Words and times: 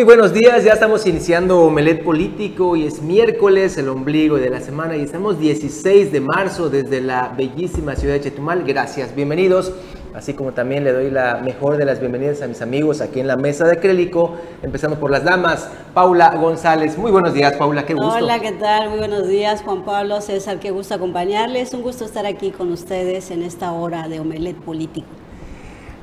Muy 0.00 0.06
buenos 0.06 0.32
días, 0.32 0.64
ya 0.64 0.72
estamos 0.72 1.06
iniciando 1.06 1.60
Omelet 1.60 2.02
Político 2.02 2.74
y 2.74 2.86
es 2.86 3.02
miércoles, 3.02 3.76
el 3.76 3.90
ombligo 3.90 4.38
de 4.38 4.48
la 4.48 4.60
semana 4.60 4.96
y 4.96 5.02
estamos 5.02 5.38
16 5.38 6.10
de 6.10 6.22
marzo 6.22 6.70
desde 6.70 7.02
la 7.02 7.34
bellísima 7.36 7.94
ciudad 7.94 8.14
de 8.14 8.22
Chetumal. 8.22 8.64
Gracias, 8.64 9.14
bienvenidos. 9.14 9.74
Así 10.14 10.32
como 10.32 10.52
también 10.52 10.84
le 10.84 10.94
doy 10.94 11.10
la 11.10 11.42
mejor 11.44 11.76
de 11.76 11.84
las 11.84 12.00
bienvenidas 12.00 12.40
a 12.40 12.46
mis 12.46 12.62
amigos 12.62 13.02
aquí 13.02 13.20
en 13.20 13.26
la 13.26 13.36
mesa 13.36 13.66
de 13.66 13.72
acrílico, 13.72 14.36
empezando 14.62 14.98
por 14.98 15.10
las 15.10 15.22
damas. 15.22 15.68
Paula 15.92 16.34
González, 16.34 16.96
muy 16.96 17.10
buenos 17.10 17.34
días, 17.34 17.52
Paula, 17.58 17.84
qué 17.84 17.92
gusto. 17.92 18.24
Hola, 18.24 18.40
¿qué 18.40 18.52
tal? 18.52 18.88
Muy 18.88 19.00
buenos 19.00 19.28
días, 19.28 19.60
Juan 19.60 19.84
Pablo, 19.84 20.22
César, 20.22 20.60
qué 20.60 20.70
gusto 20.70 20.94
acompañarles. 20.94 21.74
Un 21.74 21.82
gusto 21.82 22.06
estar 22.06 22.24
aquí 22.24 22.52
con 22.52 22.72
ustedes 22.72 23.30
en 23.30 23.42
esta 23.42 23.70
hora 23.72 24.08
de 24.08 24.20
Omelet 24.20 24.56
Político. 24.56 25.08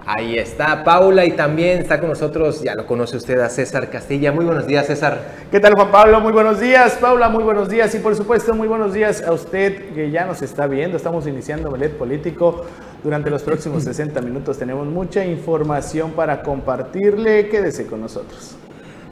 Ahí 0.10 0.38
está 0.38 0.86
Paula 0.86 1.26
y 1.26 1.32
también 1.32 1.80
está 1.80 2.00
con 2.00 2.08
nosotros, 2.08 2.62
ya 2.62 2.76
lo 2.76 2.86
conoce 2.86 3.18
usted, 3.18 3.42
a 3.42 3.50
César 3.50 3.90
Castilla. 3.90 4.32
Muy 4.32 4.46
buenos 4.46 4.66
días, 4.66 4.88
César. 4.88 5.20
¿Qué 5.52 5.60
tal, 5.60 5.74
Juan 5.74 5.92
Pablo? 5.92 6.22
Muy 6.22 6.32
buenos 6.32 6.62
días. 6.62 6.94
Paula, 6.94 7.28
muy 7.28 7.44
buenos 7.44 7.68
días. 7.68 7.94
Y 7.94 8.00
por 8.00 8.16
supuesto, 8.16 8.56
muy 8.56 8.70
buenos 8.70 8.94
días 8.94 9.22
a 9.22 9.34
usted 9.34 9.94
que 9.94 10.10
ya 10.10 10.26
nos 10.26 10.42
está 10.42 10.66
viendo. 10.66 10.96
Estamos 10.96 11.28
iniciando 11.28 11.70
Ballet 11.70 11.92
Político. 11.92 12.66
Durante 13.04 13.30
los 13.30 13.44
próximos 13.44 13.84
60 13.84 14.22
minutos 14.22 14.58
tenemos 14.58 14.88
mucha 14.88 15.26
información 15.26 16.12
para 16.12 16.42
compartirle. 16.42 17.50
Quédese 17.50 17.86
con 17.86 18.00
nosotros. 18.00 18.56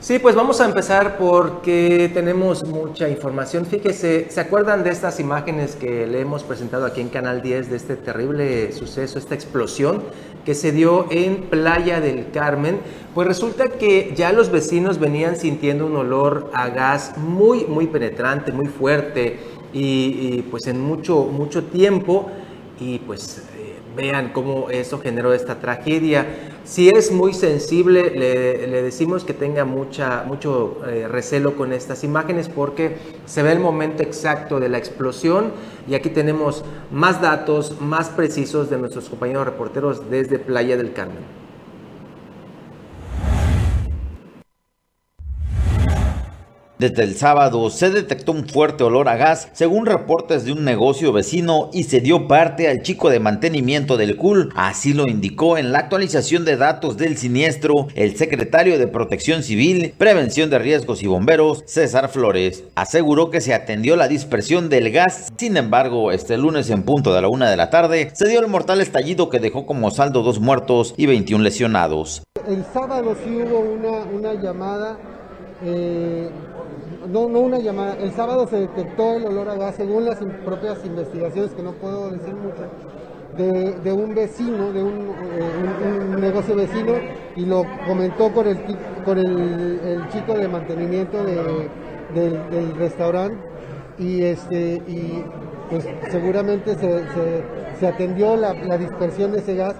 Sí, 0.06 0.20
pues 0.20 0.36
vamos 0.36 0.62
a 0.62 0.66
empezar 0.66 1.18
porque 1.18 2.12
tenemos 2.14 2.64
mucha 2.64 3.10
información. 3.10 3.66
Fíjese, 3.66 4.28
¿se 4.30 4.40
acuerdan 4.40 4.84
de 4.84 4.92
estas 4.92 5.20
imágenes 5.20 5.76
que 5.76 6.06
le 6.06 6.22
hemos 6.22 6.44
presentado 6.44 6.86
aquí 6.86 7.02
en 7.02 7.10
Canal 7.10 7.42
10 7.42 7.72
de 7.72 7.76
este 7.76 7.96
terrible 7.96 8.72
suceso, 8.72 9.18
esta 9.18 9.34
explosión 9.34 10.04
que 10.46 10.54
se 10.54 10.72
dio 10.72 11.08
en 11.10 11.46
Playa 11.50 12.02
del 12.02 12.30
Carmen? 12.30 12.82
Pues 13.16 13.28
resulta 13.28 13.68
que 13.68 14.14
ya 14.16 14.32
los 14.32 14.52
vecinos 14.52 15.00
venían 15.00 15.38
sintiendo 15.38 15.88
un 15.88 15.96
olor 15.96 16.52
a 16.54 16.70
gas 16.70 17.18
muy, 17.18 17.66
muy 17.66 17.88
penetrante, 17.88 18.52
muy 18.52 18.68
fuerte 18.68 19.40
y, 19.74 20.44
pues 20.52 20.68
en 20.68 20.82
mucho, 20.82 21.24
mucho 21.24 21.64
tiempo 21.64 22.30
y 22.80 23.00
pues 23.00 23.42
vean 23.96 24.32
cómo 24.34 24.70
eso 24.70 25.00
generó 25.00 25.34
esta 25.34 25.60
tragedia. 25.60 26.26
Si 26.64 26.90
es 26.90 27.12
muy 27.12 27.34
sensible, 27.34 28.12
le, 28.12 28.82
decimos 28.82 29.24
que 29.24 29.34
tenga 29.34 29.66
mucha, 29.66 30.24
mucho 30.26 30.82
eh, 30.88 31.08
recelo 31.08 31.56
con 31.56 31.74
estas 31.74 32.04
imágenes 32.04 32.50
porque 32.50 32.98
se 33.26 33.44
ve 33.44 33.52
el 33.52 33.60
momento 33.60 34.04
exacto 34.04 34.60
de 34.60 34.70
la 34.70 34.78
explosión 34.78 35.52
y 35.88 35.96
aquí 35.96 36.10
tenemos 36.10 36.64
más 36.92 37.22
datos 37.22 37.80
más 37.80 38.10
precisos 38.10 38.70
de 38.70 38.78
nuestros 38.78 39.10
compañeros 39.10 39.46
reporteros 39.46 40.10
desde 40.10 40.40
Playa 40.40 40.78
del 40.78 40.94
Carmen. 40.94 41.45
Desde 46.78 47.04
el 47.04 47.16
sábado 47.16 47.70
se 47.70 47.90
detectó 47.90 48.34
un 48.34 48.50
fuerte 48.50 48.84
olor 48.84 49.08
a 49.08 49.16
gas 49.16 49.48
según 49.54 49.86
reportes 49.86 50.44
de 50.44 50.52
un 50.52 50.66
negocio 50.66 51.14
vecino 51.14 51.70
y 51.72 51.84
se 51.84 52.02
dio 52.02 52.28
parte 52.28 52.68
al 52.68 52.82
chico 52.82 53.10
de 53.10 53.22
mantenimiento 53.22 53.96
del 53.96 54.18
CUL. 54.18 54.52
Así 54.56 54.94
lo 54.94 55.08
indicó 55.08 55.58
en 55.58 55.72
la 55.72 55.80
actualización 55.80 56.44
de 56.44 56.58
datos 56.58 56.98
del 56.98 57.16
siniestro 57.16 57.88
el 57.96 58.18
secretario 58.18 58.78
de 58.78 58.88
Protección 58.88 59.42
Civil, 59.42 59.94
Prevención 59.98 60.50
de 60.50 60.60
Riesgos 60.60 61.02
y 61.02 61.08
Bomberos, 61.08 61.64
César 61.66 62.10
Flores. 62.10 62.66
Aseguró 62.76 63.30
que 63.30 63.40
se 63.40 63.54
atendió 63.54 63.96
la 63.96 64.10
dispersión 64.10 64.68
del 64.68 64.92
gas. 64.92 65.32
Sin 65.38 65.56
embargo, 65.56 66.12
este 66.12 66.38
lunes 66.38 66.70
en 66.70 66.84
punto 66.84 67.14
de 67.14 67.22
la 67.22 67.30
una 67.30 67.50
de 67.50 67.56
la 67.56 67.70
tarde 67.70 68.12
se 68.14 68.28
dio 68.28 68.42
el 68.42 68.48
mortal 68.48 68.82
estallido 68.82 69.30
que 69.30 69.40
dejó 69.40 69.66
como 69.66 69.92
saldo 69.92 70.24
dos 70.24 70.42
muertos 70.42 70.94
y 70.98 71.06
21 71.06 71.42
lesionados. 71.42 72.24
El 72.46 72.66
sábado 72.74 73.16
sí 73.24 73.30
hubo 73.30 73.60
una, 73.60 74.04
una 74.12 74.34
llamada 74.34 74.98
eh, 75.64 76.30
no, 77.08 77.30
no 77.30 77.40
una 77.40 77.60
llamada, 77.60 77.96
el 77.96 78.12
sábado 78.12 78.48
se 78.48 78.58
detectó 78.62 79.16
el 79.16 79.26
olor 79.26 79.50
a 79.50 79.56
gas 79.56 79.76
según 79.76 80.06
las 80.06 80.20
propias 80.44 80.86
investigaciones, 80.86 81.52
que 81.54 81.64
no 81.64 81.72
puedo 81.74 82.12
decir 82.12 82.34
mucho, 82.36 82.64
de, 83.38 83.92
un 83.92 84.16
vecino, 84.16 84.72
de 84.72 84.82
un, 84.82 85.10
eh, 85.10 86.18
negocio 86.20 86.56
vecino, 86.56 86.94
y 87.36 87.46
lo 87.46 87.66
comentó 87.86 88.32
con 88.32 88.48
el, 88.48 88.58
con 89.04 89.18
el, 89.18 90.08
chico 90.10 90.34
de 90.34 90.48
mantenimiento 90.48 91.24
del, 91.24 92.76
restaurante, 92.78 93.38
y, 93.98 94.24
este, 94.24 94.82
y 94.88 95.24
pues 95.70 95.88
seguramente 96.10 96.76
se, 96.76 97.88
atendió 97.88 98.36
la, 98.36 98.54
dispersión 98.78 99.32
de 99.32 99.40
ese 99.40 99.56
gas, 99.56 99.76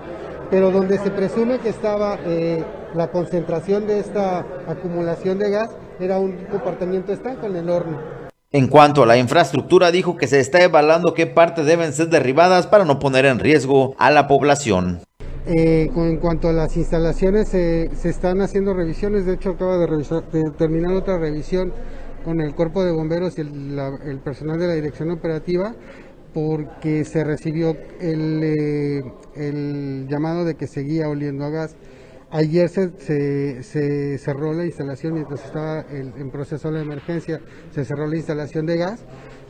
pero 0.50 0.72
donde 0.72 0.98
se 0.98 1.12
presume 1.12 1.60
que 1.60 1.70
estaba 1.70 2.18
eh, 2.26 2.64
la 2.94 3.08
concentración 3.08 3.88
de 3.88 4.00
esta 4.00 4.46
acumulación 4.68 5.40
de 5.40 5.50
gas, 5.50 5.70
era 6.00 6.20
un 6.20 6.34
comportamiento 6.52 7.14
estanco 7.14 7.46
en 7.48 7.56
el 7.56 7.70
horno. 7.70 8.00
En 8.52 8.68
cuanto 8.68 9.04
a 9.04 9.06
la 9.06 9.18
infraestructura, 9.18 9.92
dijo 9.92 10.16
que 10.16 10.28
se 10.28 10.40
está 10.40 10.64
evaluando 10.64 11.14
qué 11.14 11.28
partes 11.28 11.66
deben 11.66 11.92
ser 11.94 12.08
derribadas 12.08 12.68
para 12.68 12.86
no 12.86 13.00
poner 13.00 13.26
en 13.26 13.40
riesgo 13.40 13.96
a 13.98 14.12
la 14.12 14.28
población. 14.28 15.02
Eh, 15.48 15.90
en 15.96 16.18
cuanto 16.18 16.50
a 16.50 16.54
las 16.54 16.76
instalaciones, 16.76 17.50
se 17.50 17.90
están 18.04 18.42
haciendo 18.42 18.74
revisiones. 18.74 19.26
De 19.26 19.34
hecho, 19.34 19.52
acaba 19.52 19.78
de, 19.78 20.44
terminar 20.58 20.94
otra 20.94 21.18
revisión 21.18 21.74
con 22.24 22.42
el 22.42 22.56
cuerpo 22.56 22.84
de 22.84 22.92
bomberos 22.92 23.38
y 23.38 23.42
el, 23.42 24.20
personal 24.24 24.58
de 24.58 24.68
la 24.68 24.74
dirección 24.74 25.12
operativa 25.12 25.76
porque 26.34 27.06
se 27.06 27.24
recibió 27.24 27.78
el, 28.02 28.42
eh, 28.44 29.04
el 29.36 30.08
llamado 30.10 30.44
de 30.44 30.56
que 30.56 30.68
seguía 30.68 31.08
oliendo 31.08 31.46
a 31.46 31.50
gas. 31.50 31.76
Ayer 32.36 32.68
se, 32.68 33.64
se, 33.64 34.18
cerró 34.18 34.52
la 34.52 34.66
instalación 34.66 35.14
mientras 35.14 35.46
estaba 35.46 35.86
en 35.90 36.30
proceso 36.32 36.70
de 36.70 36.82
emergencia, 36.82 37.40
se 37.72 37.86
cerró 37.86 38.08
la 38.08 38.18
instalación 38.18 38.66
de 38.66 38.76
gas, 38.76 39.06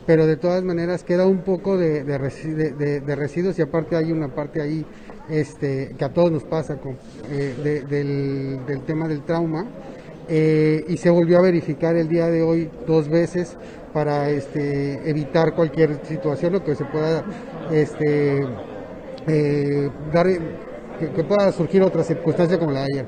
pero 0.06 0.24
de 0.24 0.36
todas 0.36 0.62
maneras 0.62 1.02
queda 1.02 1.26
un 1.26 1.42
poco 1.42 1.76
de, 1.76 2.04
de, 2.04 3.16
residuos 3.16 3.58
y 3.58 3.62
aparte 3.62 3.96
hay 3.96 4.12
una 4.12 4.28
parte 4.28 4.62
ahí 4.62 4.86
este, 5.28 5.96
que 5.98 6.04
a 6.04 6.12
todos 6.12 6.30
nos 6.30 6.44
pasa 6.44 6.76
con, 6.76 6.96
eh, 7.28 7.82
del, 7.88 8.64
del, 8.64 8.80
tema 8.82 9.08
del 9.08 9.22
trauma. 9.22 9.66
Eh, 10.28 10.84
y 10.88 10.96
se 10.96 11.10
volvió 11.10 11.38
a 11.38 11.42
verificar 11.42 11.96
el 11.96 12.08
día 12.08 12.26
de 12.26 12.42
hoy 12.42 12.70
dos 12.86 13.08
veces 13.08 13.56
para 13.92 14.30
este, 14.30 15.08
evitar 15.08 15.54
cualquier 15.54 16.04
situación 16.04 16.54
o 16.56 16.64
que 16.64 16.76
se 16.76 16.84
pueda 16.84 17.24
este, 17.72 18.44
eh, 19.26 19.90
dar 20.12 20.26
que, 20.98 21.24
pueda 21.24 21.52
surgir 21.52 21.82
otra 21.82 22.02
circunstancia 22.02 22.58
como 22.58 22.72
la 22.72 22.80
de 22.80 22.86
ayer. 22.92 23.06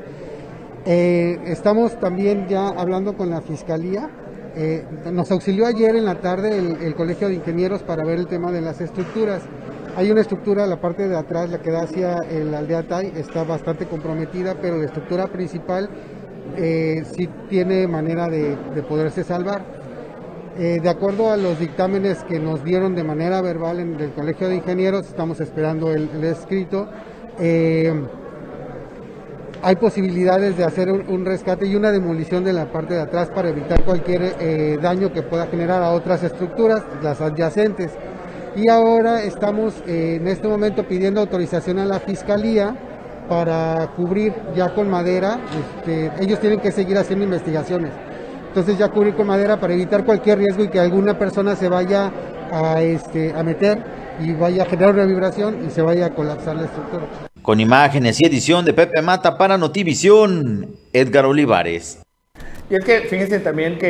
Eh, 0.90 1.38
estamos 1.44 1.98
también 2.00 2.46
ya 2.48 2.68
hablando 2.68 3.14
con 3.14 3.30
la 3.30 3.40
Fiscalía. 3.40 4.08
Eh, 4.56 4.84
nos 5.12 5.30
auxilió 5.30 5.66
ayer 5.66 5.94
en 5.96 6.04
la 6.04 6.16
tarde 6.16 6.56
el, 6.58 6.94
Colegio 6.94 7.28
de 7.28 7.34
Ingenieros 7.34 7.82
para 7.82 8.04
ver 8.04 8.18
el 8.18 8.26
tema 8.26 8.50
de 8.52 8.60
las 8.60 8.80
estructuras. 8.80 9.42
Hay 9.96 10.10
una 10.10 10.20
estructura, 10.20 10.66
la 10.66 10.80
parte 10.80 11.08
de 11.08 11.16
atrás, 11.16 11.50
la 11.50 11.58
que 11.58 11.70
da 11.70 11.82
hacia 11.82 12.16
la 12.22 12.58
aldea 12.58 12.86
Tai, 12.86 13.12
está 13.16 13.44
bastante 13.44 13.86
comprometida, 13.86 14.54
pero 14.60 14.78
la 14.78 14.86
estructura 14.86 15.26
principal 15.26 15.90
eh, 16.56 17.02
sí 17.04 17.28
tiene 17.48 17.86
manera 17.86 18.28
de, 18.28 18.56
poderse 18.88 19.24
salvar. 19.24 19.62
de 20.56 20.88
acuerdo 20.88 21.30
a 21.30 21.36
los 21.36 21.58
dictámenes 21.58 22.24
que 22.24 22.40
nos 22.40 22.64
dieron 22.64 22.94
de 22.94 23.04
manera 23.04 23.42
verbal 23.42 23.78
en 23.80 24.00
el 24.00 24.12
Colegio 24.12 24.48
de 24.48 24.56
Ingenieros, 24.56 25.06
estamos 25.06 25.40
esperando 25.40 25.92
el 25.92 26.24
escrito 26.24 26.88
eh, 27.40 27.92
hay 29.62 29.76
posibilidades 29.76 30.56
de 30.56 30.64
hacer 30.64 30.90
un, 30.90 31.24
rescate 31.24 31.66
y 31.66 31.74
una 31.74 31.90
demolición 31.90 32.44
de 32.44 32.52
la 32.52 32.70
parte 32.70 32.94
de 32.94 33.00
atrás 33.00 33.30
para 33.34 33.48
evitar 33.48 33.84
cualquier 33.84 34.36
eh, 34.38 34.78
daño 34.80 35.12
que 35.12 35.22
pueda 35.22 35.46
generar 35.46 35.82
a 35.82 35.90
otras 35.90 36.22
estructuras, 36.22 36.84
las 37.02 37.20
adyacentes. 37.20 37.92
Y 38.56 38.68
ahora 38.68 39.22
estamos 39.22 39.82
eh, 39.86 40.18
en 40.20 40.28
este 40.28 40.48
momento 40.48 40.86
pidiendo 40.86 41.20
autorización 41.20 41.78
a 41.78 41.84
la 41.84 41.98
Fiscalía 42.00 42.76
para 43.28 43.92
cubrir 43.96 44.32
ya 44.54 44.74
con 44.74 44.88
madera. 44.88 45.40
Este, 45.76 46.12
ellos 46.20 46.40
tienen 46.40 46.60
que 46.60 46.72
seguir 46.72 46.96
haciendo 46.96 47.24
investigaciones. 47.24 47.92
Entonces 48.48 48.78
ya 48.78 48.88
cubrir 48.88 49.14
con 49.14 49.26
madera 49.26 49.60
para 49.60 49.74
evitar 49.74 50.04
cualquier 50.04 50.38
riesgo 50.38 50.64
y 50.64 50.68
que 50.68 50.80
alguna 50.80 51.18
persona 51.18 51.54
se 51.54 51.68
vaya 51.68 52.12
a, 52.50 52.80
este, 52.80 53.34
a 53.34 53.42
meter 53.42 53.84
y 54.20 54.32
vaya 54.32 54.62
a 54.62 54.66
generar 54.66 54.94
una 54.94 55.04
vibración 55.04 55.66
y 55.66 55.70
se 55.70 55.82
vaya 55.82 56.06
a 56.06 56.10
colapsar 56.14 56.56
la 56.56 56.64
estructura. 56.64 57.27
Con 57.48 57.60
imágenes 57.60 58.20
y 58.20 58.26
edición 58.26 58.66
de 58.66 58.74
Pepe 58.74 59.00
Mata 59.00 59.38
para 59.38 59.56
Notivisión, 59.56 60.76
Edgar 60.92 61.24
Olivares. 61.24 62.02
Y 62.70 62.74
es 62.74 62.84
que 62.84 63.00
fíjense 63.00 63.40
también 63.40 63.78
que 63.78 63.86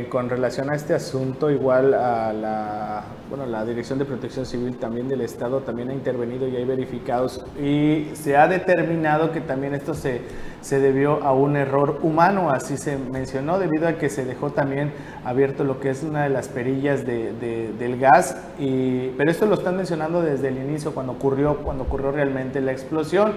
eh, 0.00 0.08
con 0.08 0.30
relación 0.30 0.72
a 0.72 0.74
este 0.74 0.94
asunto, 0.94 1.50
igual 1.50 1.92
a 1.92 2.32
la, 2.32 3.04
bueno, 3.28 3.44
la 3.44 3.62
Dirección 3.66 3.98
de 3.98 4.06
Protección 4.06 4.46
Civil 4.46 4.78
también 4.78 5.06
del 5.06 5.20
Estado 5.20 5.60
también 5.60 5.90
ha 5.90 5.92
intervenido 5.92 6.48
y 6.48 6.56
hay 6.56 6.64
verificados 6.64 7.44
y 7.62 8.08
se 8.14 8.38
ha 8.38 8.48
determinado 8.48 9.32
que 9.32 9.42
también 9.42 9.74
esto 9.74 9.92
se, 9.92 10.22
se 10.62 10.80
debió 10.80 11.22
a 11.22 11.34
un 11.34 11.56
error 11.56 11.98
humano, 12.00 12.48
así 12.50 12.78
se 12.78 12.96
mencionó, 12.96 13.58
debido 13.58 13.86
a 13.86 13.98
que 13.98 14.08
se 14.08 14.24
dejó 14.24 14.48
también 14.48 14.92
abierto 15.22 15.64
lo 15.64 15.78
que 15.78 15.90
es 15.90 16.02
una 16.02 16.22
de 16.22 16.30
las 16.30 16.48
perillas 16.48 17.04
de, 17.04 17.34
del 17.78 17.98
gas, 17.98 18.34
y, 18.58 19.08
pero 19.18 19.30
esto 19.30 19.44
lo 19.44 19.56
están 19.56 19.76
mencionando 19.76 20.22
desde 20.22 20.48
el 20.48 20.56
inicio, 20.56 20.94
cuando 20.94 21.12
ocurrió, 21.12 21.58
cuando 21.58 21.84
ocurrió 21.84 22.12
realmente 22.12 22.62
la 22.62 22.72
explosión. 22.72 23.32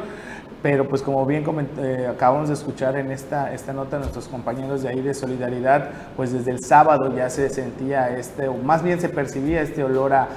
Pero 0.64 0.88
pues 0.88 1.02
como 1.02 1.26
bien 1.26 1.44
eh, 1.78 2.08
acabamos 2.10 2.48
de 2.48 2.54
escuchar 2.54 2.96
en 2.96 3.12
esta, 3.12 3.54
esta 3.54 3.74
nota 3.74 4.00
nuestros 4.00 4.30
compañeros 4.30 4.82
de 4.82 4.90
ahí 4.90 5.02
de 5.02 5.14
Solidaridad, 5.14 5.90
pues 6.16 6.32
desde 6.32 6.52
el 6.52 6.64
sábado 6.64 7.14
ya 7.14 7.30
se 7.30 7.50
sentía 7.50 8.18
este, 8.18 8.48
o 8.48 8.56
más 8.56 8.82
bien 8.82 9.02
se 9.02 9.10
percibía 9.10 9.62
este 9.62 9.84
olor 9.84 10.14
a, 10.14 10.30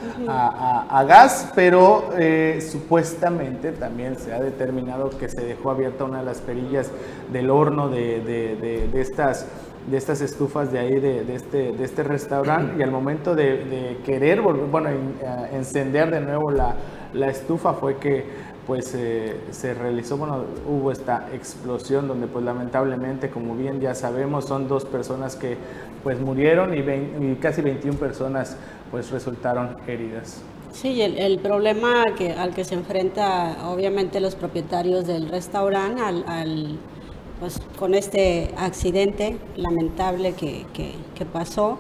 a, 0.91 1.05
gas, 1.05 1.53
pero 1.55 2.11
eh, 2.19 2.59
supuestamente 2.61 3.71
también 3.71 4.19
se 4.19 4.35
ha 4.35 4.41
determinado 4.41 5.11
que 5.11 5.29
se 5.29 5.43
dejó 5.43 5.71
abierta 5.71 6.03
una 6.03 6.19
de 6.19 6.25
las 6.25 6.41
perillas 6.41 6.91
del 7.33 7.49
horno 7.49 7.89
de, 7.89 8.21
de, 8.21 8.89
de, 8.93 9.01
estas 9.01 9.47
de 9.89 9.97
estas 9.97 10.21
estufas 10.21 10.73
de 10.73 10.81
ahí, 10.81 10.99
de, 10.99 11.33
este, 11.33 11.71
de 11.71 11.85
este 11.85 12.03
restaurante, 12.03 12.75
y 12.77 12.83
al 12.83 12.91
momento 12.91 13.37
de, 13.37 13.99
querer 14.05 14.41
volver, 14.41 14.65
bueno, 14.65 14.91
encender 15.53 16.11
de 16.11 16.21
nuevo 16.21 16.51
la, 16.51 16.75
la 17.13 17.29
estufa 17.29 17.73
fue 17.75 17.97
que 17.97 18.25
pues 18.67 18.95
eh, 18.95 19.41
se 19.53 19.75
realizó, 19.75 20.17
bueno, 20.17 20.45
hubo 20.69 20.91
esta 20.91 21.29
explosión 21.33 22.09
donde 22.09 22.27
pues 22.27 22.45
lamentablemente, 22.45 23.31
como 23.31 23.55
bien 23.55 23.81
ya 23.81 23.95
sabemos, 23.95 24.47
son 24.47 24.67
dos 24.67 24.85
personas 24.85 25.37
que 25.37 25.57
pues 26.03 26.21
murieron 26.21 26.75
y, 26.77 27.37
casi 27.37 27.63
21 27.63 27.99
personas 27.99 28.57
pues 28.91 29.11
resultaron 29.11 29.77
heridas. 29.87 30.43
Sí, 30.73 31.01
el, 31.01 31.39
problema 31.39 32.05
que, 32.19 32.33
al 32.33 32.55
que 32.55 32.65
se 32.65 32.75
enfrenta 32.75 33.69
obviamente 33.69 34.21
los 34.21 34.35
propietarios 34.35 35.07
del 35.07 35.29
restaurante 35.29 36.03
al, 36.03 36.79
pues, 37.41 37.61
con 37.79 37.95
este 37.95 38.51
accidente 38.59 39.39
lamentable 39.57 40.35
que, 40.35 40.67
que, 40.75 41.25
pasó. 41.25 41.79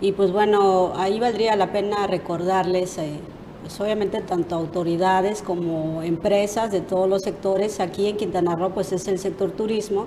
Y 0.00 0.12
pues 0.12 0.32
bueno, 0.32 0.92
ahí 0.96 1.18
valdría 1.18 1.56
la 1.56 1.72
pena 1.72 2.06
recordarles 2.06 2.98
eh, 2.98 3.18
pues, 3.66 3.80
obviamente 3.80 4.20
tanto 4.20 4.54
autoridades 4.54 5.42
como 5.42 6.00
empresas 6.00 6.70
de 6.70 6.80
todos 6.80 7.08
los 7.08 7.22
sectores, 7.22 7.80
aquí 7.80 8.06
en 8.06 8.16
Quintana 8.16 8.54
Roo 8.54 8.70
pues 8.70 8.92
es 8.92 9.08
el 9.08 9.18
sector 9.18 9.50
turismo, 9.50 10.06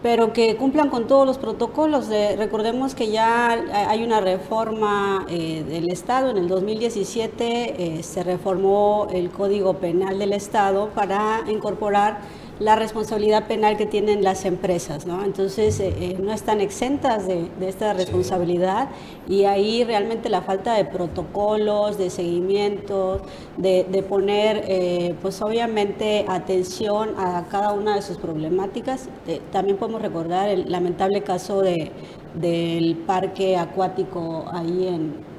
pero 0.00 0.32
que 0.32 0.54
cumplan 0.54 0.88
con 0.88 1.08
todos 1.08 1.26
los 1.26 1.38
protocolos. 1.38 2.06
recordemos 2.38 2.94
que 2.94 3.10
ya 3.10 3.50
hay 3.88 4.04
una 4.04 4.20
reforma 4.20 5.26
eh, 5.28 5.64
del 5.68 5.90
Estado, 5.90 6.30
en 6.30 6.36
el 6.36 6.46
2017 6.46 7.98
eh, 7.98 8.02
se 8.04 8.22
reformó 8.22 9.08
el 9.12 9.30
Código 9.30 9.74
Penal 9.74 10.20
del 10.20 10.32
Estado 10.32 10.90
para 10.94 11.42
incorporar 11.48 12.20
la 12.58 12.76
responsabilidad 12.76 13.46
penal 13.46 13.76
que 13.76 13.86
tienen 13.86 14.22
las 14.22 14.44
empresas, 14.44 15.06
¿no? 15.06 15.24
Entonces 15.24 15.80
eh, 15.80 15.94
eh, 15.98 16.16
no 16.20 16.32
están 16.32 16.60
exentas 16.60 17.26
de, 17.26 17.48
esta 17.60 17.92
responsabilidad 17.92 18.90
y 19.28 19.44
ahí 19.44 19.84
realmente 19.84 20.28
la 20.28 20.42
falta 20.42 20.74
de 20.74 20.84
protocolos, 20.84 21.98
de 21.98 22.10
seguimiento, 22.10 23.22
de, 23.56 24.04
poner 24.08 24.64
eh, 24.68 25.14
pues 25.22 25.40
obviamente 25.42 26.24
atención 26.28 27.14
a 27.16 27.46
cada 27.50 27.72
una 27.72 27.96
de 27.96 28.02
sus 28.02 28.18
problemáticas. 28.18 29.08
también 29.50 29.76
podemos 29.76 30.02
recordar 30.02 30.48
el 30.48 30.70
lamentable 30.70 31.22
caso 31.22 31.62
de, 31.62 31.90
del 32.34 32.96
parque 33.06 33.56
acuático 33.56 34.44
ahí 34.52 34.88
en, 34.88 35.32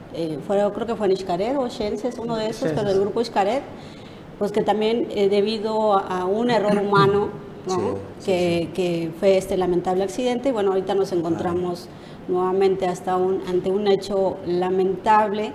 creo 0.48 0.88
que 0.88 0.95
fue 0.95 1.07
en 1.07 1.18
Xcaret 1.18 1.57
o 1.57 1.69
Xenses, 1.69 2.18
uno 2.18 2.36
de 2.38 2.48
esos, 2.48 2.71
pero 2.71 2.88
del 2.88 3.00
grupo 3.00 3.24
Xcaret 3.24 3.63
pues 4.39 4.51
que 4.51 4.62
también 4.62 5.07
eh, 5.12 5.30
debido 5.30 5.94
a 5.94 6.25
un 6.25 6.50
error 6.50 6.77
humano, 6.77 7.30
que, 8.25 9.12
fue 9.19 9.38
este 9.38 9.56
lamentable 9.57 10.03
accidente, 10.03 10.50
y 10.50 10.51
bueno, 10.51 10.71
ahorita 10.71 10.95
nos 10.95 11.12
encontramos 11.12 11.88
nuevamente 12.27 12.88
hasta 12.88 13.15
un, 13.15 13.41
ante 13.47 13.69
un 13.69 13.88
hecho 13.88 14.38
lamentable 14.45 15.53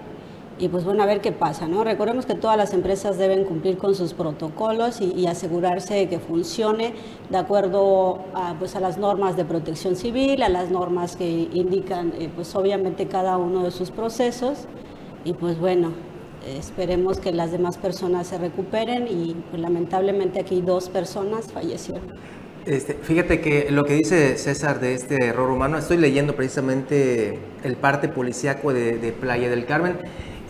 y 0.61 0.69
pues 0.69 0.85
bueno, 0.85 1.05
a 1.05 1.07
ver 1.07 1.21
qué 1.21 1.31
pasa, 1.31 1.69
¿no? 1.69 1.85
Recordemos 1.85 2.27
que 2.27 2.35
todas 2.35 2.57
las 2.57 2.75
empresas 2.75 3.17
deben 3.17 3.45
cumplir 3.45 3.79
con 3.79 3.95
sus 3.95 4.13
protocolos 4.13 5.01
y, 5.01 5.27
asegurarse 5.29 5.95
de 5.95 6.09
que 6.09 6.19
funcione 6.19 6.95
de 7.31 7.37
acuerdo 7.37 8.19
a, 8.35 8.55
pues 8.59 8.75
a 8.75 8.81
las 8.81 8.99
normas 8.99 9.37
de 9.37 9.45
protección 9.45 9.95
civil, 9.95 10.43
a 10.43 10.49
las 10.49 10.71
normas 10.71 11.15
que 11.15 11.49
indican 11.53 12.13
eh, 12.19 12.29
pues 12.35 12.55
obviamente 12.57 13.07
cada 13.07 13.37
uno 13.37 13.63
de 13.63 13.71
sus 13.71 13.91
procesos. 13.91 14.67
Y 15.25 15.33
pues 15.33 15.61
bueno, 15.61 15.93
esperemos 16.57 17.19
que 17.19 17.33
las 17.33 17.53
demás 17.53 17.77
personas 17.77 18.29
se 18.29 18.39
recuperen 18.39 19.07
y 19.09 19.37
pues, 19.51 19.61
lamentablemente 19.61 20.41
aquí 20.41 20.63
dos 20.63 20.89
personas 20.89 21.53
fallecieron. 21.53 22.03
Este, 22.69 22.95
fíjate 22.95 23.41
que 23.41 23.71
lo 23.71 23.85
que 23.85 23.95
dice 23.95 24.37
César 24.37 24.79
de 24.79 24.93
este 24.93 25.25
error 25.25 25.51
humano, 25.51 25.79
estoy 25.79 25.97
leyendo 25.97 26.37
precisamente 26.37 27.39
el 27.63 27.77
parte 27.77 28.09
policíaco 28.09 28.75
de, 28.75 29.15
Playa 29.19 29.49
del 29.49 29.65
Carmen 29.65 29.97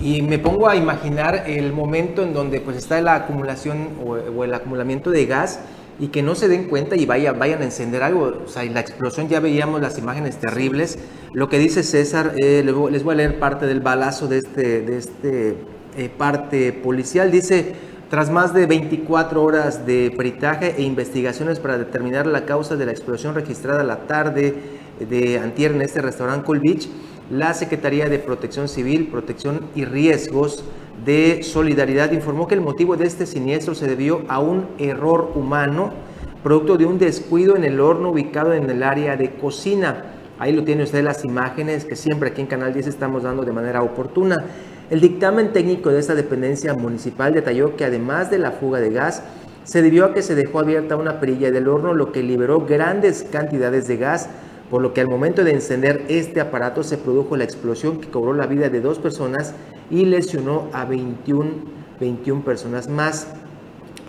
y 0.01 0.23
me 0.23 0.41
pongo 0.41 0.69
a 0.69 0.75
imaginar 0.75 1.45
el 1.47 1.73
momento 1.73 2.25
en 2.25 2.33
donde 2.33 2.61
pues 2.61 2.77
está 2.77 3.01
la 3.01 3.15
acumulación 3.15 3.91
o, 4.05 4.45
el 4.45 4.53
acumulamiento 4.53 5.11
de 5.11 5.27
gas 5.27 5.61
y 6.01 6.09
que 6.09 6.23
no 6.23 6.35
se 6.35 6.49
den 6.49 6.69
cuenta 6.69 6.97
y 6.97 7.07
vaya, 7.07 7.33
vayan 7.35 7.63
a 7.63 7.67
encender 7.67 8.03
algo. 8.03 8.43
O 8.45 8.49
sea, 8.49 8.65
y 8.65 8.69
la 8.69 8.81
explosión 8.81 9.29
ya 9.29 9.39
veíamos 9.39 9.81
las 9.81 9.97
imágenes 9.97 10.39
terribles. 10.39 10.99
Lo 11.33 11.49
que 11.49 11.59
dice 11.61 11.85
César, 11.85 12.35
eh, 12.37 12.65
les 12.65 13.05
voy 13.05 13.15
a 13.15 13.17
leer 13.17 13.39
parte 13.39 13.67
del 13.67 13.81
balazo 13.81 14.27
de 14.27 14.39
este, 14.39 14.83
de 14.83 14.97
este 14.97 15.57
eh, 15.99 16.09
parte 16.09 16.73
policial. 16.73 17.31
Dice, 17.31 17.75
tras 18.09 18.31
más 18.31 18.55
de 18.55 18.67
24 18.67 19.43
horas 19.43 19.85
de 19.85 20.13
peritaje 20.17 20.77
e 20.79 20.83
investigaciones 20.83 21.59
para 21.59 21.77
determinar 21.77 22.27
la 22.27 22.47
causa 22.47 22.77
de 22.77 22.87
la 22.87 22.93
explosión 22.93 23.35
registrada 23.35 23.83
la 23.83 24.07
tarde 24.07 24.55
de 25.01 25.39
antier 25.39 25.73
en 25.73 25.83
este 25.83 26.01
restaurante 26.01 26.47
Cool 26.47 26.61
Beach, 26.61 26.89
la 27.31 27.53
Secretaría 27.53 28.09
de 28.09 28.19
Protección 28.19 28.69
Civil, 28.69 29.09
Protección 29.09 29.61
y 29.75 29.85
Riesgos 29.85 30.65
de 31.05 31.43
Solidaridad 31.43 32.13
informó 32.13 32.47
que 32.47 32.55
el 32.55 32.61
motivo 32.61 32.97
de 32.97 33.07
este 33.07 33.27
siniestro 33.27 33.75
se 33.75 33.87
debió 33.87 34.23
a 34.29 34.39
un 34.39 34.67
error 34.79 35.33
humano, 35.35 35.93
producto 36.43 36.79
de 36.79 36.87
un 36.87 36.99
descuido 36.99 37.57
en 37.57 37.65
el 37.65 37.81
horno 37.81 38.11
ubicado 38.11 38.55
en 38.55 38.71
el 38.71 38.83
área 38.83 39.17
de 39.17 39.33
cocina. 39.33 40.05
Ahí 40.39 40.53
lo 40.53 40.65
tiene 40.65 40.85
usted 40.85 41.03
las 41.03 41.25
imágenes 41.25 41.85
que 41.85 41.97
siempre 41.97 42.31
aquí 42.31 42.41
en 42.41 42.47
Canal 42.47 42.73
10 42.73 42.87
estamos 42.87 43.25
dando 43.25 43.45
de 43.45 43.53
manera 43.53 43.83
oportuna. 43.83 44.37
El 44.91 45.01
dictamen 45.03 45.53
técnico 45.53 45.91
de 45.91 45.99
esta 45.99 46.15
dependencia 46.15 46.73
municipal 46.73 47.35
detalló 47.35 47.77
que 47.77 47.85
además 47.85 48.31
de 48.31 48.39
la 48.39 48.53
fuga 48.53 48.81
de 48.81 48.89
gas, 48.89 49.23
se 49.65 49.83
debió 49.83 50.07
a 50.07 50.15
que 50.15 50.23
se 50.23 50.35
dejó 50.35 50.61
abierta 50.61 50.97
una 50.97 51.21
perilla 51.21 51.51
del 51.51 51.69
horno, 51.69 51.93
lo 51.93 52.11
que 52.11 52.23
liberó 52.23 52.65
grandes 52.65 53.27
cantidades 53.31 53.87
de 53.87 53.99
gas, 53.99 54.31
por 54.71 54.81
lo 54.81 54.95
que 54.95 55.03
al 55.03 55.09
momento 55.09 55.45
de 55.45 55.53
encender 55.53 56.07
este 56.09 56.41
aparato 56.41 56.83
se 56.83 56.97
produjo 56.97 57.37
la 57.37 57.45
explosión 57.45 58.01
que 58.01 58.09
cobró 58.09 58.33
la 58.33 58.47
vida 58.47 58.71
de 58.71 58.81
dos 58.81 58.99
personas 58.99 59.53
y 59.91 60.07
lesionó 60.07 60.69
a 60.73 60.87
21, 60.87 61.51
21 62.01 62.43
personas 62.43 62.89
más. 62.89 63.27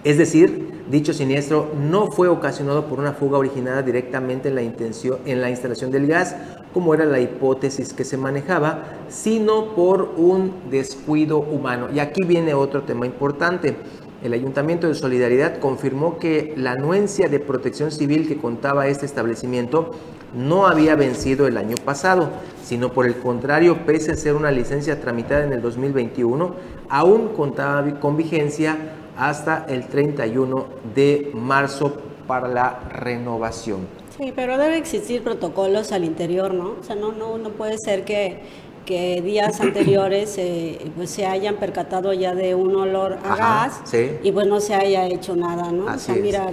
Es 0.05 0.17
decir, 0.17 0.71
dicho 0.89 1.11
siniestro 1.11 1.73
no 1.77 2.09
fue 2.09 2.29
ocasionado 2.29 2.85
por 2.85 2.99
una 2.99 3.11
fuga 3.11 3.37
originada 3.37 3.81
directamente 3.81 4.47
en 4.47 4.55
la, 4.55 4.61
intención, 4.61 5.19
en 5.25 5.41
la 5.41 5.49
instalación 5.49 5.91
del 5.91 6.07
gas, 6.07 6.37
como 6.73 6.93
era 6.93 7.05
la 7.05 7.19
hipótesis 7.19 7.93
que 7.93 8.03
se 8.03 8.17
manejaba, 8.17 8.83
sino 9.07 9.75
por 9.75 10.13
un 10.17 10.53
descuido 10.69 11.39
humano. 11.39 11.87
Y 11.93 11.99
aquí 11.99 12.23
viene 12.25 12.53
otro 12.53 12.83
tema 12.83 13.05
importante. 13.05 13.75
El 14.23 14.33
Ayuntamiento 14.33 14.87
de 14.87 14.95
Solidaridad 14.95 15.59
confirmó 15.59 16.17
que 16.19 16.53
la 16.57 16.73
anuencia 16.73 17.29
de 17.29 17.39
protección 17.39 17.89
civil 17.89 18.27
que 18.27 18.37
contaba 18.37 18.87
este 18.87 19.05
establecimiento 19.05 19.91
no 20.35 20.67
había 20.67 20.95
vencido 20.95 21.47
el 21.47 21.57
año 21.57 21.77
pasado, 21.83 22.29
sino 22.63 22.91
por 22.91 23.05
el 23.05 23.15
contrario, 23.15 23.85
pese 23.85 24.11
a 24.11 24.15
ser 24.15 24.35
una 24.35 24.51
licencia 24.51 24.99
tramitada 24.99 25.45
en 25.45 25.53
el 25.53 25.61
2021, 25.61 26.53
aún 26.89 27.29
contaba 27.29 27.99
con 27.99 28.17
vigencia 28.17 28.77
hasta 29.17 29.65
el 29.69 29.87
31 29.87 30.65
de 30.93 31.31
marzo 31.33 31.93
para 32.27 32.47
la 32.47 32.79
renovación. 32.89 33.98
Sí, 34.19 34.33
pero 34.35 34.57
debe 34.57 34.77
existir 34.77 35.23
protocolos 35.23 35.93
al 35.93 36.03
interior, 36.03 36.53
¿no? 36.53 36.75
O 36.81 36.83
sea, 36.83 36.97
no, 36.97 37.13
no, 37.13 37.37
no 37.37 37.51
puede 37.51 37.77
ser 37.77 38.03
que, 38.03 38.41
que 38.85 39.21
días 39.21 39.61
anteriores 39.61 40.37
eh, 40.37 40.91
pues 40.97 41.09
se 41.09 41.25
hayan 41.25 41.55
percatado 41.55 42.11
ya 42.11 42.35
de 42.35 42.53
un 42.53 42.75
olor 42.75 43.17
a 43.23 43.35
gas 43.37 43.81
y 44.21 44.33
pues 44.33 44.45
no 44.45 44.59
se 44.59 44.75
haya 44.75 45.07
hecho 45.07 45.37
nada, 45.37 45.71
¿no? 45.71 45.85
o 45.85 45.97
sea, 45.97 46.15
mira, 46.15 46.49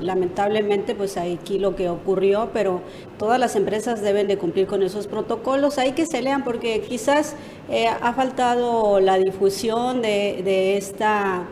lamentablemente 0.00 0.94
pues 0.94 1.16
aquí 1.16 1.58
lo 1.58 1.74
que 1.74 1.88
ocurrió, 1.88 2.50
pero 2.52 2.82
todas 3.18 3.40
las 3.40 3.56
empresas 3.56 4.00
deben 4.00 4.28
de 4.28 4.38
cumplir 4.38 4.68
con 4.68 4.84
esos 4.84 5.08
protocolos, 5.08 5.78
hay 5.78 5.94
que 5.94 6.06
se 6.06 6.22
lean 6.22 6.44
porque 6.44 6.82
quizás 6.82 7.34
eh, 7.68 7.88
ha 7.88 8.12
faltado 8.12 9.00
la 9.00 9.18
difusión 9.18 10.02
de, 10.02 10.42
de 10.44 10.76
esta 10.76 11.48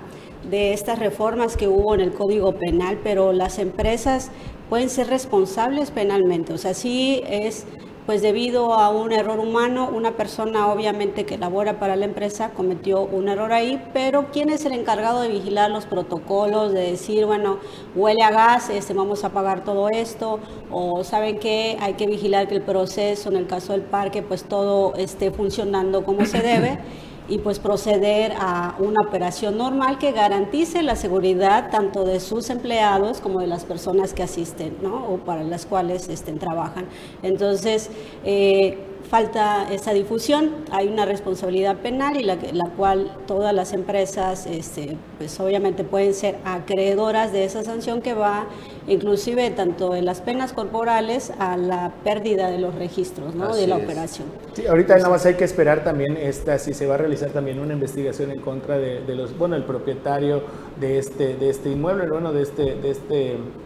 de 0.48 0.72
estas 0.72 1.00
reformas 1.00 1.56
que 1.56 1.66
hubo 1.66 1.94
en 1.94 2.00
el 2.00 2.12
Código 2.12 2.52
Penal, 2.52 3.00
pero 3.02 3.32
las 3.32 3.58
empresas 3.58 4.30
pueden 4.68 4.90
ser 4.90 5.08
responsables 5.08 5.90
penalmente. 5.90 6.52
O 6.52 6.58
sea, 6.58 6.74
sí 6.74 7.22
es 7.26 7.66
pues 8.06 8.22
debido 8.22 8.72
a 8.74 8.88
un 8.88 9.10
error 9.10 9.40
humano, 9.40 9.90
una 9.92 10.12
persona 10.12 10.68
obviamente 10.68 11.26
que 11.26 11.38
labora 11.38 11.80
para 11.80 11.96
la 11.96 12.04
empresa 12.04 12.50
cometió 12.50 13.02
un 13.02 13.28
error 13.28 13.52
ahí, 13.52 13.82
pero 13.92 14.30
¿quién 14.32 14.48
es 14.48 14.64
el 14.64 14.72
encargado 14.74 15.22
de 15.22 15.28
vigilar 15.28 15.72
los 15.72 15.86
protocolos, 15.86 16.72
de 16.72 16.92
decir, 16.92 17.26
bueno, 17.26 17.58
huele 17.96 18.22
a 18.22 18.30
gas, 18.30 18.70
este, 18.70 18.94
vamos 18.94 19.24
a 19.24 19.30
pagar 19.30 19.64
todo 19.64 19.88
esto, 19.88 20.38
o 20.70 21.02
saben 21.02 21.40
que 21.40 21.76
hay 21.80 21.94
que 21.94 22.06
vigilar 22.06 22.46
que 22.46 22.54
el 22.54 22.62
proceso, 22.62 23.28
en 23.28 23.36
el 23.36 23.48
caso 23.48 23.72
del 23.72 23.82
parque, 23.82 24.22
pues 24.22 24.44
todo 24.44 24.94
esté 24.94 25.32
funcionando 25.32 26.04
como 26.04 26.26
se 26.26 26.38
debe? 26.38 26.78
y 27.28 27.38
pues 27.38 27.58
proceder 27.58 28.32
a 28.38 28.76
una 28.78 29.00
operación 29.00 29.58
normal 29.58 29.98
que 29.98 30.12
garantice 30.12 30.82
la 30.82 30.96
seguridad 30.96 31.70
tanto 31.70 32.04
de 32.04 32.20
sus 32.20 32.50
empleados 32.50 33.20
como 33.20 33.40
de 33.40 33.46
las 33.46 33.64
personas 33.64 34.12
que 34.12 34.22
asisten, 34.22 34.76
¿no? 34.82 35.08
O 35.08 35.18
para 35.18 35.42
las 35.42 35.66
cuales 35.66 36.08
estén, 36.08 36.38
trabajan. 36.38 36.86
Entonces, 37.22 37.90
eh, 38.24 38.78
falta 39.06 39.72
esa 39.72 39.92
difusión, 39.92 40.50
hay 40.70 40.88
una 40.88 41.04
responsabilidad 41.04 41.76
penal 41.78 42.16
y 42.16 42.22
la, 42.22 42.36
la 42.52 42.70
cual 42.76 43.10
todas 43.26 43.54
las 43.54 43.72
empresas, 43.72 44.46
este, 44.46 44.96
pues 45.18 45.38
obviamente 45.40 45.84
pueden 45.84 46.14
ser 46.14 46.36
acreedoras 46.44 47.32
de 47.32 47.44
esa 47.44 47.62
sanción 47.62 48.02
que 48.02 48.14
va 48.14 48.46
inclusive 48.86 49.50
tanto 49.50 49.94
en 49.94 50.04
las 50.04 50.20
penas 50.20 50.52
corporales 50.52 51.32
a 51.38 51.56
la 51.56 51.92
pérdida 52.04 52.50
de 52.50 52.58
los 52.58 52.74
registros 52.74 53.34
¿no? 53.34 53.54
de 53.54 53.66
la 53.66 53.76
operación. 53.76 54.28
Sí, 54.52 54.66
ahorita 54.66 54.96
nada 54.96 55.10
más 55.10 55.26
hay 55.26 55.34
que 55.34 55.44
esperar 55.44 55.84
también 55.84 56.16
esta, 56.16 56.58
si 56.58 56.74
se 56.74 56.86
va 56.86 56.94
a 56.94 56.98
realizar 56.98 57.30
también 57.30 57.58
una 57.58 57.74
investigación 57.74 58.30
en 58.30 58.40
contra 58.40 58.78
de, 58.78 59.14
los, 59.14 59.36
bueno, 59.36 59.56
el 59.56 59.64
propietario 59.64 60.42
de 60.80 60.98
este, 60.98 61.36
de 61.36 61.50
este 61.50 61.70
inmueble, 61.70 62.08
bueno, 62.08 62.32
de 62.32 62.42
este, 62.42 62.74
de 62.76 62.90
este, 62.90 63.14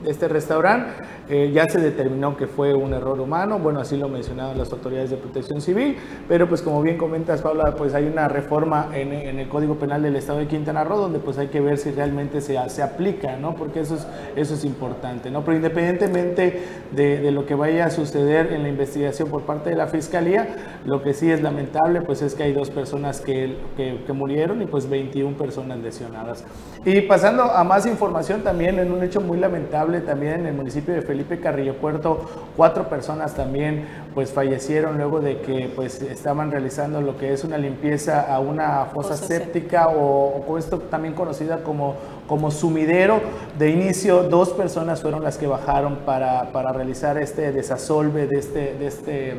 de 0.02 0.11
este 0.11 0.28
restaurante. 0.28 0.90
Eh, 1.28 1.50
ya 1.52 1.66
se 1.66 1.80
determinó 1.80 2.37
que 2.37 2.47
fue 2.47 2.75
un 2.75 2.92
error 2.92 3.20
humano, 3.20 3.59
bueno, 3.59 3.80
así 3.80 3.97
lo 3.97 4.09
mencionaron 4.09 4.59
las 4.59 4.73
autoridades 4.73 5.11
de 5.11 5.16
protección 5.30 5.60
civil, 5.60 5.96
pero 6.28 6.49
pues 6.49 6.60
como 6.60 6.82
bien 6.82 6.99
comentas, 6.99 7.40
Paula, 7.40 7.75
pues 7.76 7.94
hay 7.94 8.06
una 8.06 8.28
reforma 8.28 8.88
en, 8.92 9.12
el 9.12 9.49
Código 9.49 9.76
Penal 9.76 10.02
del 10.02 10.16
Estado 10.16 10.40
de 10.40 10.46
Quintana 10.46 10.84
Roo 10.84 10.99
donde 10.99 11.20
pues 11.20 11.38
hay 11.38 11.49
que 11.49 11.60
ver 11.60 11.78
si 11.78 11.90
realmente 11.92 12.40
se, 12.40 12.58
se 12.68 12.82
aplica, 12.82 13.37
¿no? 13.37 13.54
Porque 13.54 13.80
eso 13.80 13.94
es, 13.94 14.06
eso 14.37 14.54
es 14.54 14.64
importante. 14.64 15.30
¿no? 15.30 15.44
Pero 15.44 15.56
independientemente 15.56 16.62
de, 16.92 17.30
lo 17.30 17.46
que 17.46 17.54
vaya 17.54 17.87
a 17.87 17.90
suceder 17.90 18.52
en 18.52 18.62
la 18.62 18.68
investigación 18.68 19.28
por 19.28 19.42
parte 19.42 19.70
de 19.70 19.76
la 19.76 19.87
Fiscalía, 19.87 20.80
lo 20.84 21.02
que 21.02 21.14
sí 21.14 21.30
es 21.30 21.42
lamentable 21.42 22.02
pues 22.02 22.22
es 22.22 22.34
que 22.34 22.42
hay 22.42 22.52
dos 22.52 22.70
personas 22.70 23.20
que, 23.20 23.56
que, 23.76 24.12
murieron 24.12 24.60
y 24.60 24.66
pues 24.66 24.90
21 24.90 25.37
personas 25.37 25.78
lesionadas. 25.78 26.44
Y 26.84 27.02
pasando 27.02 27.44
a 27.44 27.62
más 27.62 27.87
información 27.87 28.42
también 28.42 28.78
en 28.80 28.90
un 28.90 29.02
hecho 29.04 29.20
muy 29.20 29.38
lamentable 29.38 30.00
también 30.00 30.40
en 30.40 30.46
el 30.46 30.54
municipio 30.54 30.92
de 30.94 31.02
Felipe 31.02 31.38
Carrillo 31.38 31.76
Puerto, 31.76 32.28
cuatro 32.56 32.88
personas 32.88 33.34
también 33.34 33.84
pues 34.14 34.32
fallecieron 34.32 34.96
luego 34.96 35.19
de 35.20 35.40
que 35.40 35.70
pues 35.74 36.00
estaban 36.02 36.50
realizando 36.50 37.00
lo 37.00 37.16
que 37.16 37.32
es 37.32 37.44
una 37.44 37.58
limpieza 37.58 38.32
a 38.32 38.40
una 38.40 38.86
fosa, 38.86 39.16
séptica 39.16 39.88
o, 39.88 40.44
o 40.46 40.58
esto 40.58 40.78
también 40.78 41.14
conocida 41.14 41.62
como 41.62 41.96
como 42.26 42.52
sumidero. 42.52 43.20
De 43.58 43.70
inicio, 43.70 44.22
dos 44.22 44.50
personas 44.50 45.02
fueron 45.02 45.24
las 45.24 45.36
que 45.36 45.48
bajaron 45.48 45.96
para, 46.06 46.52
para 46.52 46.72
realizar 46.72 47.18
este 47.18 47.50
desasolve 47.50 48.28
de 48.28 48.38
este, 48.38 48.74
de 48.74 48.86
este 48.86 49.36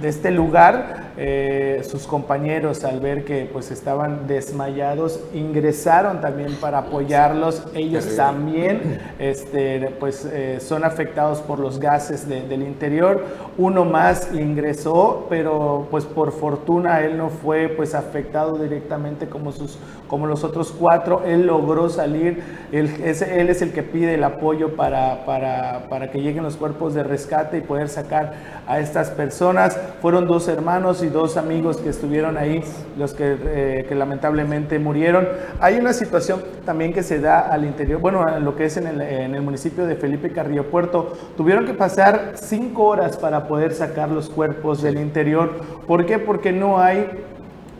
de 0.00 0.08
este 0.08 0.30
lugar, 0.30 1.05
eh, 1.16 1.82
sus 1.88 2.06
compañeros 2.06 2.84
al 2.84 3.00
ver 3.00 3.24
que 3.24 3.48
pues 3.50 3.70
estaban 3.70 4.26
desmayados 4.26 5.20
ingresaron 5.34 6.20
también 6.20 6.54
para 6.56 6.78
apoyarlos. 6.78 7.64
Ellos 7.74 8.16
también 8.16 9.00
este, 9.18 9.94
pues, 9.98 10.24
eh, 10.24 10.58
son 10.60 10.84
afectados 10.84 11.40
por 11.40 11.58
los 11.58 11.78
gases 11.78 12.28
del 12.28 12.62
interior. 12.62 13.24
Uno 13.58 13.84
más 13.84 14.30
ingresó, 14.34 15.26
pero 15.28 15.86
pues 15.90 16.04
por 16.04 16.32
fortuna 16.32 17.00
él 17.00 17.16
no 17.16 17.30
fue 17.30 17.68
pues 17.68 17.94
afectado 17.94 18.58
directamente 18.58 19.26
como, 19.26 19.52
sus, 19.52 19.78
como 20.08 20.26
los 20.26 20.44
otros 20.44 20.72
cuatro. 20.72 21.22
Él 21.24 21.46
logró 21.46 21.88
salir. 21.88 22.42
Él 22.72 22.90
es, 23.02 23.22
él 23.22 23.48
es 23.48 23.62
el 23.62 23.72
que 23.72 23.82
pide 23.82 24.14
el 24.14 24.24
apoyo 24.24 24.76
para, 24.76 25.24
para, 25.24 25.86
para 25.88 26.10
que 26.10 26.20
lleguen 26.20 26.42
los 26.42 26.56
cuerpos 26.56 26.94
de 26.94 27.02
rescate 27.02 27.58
y 27.58 27.60
poder 27.60 27.88
sacar 27.88 28.34
a 28.66 28.80
estas 28.80 29.10
personas. 29.10 29.78
Fueron 30.00 30.26
dos 30.26 30.48
hermanos 30.48 31.02
y 31.02 31.05
dos 31.08 31.36
amigos 31.36 31.78
que 31.78 31.90
estuvieron 31.90 32.36
ahí, 32.36 32.62
los 32.98 33.14
que, 33.14 33.36
eh, 33.44 33.86
que 33.88 33.94
lamentablemente 33.94 34.78
murieron. 34.78 35.28
Hay 35.60 35.78
una 35.78 35.92
situación 35.92 36.42
también 36.64 36.92
que 36.92 37.02
se 37.02 37.20
da 37.20 37.40
al 37.40 37.64
interior, 37.64 38.00
bueno, 38.00 38.24
lo 38.40 38.56
que 38.56 38.66
es 38.66 38.76
en 38.76 38.86
el, 38.86 39.00
en 39.00 39.34
el 39.34 39.42
municipio 39.42 39.86
de 39.86 39.96
Felipe 39.96 40.30
Carrillo 40.30 40.70
Puerto. 40.70 41.12
Tuvieron 41.36 41.66
que 41.66 41.74
pasar 41.74 42.32
cinco 42.34 42.84
horas 42.84 43.16
para 43.16 43.48
poder 43.48 43.72
sacar 43.72 44.10
los 44.10 44.28
cuerpos 44.28 44.82
del 44.82 44.98
interior. 44.98 45.52
¿Por 45.86 46.06
qué? 46.06 46.18
Porque 46.18 46.52
no 46.52 46.80
hay 46.80 47.08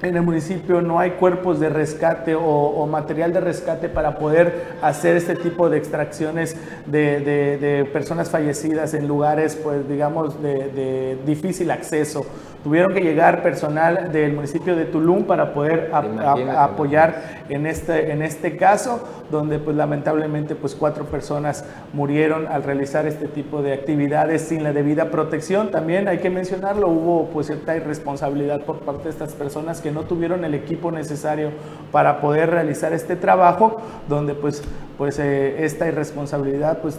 en 0.03 0.17
el 0.17 0.23
municipio 0.23 0.83
no 0.83 0.99
hay 0.99 1.13
cuerpos 1.13 1.59
de 1.59 1.71
rescate 1.71 2.35
o, 2.35 2.87
material 2.87 3.33
de 3.33 3.41
rescate 3.41 3.89
para 3.89 4.19
poder 4.19 4.77
hacer 4.83 5.17
este 5.17 5.35
tipo 5.35 5.69
de 5.69 5.79
extracciones 5.79 6.57
de, 6.87 7.89
personas 7.93 8.31
fallecidas 8.31 8.95
en 8.95 9.09
lugares, 9.09 9.57
pues 9.57 9.89
digamos, 9.89 10.43
de, 10.43 11.19
difícil 11.25 11.71
acceso. 11.71 12.27
Tuvieron 12.63 12.95
que 12.95 13.01
llegar 13.01 13.43
personal 13.43 14.11
del 14.13 14.33
municipio 14.33 14.75
de 14.75 14.87
Tulum 14.87 15.25
para 15.25 15.55
poder 15.55 15.91
apoyar 15.93 17.45
en 17.49 17.67
este, 17.67 18.11
en 18.11 18.23
este 18.23 18.57
caso, 18.57 19.07
donde 19.31 19.59
pues 19.59 19.77
lamentablemente 19.77 20.55
pues 20.57 20.75
cuatro 20.75 21.05
personas 21.05 21.65
murieron 21.93 22.47
al 22.49 22.65
realizar 22.65 23.07
este 23.07 23.29
tipo 23.29 23.63
de 23.63 23.73
actividades 23.73 24.43
sin 24.43 24.65
la 24.65 24.73
debida 24.73 25.11
protección. 25.11 25.71
También 25.71 26.09
hay 26.09 26.19
que 26.19 26.31
mencionarlo, 26.31 26.89
hubo 26.89 27.27
pues 27.27 27.47
cierta 27.47 27.77
irresponsabilidad 27.77 28.63
por 28.63 28.81
parte 28.81 29.05
de 29.05 29.11
estas 29.11 29.35
personas 29.35 29.81
que 29.81 29.86
no 29.91 30.03
tuvieron 30.03 30.45
el 30.45 30.55
equipo 30.55 30.91
necesario 30.91 31.51
para 31.93 32.21
poder 32.21 32.51
realizar 32.51 32.93
este 32.93 33.17
trabajo, 33.17 33.81
donde 34.09 34.35
pues 34.35 34.63
pues 34.97 35.19
eh, 35.19 35.65
esta 35.65 35.87
irresponsabilidad 35.87 36.79
pues, 36.79 36.99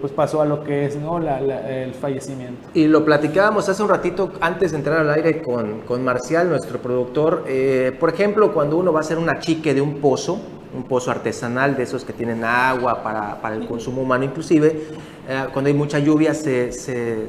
pues 0.00 0.12
pasó 0.12 0.40
a 0.40 0.44
lo 0.44 0.62
que 0.62 0.84
es 0.84 0.96
¿no? 0.96 1.18
el 1.18 1.94
fallecimiento. 1.94 2.68
Y 2.74 2.86
lo 2.86 3.04
platicábamos 3.04 3.68
hace 3.68 3.82
un 3.82 3.88
ratito 3.88 4.32
antes 4.40 4.72
de 4.72 4.78
entrar 4.78 5.00
al 5.00 5.10
aire 5.10 5.42
con, 5.42 5.80
con 5.80 6.04
Marcial, 6.04 6.48
nuestro 6.48 6.78
productor. 6.78 7.44
Eh, 7.48 7.96
por 7.98 8.10
ejemplo, 8.10 8.52
cuando 8.52 8.76
uno 8.76 8.92
va 8.92 9.00
a 9.00 9.02
hacer 9.02 9.18
una 9.18 9.38
chique 9.38 9.74
de 9.74 9.80
un 9.80 10.00
pozo, 10.00 10.40
un 10.74 10.84
pozo 10.84 11.10
artesanal 11.10 11.76
de 11.76 11.84
esos 11.84 12.04
que 12.04 12.12
tienen 12.12 12.44
agua 12.44 13.02
para, 13.02 13.40
para 13.40 13.56
el 13.56 13.66
consumo 13.66 14.02
humano 14.02 14.24
inclusive, 14.24 14.82
eh, 15.28 15.46
cuando 15.52 15.68
hay 15.68 15.74
mucha 15.74 15.98
lluvia 15.98 16.34
se, 16.34 16.70
se, 16.70 17.28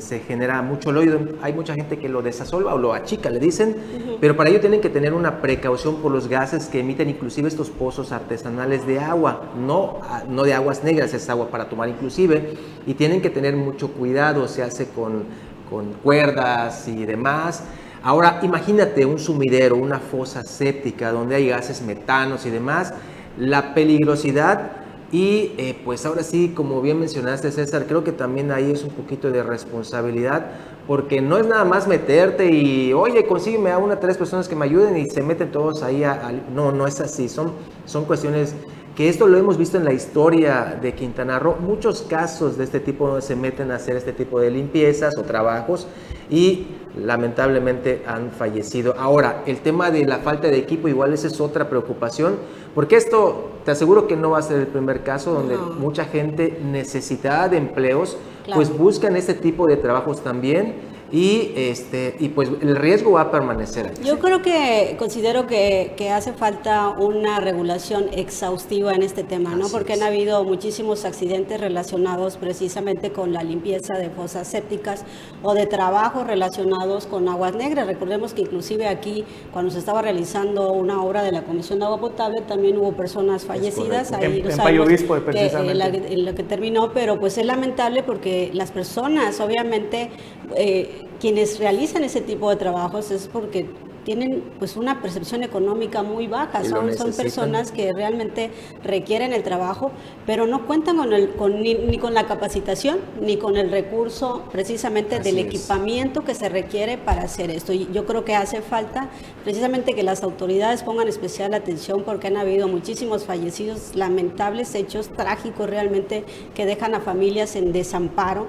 se, 0.00 0.20
genera 0.20 0.62
mucho 0.62 0.92
lodo, 0.92 1.18
hay 1.42 1.52
mucha 1.52 1.74
gente 1.74 1.98
que 1.98 2.08
lo 2.08 2.22
desasolva 2.22 2.74
o 2.74 2.78
lo 2.78 2.94
achica, 2.94 3.28
le 3.28 3.38
dicen, 3.38 3.76
pero 4.20 4.34
para 4.34 4.48
ello 4.48 4.60
tienen 4.60 4.80
que 4.80 4.88
tener 4.88 5.12
una 5.12 5.42
precaución 5.42 5.96
por 5.96 6.10
los 6.10 6.28
gases 6.28 6.66
que 6.66 6.80
emiten 6.80 7.10
inclusive 7.10 7.48
estos 7.48 7.68
pozos 7.68 8.12
artesanales 8.12 8.86
de 8.86 8.98
agua, 8.98 9.50
no, 9.58 9.98
ah, 10.02 10.22
no 10.28 10.42
de 10.44 10.54
aguas 10.54 10.84
negras, 10.84 11.12
es 11.12 11.28
agua 11.28 11.48
para 11.48 11.68
tomar 11.68 11.88
inclusive, 11.88 12.54
y 12.86 12.94
tienen 12.94 13.20
que 13.20 13.28
tener 13.28 13.56
mucho 13.56 13.88
cuidado, 13.88 14.48
se 14.48 14.62
hace 14.62 14.88
con, 14.88 15.24
con 15.68 15.92
cuerdas 16.02 16.88
y 16.88 17.04
demás. 17.04 17.62
Ahora, 18.04 18.40
imagínate 18.42 19.06
un 19.06 19.18
sumidero, 19.18 19.76
una 19.76 19.98
fosa 19.98 20.42
séptica 20.44 21.10
donde 21.10 21.36
hay 21.36 21.48
gases 21.48 21.80
metanos 21.80 22.44
y 22.44 22.50
demás, 22.50 22.92
la 23.38 23.72
peligrosidad 23.72 24.72
y 25.10 25.52
eh, 25.56 25.74
pues 25.86 26.04
ahora 26.04 26.22
sí, 26.22 26.52
como 26.54 26.82
bien 26.82 27.00
mencionaste 27.00 27.50
César, 27.50 27.86
creo 27.86 28.04
que 28.04 28.12
también 28.12 28.52
ahí 28.52 28.70
es 28.70 28.84
un 28.84 28.90
poquito 28.90 29.30
de 29.30 29.42
responsabilidad, 29.42 30.50
porque 30.86 31.22
no 31.22 31.38
es 31.38 31.46
nada 31.46 31.64
más 31.64 31.88
meterte 31.88 32.50
y, 32.50 32.92
oye, 32.92 33.24
consígueme 33.24 33.70
a 33.70 33.78
una, 33.78 33.98
tres 33.98 34.18
personas 34.18 34.48
que 34.48 34.54
me 34.54 34.66
ayuden 34.66 34.98
y 34.98 35.08
se 35.08 35.22
meten 35.22 35.50
todos 35.50 35.82
ahí. 35.82 36.04
A, 36.04 36.30
no, 36.54 36.72
no 36.72 36.86
es 36.86 37.00
así, 37.00 37.30
son, 37.30 37.52
son 37.86 38.04
cuestiones 38.04 38.54
que 38.94 39.08
esto 39.08 39.26
lo 39.26 39.36
hemos 39.36 39.58
visto 39.58 39.76
en 39.76 39.84
la 39.84 39.92
historia 39.92 40.78
de 40.80 40.94
Quintana 40.94 41.40
Roo, 41.40 41.56
muchos 41.58 42.02
casos 42.02 42.56
de 42.56 42.64
este 42.64 42.78
tipo 42.78 43.08
donde 43.08 43.22
se 43.22 43.34
meten 43.34 43.72
a 43.72 43.76
hacer 43.76 43.96
este 43.96 44.12
tipo 44.12 44.38
de 44.38 44.50
limpiezas 44.50 45.18
o 45.18 45.22
trabajos 45.22 45.88
y 46.30 46.68
lamentablemente 46.96 48.04
han 48.06 48.30
fallecido. 48.30 48.94
Ahora, 48.96 49.42
el 49.46 49.58
tema 49.58 49.90
de 49.90 50.04
la 50.04 50.18
falta 50.18 50.46
de 50.46 50.58
equipo, 50.58 50.86
igual 50.86 51.12
esa 51.12 51.26
es 51.26 51.40
otra 51.40 51.68
preocupación, 51.68 52.36
porque 52.72 52.94
esto 52.94 53.50
te 53.64 53.72
aseguro 53.72 54.06
que 54.06 54.16
no 54.16 54.30
va 54.30 54.38
a 54.38 54.42
ser 54.42 54.60
el 54.60 54.68
primer 54.68 55.02
caso 55.02 55.32
donde 55.32 55.56
mucha 55.56 56.04
gente 56.04 56.60
necesitada 56.64 57.48
de 57.48 57.56
empleos, 57.56 58.16
pues 58.54 58.76
buscan 58.76 59.16
este 59.16 59.34
tipo 59.34 59.66
de 59.66 59.76
trabajos 59.76 60.22
también 60.22 60.93
y 61.14 61.52
este 61.54 62.16
y 62.18 62.30
pues 62.30 62.50
el 62.60 62.74
riesgo 62.74 63.12
va 63.12 63.20
a 63.20 63.30
permanecer 63.30 63.92
Yo 64.02 64.18
creo 64.18 64.42
que 64.42 64.96
considero 64.98 65.46
que, 65.46 65.92
que, 65.96 66.10
hace 66.10 66.32
falta 66.32 66.88
una 66.88 67.38
regulación 67.38 68.06
exhaustiva 68.12 68.92
en 68.94 69.04
este 69.04 69.22
tema, 69.22 69.54
¿no? 69.54 69.68
Porque 69.68 69.92
han 69.92 70.02
habido 70.02 70.42
muchísimos 70.42 71.04
accidentes 71.04 71.60
relacionados 71.60 72.36
precisamente 72.36 73.12
con 73.12 73.32
la 73.32 73.44
limpieza 73.44 73.94
de 73.96 74.10
fosas 74.10 74.48
sépticas 74.48 75.04
o 75.44 75.54
de 75.54 75.66
trabajos 75.66 76.26
relacionados 76.26 77.06
con 77.06 77.28
aguas 77.28 77.54
negras. 77.54 77.86
Recordemos 77.86 78.34
que 78.34 78.42
inclusive 78.42 78.88
aquí 78.88 79.24
cuando 79.52 79.70
se 79.70 79.78
estaba 79.78 80.02
realizando 80.02 80.72
una 80.72 81.00
obra 81.00 81.22
de 81.22 81.30
la 81.30 81.44
Comisión 81.44 81.78
de 81.78 81.84
Agua 81.84 82.00
Potable 82.00 82.40
también 82.40 82.76
hubo 82.76 82.92
personas 82.92 83.44
fallecidas 83.44 84.10
ahí 84.10 84.24
en, 84.24 84.50
en 84.50 85.24
precisamente. 85.24 86.08
Que, 86.08 86.16
lo 86.16 86.34
que 86.34 86.42
terminó, 86.42 86.92
pero 86.92 87.20
pues 87.20 87.38
es 87.38 87.46
lamentable 87.46 88.02
porque 88.02 88.50
las 88.52 88.72
personas 88.72 89.38
obviamente 89.38 90.10
eh, 90.56 91.03
quienes 91.20 91.58
realizan 91.58 92.04
ese 92.04 92.20
tipo 92.20 92.50
de 92.50 92.56
trabajos 92.56 93.10
es 93.10 93.28
porque 93.28 93.66
tienen 94.04 94.42
pues 94.58 94.76
una 94.76 95.00
percepción 95.00 95.42
económica 95.42 96.02
muy 96.02 96.26
baja, 96.26 96.62
son, 96.64 96.94
son 96.96 97.12
personas 97.12 97.72
que 97.72 97.92
realmente 97.92 98.50
requieren 98.84 99.32
el 99.32 99.42
trabajo, 99.42 99.90
pero 100.26 100.46
no 100.46 100.66
cuentan 100.66 100.98
con 100.98 101.12
el, 101.12 101.30
con, 101.30 101.60
ni, 101.60 101.98
con 101.98 102.14
la 102.14 102.26
capacitación 102.26 102.98
ni 103.20 103.38
con 103.38 103.56
el 103.56 103.70
recurso 103.70 104.44
precisamente 104.52 105.18
del 105.18 105.38
equipamiento 105.38 106.22
que 106.22 106.34
se 106.34 106.48
requiere 106.48 106.98
para 106.98 107.22
hacer 107.22 107.50
esto. 107.50 107.72
Y 107.72 107.88
yo 107.92 108.06
creo 108.06 108.24
que 108.24 108.34
hace 108.34 108.60
falta 108.60 109.08
precisamente 109.42 109.94
que 109.94 110.02
las 110.02 110.22
autoridades 110.22 110.82
pongan 110.82 111.08
especial 111.08 111.54
atención 111.54 112.02
porque 112.04 112.28
han 112.28 112.36
habido 112.36 112.68
muchísimos 112.68 113.24
fallecidos, 113.24 113.96
lamentables 113.96 114.74
hechos 114.74 115.08
trágicos 115.08 115.68
realmente 115.68 116.24
que 116.54 116.66
dejan 116.66 116.94
a 116.94 117.00
familias 117.00 117.56
en 117.56 117.72
desamparo. 117.72 118.46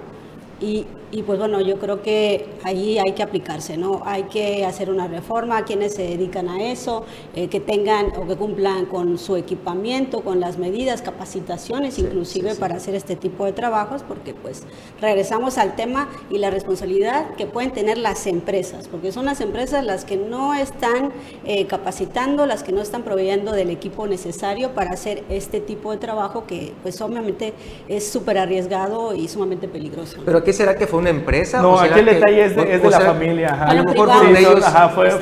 Y, 0.61 0.85
y, 1.15 1.23
pues 1.23 1.39
bueno, 1.39 1.61
yo 1.61 1.79
creo 1.79 2.01
que 2.01 2.45
ahí 2.63 2.97
hay 2.99 3.13
que 3.13 3.23
aplicarse, 3.23 3.77
¿no? 3.77 4.01
Hay 4.03 4.23
que 4.23 4.65
hacer 4.65 4.89
una 4.89 5.07
reforma 5.07 5.59
a 5.59 5.63
quienes 5.63 5.95
se 5.95 6.01
dedican 6.01 6.49
a 6.49 6.69
eso, 6.69 7.05
eh, 7.35 7.47
que 7.47 7.61
tengan 7.61 8.07
o 8.17 8.27
que 8.27 8.35
cumplan 8.35 8.85
con 8.85 9.17
su 9.17 9.37
equipamiento, 9.37 10.25
con 10.25 10.41
las 10.41 10.57
medidas, 10.57 11.01
capacitaciones 11.01 11.99
inclusive 11.99 12.55
para 12.55 12.75
hacer 12.75 12.95
este 12.95 13.15
tipo 13.15 13.45
de 13.45 13.53
trabajos, 13.53 14.03
porque 14.03 14.33
pues 14.33 14.63
regresamos 14.99 15.57
al 15.57 15.77
tema 15.77 16.09
y 16.29 16.37
la 16.37 16.49
responsabilidad 16.49 17.33
que 17.35 17.45
pueden 17.45 17.71
tener 17.71 17.97
las 17.97 18.27
empresas, 18.27 18.89
porque 18.89 19.13
son 19.13 19.23
las 19.23 19.39
empresas 19.39 19.85
las 19.85 20.03
que 20.03 20.17
no 20.17 20.53
están 20.53 21.13
eh, 21.45 21.65
capacitando, 21.65 22.45
las 22.45 22.61
que 22.61 22.73
no 22.73 22.81
están 22.81 23.03
proveyendo 23.03 23.53
del 23.53 23.69
equipo 23.69 24.05
necesario 24.05 24.71
para 24.71 24.91
hacer 24.91 25.23
este 25.29 25.61
tipo 25.61 25.91
de 25.91 25.97
trabajo 25.97 26.45
que 26.45 26.73
pues 26.83 26.99
obviamente 26.99 27.53
es 27.87 28.05
súper 28.05 28.37
arriesgado 28.37 29.15
y 29.15 29.29
sumamente 29.29 29.69
peligroso. 29.69 30.17
¿Pero 30.25 30.43
qué 30.43 30.51
será 30.51 30.75
que 30.75 30.87
fue 30.87 31.04
una 31.05 31.19
empresa? 31.19 31.61
No, 31.61 31.79
aquí 31.79 31.99
el 31.99 32.05
detalle 32.05 32.45
es 32.45 32.55
de, 32.55 32.89
la 32.89 32.99
familia. 32.99 33.63
A 33.63 33.73
lo 33.73 33.83
mejor 33.83 34.09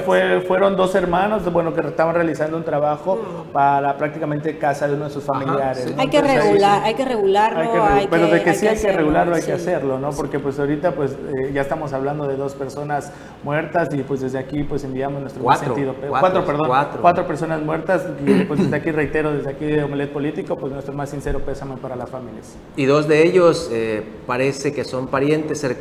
fue, 0.05 0.41
fueron 0.41 0.75
dos 0.75 0.95
hermanos, 0.95 1.51
bueno, 1.51 1.73
que 1.73 1.81
estaban 1.81 2.15
realizando 2.15 2.57
un 2.57 2.63
trabajo 2.63 3.19
para 3.51 3.97
prácticamente 3.97 4.57
casa 4.57 4.87
de 4.87 4.95
uno 4.95 5.05
de 5.05 5.11
sus 5.11 5.23
familiares. 5.23 5.93
Hay 5.97 6.07
que 6.07 6.21
regular, 6.21 6.83
hay 6.83 6.93
que 6.95 7.05
regularlo. 7.05 7.83
Hay 7.83 8.01
que, 8.01 8.07
pero 8.09 8.27
de 8.27 8.41
que 8.41 8.53
sí 8.53 8.67
hay 8.67 8.77
que 8.77 8.91
regularlo, 8.91 9.35
hay 9.35 9.43
que 9.43 9.53
hacerlo, 9.53 9.99
¿no? 9.99 10.11
Porque 10.11 10.39
pues 10.39 10.57
ahorita 10.59 10.93
pues 10.93 11.11
eh, 11.11 11.51
ya 11.53 11.61
estamos 11.61 11.93
hablando 11.93 12.27
de 12.27 12.37
dos 12.37 12.53
personas 12.53 13.11
muertas 13.43 13.89
y 13.93 14.03
pues 14.03 14.21
desde 14.21 14.39
aquí 14.39 14.63
pues 14.63 14.83
enviamos 14.83 15.21
nuestro 15.21 15.43
cuatro, 15.43 15.65
sentido. 15.65 15.93
Cuatro, 15.93 16.19
cuatro, 16.19 16.45
perdón. 16.45 17.01
Cuatro. 17.01 17.27
personas 17.27 17.61
muertas 17.61 18.05
y 18.25 18.43
pues 18.45 18.59
desde 18.61 18.75
aquí 18.75 18.91
reitero, 18.91 19.33
desde 19.33 19.49
aquí 19.49 19.65
de 19.65 19.83
Omelet 19.83 20.11
Político, 20.11 20.55
pues 20.57 20.71
nuestro 20.71 20.93
más 20.93 21.09
sincero 21.09 21.39
pésame 21.39 21.77
para 21.77 21.95
las 21.95 22.09
familias. 22.09 22.55
Y 22.75 22.85
dos 22.85 23.07
de 23.07 23.23
ellos 23.23 23.69
eh, 23.71 24.03
parece 24.25 24.73
que 24.73 24.83
son 24.83 25.07
parientes 25.07 25.59
cercanos, 25.59 25.72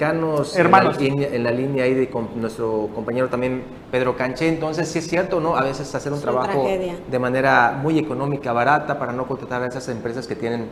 hermanos, 0.57 0.99
en 1.01 1.45
la, 1.45 1.51
línea 1.51 1.85
ahí 1.85 1.95
de 1.95 2.09
con 2.09 2.29
nuestro 2.41 2.89
compañero 2.95 3.29
también 3.29 3.63
Pedro 3.91 4.17
Canché. 4.17 4.49
Entonces, 4.49 4.89
sí 4.89 4.99
es 4.99 5.09
cierto, 5.09 5.41
¿no? 5.41 5.57
A 5.57 5.63
veces 5.63 5.95
hacer 5.95 6.13
un 6.13 6.21
trabajo 6.21 6.67
de 6.67 7.19
manera 7.19 7.79
muy 7.81 7.99
económica, 7.99 8.53
barata, 8.53 8.99
para 8.99 9.13
no 9.13 9.27
contratar 9.27 9.63
a 9.63 9.67
esas 9.67 9.89
empresas 9.89 10.27
que 10.27 10.37
tienen 10.37 10.69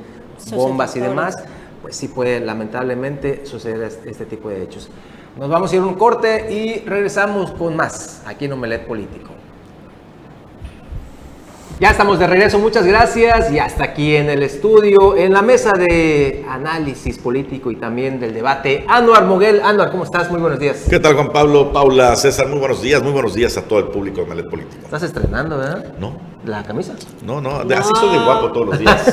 bombas 0.53 0.97
y 0.97 1.01
demás, 1.01 1.37
pues 1.83 1.97
sí 1.97 2.09
puede 2.09 2.41
lamentablemente 2.41 3.47
suceder 3.47 3.83
este, 3.83 4.11
este 4.11 4.27
tipo 4.27 4.49
de 4.49 4.63
hechos. 4.63 4.91
Nos 5.39 5.49
vamos 5.49 5.73
a 5.73 5.77
ir 5.77 5.83
a 5.83 5.87
un 5.87 5.95
corte 5.95 6.53
y 6.53 6.81
regresamos 6.81 7.53
con 7.53 7.77
más 7.77 8.23
aquí 8.27 8.47
en 8.47 8.53
Omelet 8.53 8.87
Político. 8.87 9.40
Ya 11.81 11.93
estamos 11.93 12.19
de 12.19 12.27
regreso, 12.27 12.59
muchas 12.59 12.85
gracias 12.85 13.51
y 13.51 13.59
hasta 13.59 13.85
aquí 13.85 14.15
en 14.15 14.29
el 14.29 14.43
estudio, 14.43 15.17
en 15.17 15.33
la 15.33 15.41
mesa 15.41 15.73
de 15.73 16.45
análisis 16.47 17.17
político 17.17 17.71
y 17.71 17.77
también 17.77 18.21
del 18.21 18.35
debate. 18.35 18.85
Anuar 18.87 19.25
Moguel, 19.25 19.63
Anuar, 19.63 19.91
¿cómo 19.91 20.05
estás? 20.05 20.31
Muy 20.31 20.43
buenos 20.43 20.59
días. 20.59 20.85
¿Qué 20.91 21.01
tal 21.01 21.15
Juan 21.15 21.33
Pablo, 21.33 21.73
Paula, 21.73 22.15
César? 22.17 22.49
Muy 22.49 22.59
buenos 22.59 22.83
días, 22.83 23.03
muy 23.03 23.13
buenos 23.13 23.33
días 23.33 23.57
a 23.57 23.63
todo 23.63 23.79
el 23.79 23.87
público 23.87 24.21
de 24.21 24.27
Melet 24.27 24.51
Político. 24.51 24.77
Estás 24.85 25.05
estrenando, 25.05 25.57
¿verdad? 25.57 25.95
No. 25.99 26.19
¿La 26.47 26.63
camisa? 26.63 26.95
No, 27.23 27.39
no, 27.41 27.59
así 27.61 27.91
soy 28.01 28.17
de 28.17 28.25
guapo 28.25 28.51
todos 28.51 28.69
los 28.69 28.79
días. 28.79 29.13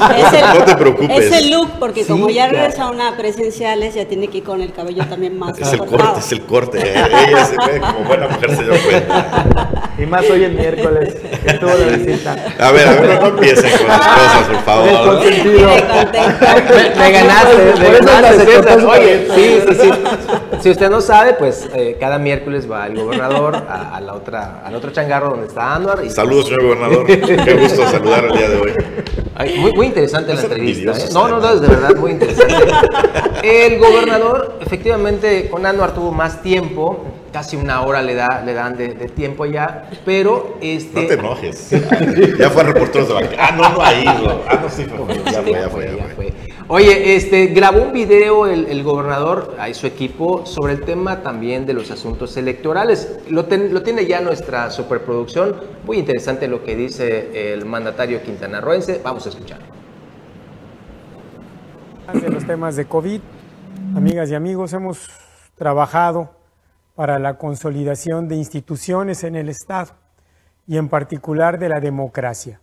no 0.55 0.63
te 0.63 0.75
preocupes. 0.75 1.25
Es 1.25 1.31
el 1.33 1.51
look, 1.51 1.71
porque 1.77 2.05
como 2.05 2.29
ya 2.29 2.47
regresa 2.47 2.83
a 2.83 2.91
una 2.91 3.17
presenciales, 3.17 3.95
ya 3.95 4.05
tiene 4.05 4.29
que 4.29 4.37
ir 4.37 4.43
con 4.45 4.61
el 4.61 4.71
cabello 4.71 5.05
también 5.07 5.37
más 5.37 5.57
Es 5.59 5.73
el 5.73 5.79
corte, 5.79 6.19
es 6.19 6.31
el 6.31 6.41
corte. 6.43 6.79
Ella 6.79 7.45
se 7.45 7.55
ve 7.55 7.81
como 7.81 7.99
buena 8.05 8.29
mujer, 8.29 8.55
se 8.55 8.63
dio 8.63 8.73
cuenta. 8.81 9.81
Y 9.97 10.05
más 10.05 10.29
hoy 10.29 10.45
en 10.45 10.55
miércoles, 10.55 11.15
que 11.45 11.53
tuvo 11.55 11.73
la 11.73 11.97
visita. 11.97 12.35
A 12.59 12.71
ver, 12.71 12.87
a 12.87 13.01
ver, 13.01 13.19
no 13.19 13.27
empiecen 13.27 13.77
con 13.77 13.87
las 13.87 13.99
cosas, 13.99 14.47
por 14.47 14.63
favor. 14.63 15.19
Me, 15.19 15.31
me 16.95 17.11
ganaste, 17.11 17.73
me 17.79 17.91
ganaste. 17.91 18.85
Oye, 18.85 19.27
sí, 19.35 19.59
sí, 19.67 19.75
sí. 19.81 19.91
Si 20.61 20.69
usted 20.69 20.89
no 20.89 21.01
sabe, 21.01 21.33
pues 21.33 21.67
eh, 21.73 21.97
cada 21.99 22.17
miércoles 22.19 22.69
va 22.69 22.87
el 22.87 22.95
gobernador 22.95 23.55
a, 23.55 23.99
la 23.99 24.13
otra, 24.13 24.61
al 24.63 24.75
otro 24.75 24.91
changarro 24.91 25.31
donde 25.31 25.47
está 25.47 25.75
Anuar. 25.75 26.03
Y 26.05 26.09
Saludos, 26.09 26.45
señor 26.47 26.63
gobernador. 26.63 27.05
Qué 27.25 27.53
gusto 27.55 27.87
saludar 27.89 28.25
el 28.25 28.33
día 28.33 28.49
de 28.49 28.57
hoy. 28.57 28.73
muy, 29.59 29.73
muy, 29.73 29.85
interesante 29.87 30.33
la 30.33 30.41
entrevista. 30.41 30.91
¿eh? 30.91 31.09
No, 31.13 31.27
no, 31.27 31.39
no, 31.39 31.53
es 31.53 31.61
de 31.61 31.67
verdad 31.67 31.95
muy 31.95 32.11
interesante. 32.11 32.55
El 33.43 33.79
gobernador, 33.79 34.59
efectivamente, 34.61 35.49
con 35.49 35.65
Anuar 35.65 35.93
tuvo 35.93 36.11
más 36.11 36.41
tiempo, 36.41 37.05
casi 37.31 37.55
una 37.55 37.81
hora 37.81 38.01
le, 38.01 38.15
da, 38.15 38.41
le 38.45 38.53
dan 38.53 38.75
de, 38.77 38.89
tiempo 39.09 39.45
ya, 39.45 39.89
pero 40.05 40.57
este... 40.61 41.01
No 41.01 41.07
te 41.07 41.13
enojes. 41.13 41.69
ya 42.39 42.49
fue 42.49 42.61
a 42.61 42.65
reporteros 42.65 43.07
de 43.07 43.13
banca. 43.13 43.35
Ah, 43.39 43.51
no, 43.55 43.69
no 43.69 43.81
ha 43.81 43.93
ido. 43.93 44.43
Ah, 44.47 44.59
no, 44.61 44.69
sí 44.69 44.85
fue. 44.85 45.15
Ya 45.31 45.41
fue, 45.41 45.51
ya 45.51 45.69
fue, 45.69 45.97
ya 45.97 46.15
fue. 46.15 46.26
Oye, 46.69 47.15
este, 47.15 47.47
grabó 47.47 47.81
un 47.81 47.93
video 47.93 48.45
el, 48.45 48.83
gobernador 48.83 49.55
y 49.69 49.73
su 49.73 49.87
equipo 49.87 50.45
sobre 50.45 50.73
el 50.73 50.83
tema 50.83 51.21
también 51.21 51.65
de 51.65 51.73
los 51.73 51.91
asuntos 51.91 52.35
electorales. 52.35 53.19
Lo, 53.29 53.43
lo, 53.43 53.83
tiene 53.83 54.05
ya 54.05 54.19
nuestra 54.19 54.69
superproducción. 54.69 55.55
Muy 55.85 55.97
interesante 55.97 56.49
lo 56.49 56.65
que 56.65 56.75
dice 56.75 57.53
el 57.53 57.65
mandatario 57.65 58.21
quintanarroense. 58.21 58.99
Vamos 59.01 59.25
a 59.25 59.29
escucharlo. 59.29 59.65
De 62.13 62.29
los 62.29 62.45
temas 62.45 62.75
de 62.75 62.83
COVID, 62.83 63.21
amigas 63.95 64.29
y 64.29 64.35
amigos, 64.35 64.73
hemos 64.73 65.09
trabajado 65.55 66.31
para 66.95 67.17
la 67.17 67.37
consolidación 67.37 68.27
de 68.27 68.35
instituciones 68.35 69.23
en 69.23 69.37
el 69.37 69.47
Estado 69.47 69.91
y 70.67 70.75
en 70.75 70.89
particular 70.89 71.59
de 71.59 71.69
la 71.69 71.79
democracia. 71.79 72.59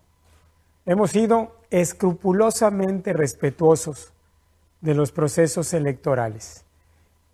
Hemos 0.87 1.13
sido 1.13 1.57
escrupulosamente 1.71 3.15
respetuosos 3.15 4.13
de 4.83 4.95
los 4.95 5.13
procesos 5.13 5.73
electorales 5.73 6.65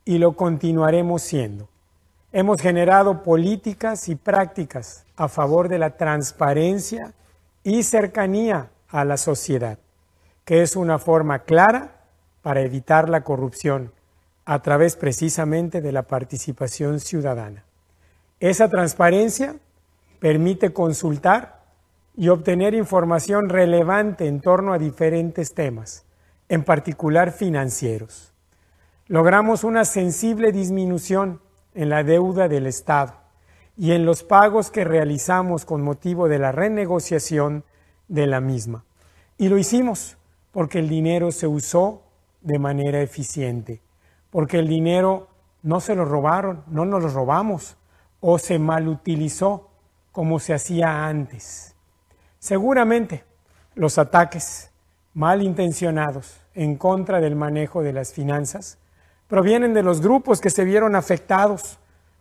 y 0.04 0.18
lo 0.18 0.36
continuaremos 0.36 1.22
siendo. 1.22 1.68
Hemos 2.32 2.60
generado 2.60 3.24
políticas 3.24 4.08
y 4.08 4.14
prácticas 4.14 5.04
a 5.16 5.26
favor 5.26 5.68
de 5.68 5.80
la 5.80 5.96
transparencia 5.96 7.12
y 7.64 7.82
cercanía 7.82 8.70
a 8.88 9.04
la 9.04 9.16
sociedad, 9.16 9.78
que 10.44 10.62
es 10.62 10.76
una 10.76 11.00
forma 11.00 11.40
clara 11.40 12.04
para 12.42 12.60
evitar 12.60 13.08
la 13.08 13.24
corrupción 13.24 13.92
a 14.44 14.62
través 14.62 14.94
precisamente 14.94 15.80
de 15.80 15.90
la 15.90 16.02
participación 16.02 17.00
ciudadana. 17.00 17.64
Esa 18.38 18.68
transparencia 18.68 19.56
permite 20.20 20.72
consultar 20.72 21.59
y 22.16 22.28
obtener 22.28 22.74
información 22.74 23.48
relevante 23.48 24.26
en 24.26 24.40
torno 24.40 24.72
a 24.72 24.78
diferentes 24.78 25.54
temas, 25.54 26.04
en 26.48 26.64
particular 26.64 27.32
financieros. 27.32 28.32
Logramos 29.06 29.64
una 29.64 29.84
sensible 29.84 30.52
disminución 30.52 31.40
en 31.74 31.88
la 31.88 32.04
deuda 32.04 32.48
del 32.48 32.66
Estado 32.66 33.14
y 33.76 33.92
en 33.92 34.04
los 34.04 34.22
pagos 34.22 34.70
que 34.70 34.84
realizamos 34.84 35.64
con 35.64 35.82
motivo 35.82 36.28
de 36.28 36.38
la 36.38 36.52
renegociación 36.52 37.64
de 38.08 38.26
la 38.26 38.40
misma. 38.40 38.84
Y 39.38 39.48
lo 39.48 39.56
hicimos 39.56 40.18
porque 40.52 40.80
el 40.80 40.88
dinero 40.88 41.32
se 41.32 41.46
usó 41.46 42.02
de 42.40 42.58
manera 42.58 43.00
eficiente, 43.00 43.80
porque 44.30 44.58
el 44.58 44.68
dinero 44.68 45.28
no 45.62 45.80
se 45.80 45.94
lo 45.94 46.04
robaron, 46.04 46.64
no 46.66 46.84
nos 46.84 47.02
lo 47.02 47.08
robamos 47.08 47.76
o 48.20 48.38
se 48.38 48.58
malutilizó 48.58 49.70
como 50.12 50.38
se 50.38 50.54
hacía 50.54 51.06
antes. 51.06 51.74
Seguramente 52.40 53.22
los 53.74 53.98
ataques 53.98 54.70
malintencionados 55.12 56.40
en 56.54 56.76
contra 56.76 57.20
del 57.20 57.36
manejo 57.36 57.82
de 57.82 57.92
las 57.92 58.14
finanzas 58.14 58.78
provienen 59.28 59.74
de 59.74 59.82
los 59.82 60.00
grupos 60.00 60.40
que 60.40 60.48
se 60.48 60.64
vieron 60.64 60.96
afectados 60.96 61.78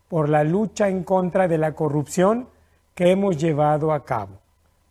por 0.09 0.27
la 0.27 0.43
lucha 0.43 0.89
en 0.89 1.05
contra 1.05 1.47
de 1.47 1.57
la 1.57 1.73
corrupción 1.73 2.49
que 2.95 3.11
hemos 3.11 3.37
llevado 3.37 3.93
a 3.93 4.03
cabo. 4.03 4.41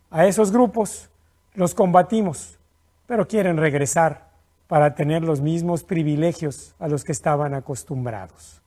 A 0.09 0.25
esos 0.25 0.51
grupos 0.51 1.11
los 1.53 1.75
combatimos, 1.75 2.57
pero 3.05 3.27
quieren 3.27 3.57
regresar 3.57 4.31
para 4.67 4.95
tener 4.95 5.23
los 5.23 5.41
mismos 5.41 5.83
privilegios 5.83 6.73
a 6.79 6.87
los 6.87 7.03
que 7.03 7.11
estaban 7.11 7.53
acostumbrados. 7.53 8.63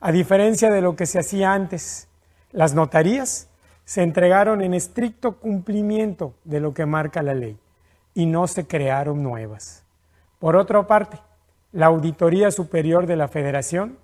A 0.00 0.10
diferencia 0.10 0.68
de 0.68 0.80
lo 0.80 0.96
que 0.96 1.06
se 1.06 1.20
hacía 1.20 1.52
antes, 1.52 2.08
las 2.50 2.74
notarías 2.74 3.48
se 3.92 4.02
entregaron 4.02 4.62
en 4.62 4.72
estricto 4.72 5.36
cumplimiento 5.36 6.32
de 6.44 6.60
lo 6.60 6.72
que 6.72 6.86
marca 6.86 7.22
la 7.22 7.34
ley 7.34 7.58
y 8.14 8.24
no 8.24 8.46
se 8.46 8.66
crearon 8.66 9.22
nuevas. 9.22 9.84
Por 10.38 10.56
otra 10.56 10.86
parte, 10.86 11.18
la 11.72 11.88
Auditoría 11.88 12.50
Superior 12.50 13.04
de 13.04 13.16
la 13.16 13.28
Federación 13.28 13.98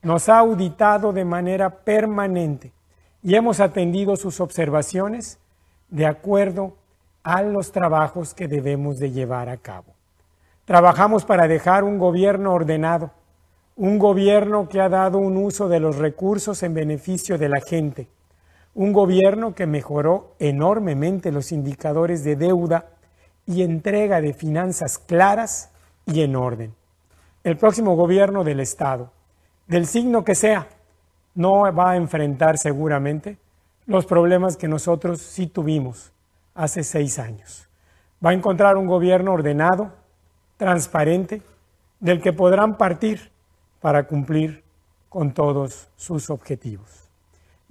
nos 0.00 0.28
ha 0.28 0.38
auditado 0.38 1.12
de 1.12 1.24
manera 1.24 1.70
permanente 1.70 2.72
y 3.20 3.34
hemos 3.34 3.58
atendido 3.58 4.14
sus 4.14 4.38
observaciones 4.38 5.40
de 5.88 6.06
acuerdo 6.06 6.76
a 7.24 7.42
los 7.42 7.72
trabajos 7.72 8.34
que 8.34 8.46
debemos 8.46 9.00
de 9.00 9.10
llevar 9.10 9.48
a 9.48 9.56
cabo. 9.56 9.92
Trabajamos 10.66 11.24
para 11.24 11.48
dejar 11.48 11.82
un 11.82 11.98
gobierno 11.98 12.54
ordenado, 12.54 13.10
un 13.74 13.98
gobierno 13.98 14.68
que 14.68 14.80
ha 14.80 14.88
dado 14.88 15.18
un 15.18 15.36
uso 15.36 15.68
de 15.68 15.80
los 15.80 15.96
recursos 15.96 16.62
en 16.62 16.74
beneficio 16.74 17.38
de 17.38 17.48
la 17.48 17.60
gente, 17.60 18.06
un 18.74 18.92
gobierno 18.92 19.54
que 19.54 19.66
mejoró 19.66 20.34
enormemente 20.38 21.30
los 21.30 21.52
indicadores 21.52 22.24
de 22.24 22.36
deuda 22.36 22.86
y 23.46 23.62
entrega 23.62 24.20
de 24.20 24.32
finanzas 24.32 24.98
claras 24.98 25.70
y 26.06 26.22
en 26.22 26.36
orden. 26.36 26.74
El 27.44 27.56
próximo 27.56 27.96
gobierno 27.96 28.44
del 28.44 28.60
Estado, 28.60 29.12
del 29.66 29.86
signo 29.86 30.24
que 30.24 30.34
sea, 30.34 30.68
no 31.34 31.72
va 31.72 31.92
a 31.92 31.96
enfrentar 31.96 32.58
seguramente 32.58 33.38
los 33.86 34.06
problemas 34.06 34.56
que 34.56 34.68
nosotros 34.68 35.20
sí 35.20 35.46
tuvimos 35.46 36.12
hace 36.54 36.82
seis 36.84 37.18
años. 37.18 37.68
Va 38.24 38.30
a 38.30 38.34
encontrar 38.34 38.76
un 38.76 38.86
gobierno 38.86 39.32
ordenado, 39.32 39.92
transparente, 40.56 41.42
del 41.98 42.20
que 42.20 42.32
podrán 42.32 42.76
partir 42.76 43.32
para 43.80 44.06
cumplir 44.06 44.62
con 45.08 45.32
todos 45.32 45.88
sus 45.96 46.30
objetivos. 46.30 47.11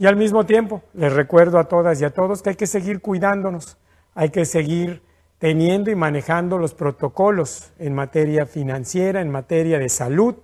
Y 0.01 0.07
al 0.07 0.15
mismo 0.15 0.47
tiempo, 0.47 0.81
les 0.95 1.13
recuerdo 1.13 1.59
a 1.59 1.65
todas 1.65 2.01
y 2.01 2.05
a 2.05 2.09
todos 2.09 2.41
que 2.41 2.49
hay 2.49 2.55
que 2.55 2.65
seguir 2.65 3.01
cuidándonos, 3.01 3.77
hay 4.15 4.31
que 4.31 4.45
seguir 4.45 5.03
teniendo 5.37 5.91
y 5.91 5.95
manejando 5.95 6.57
los 6.57 6.73
protocolos 6.73 7.71
en 7.77 7.93
materia 7.93 8.47
financiera, 8.47 9.21
en 9.21 9.29
materia 9.29 9.77
de 9.77 9.89
salud, 9.89 10.37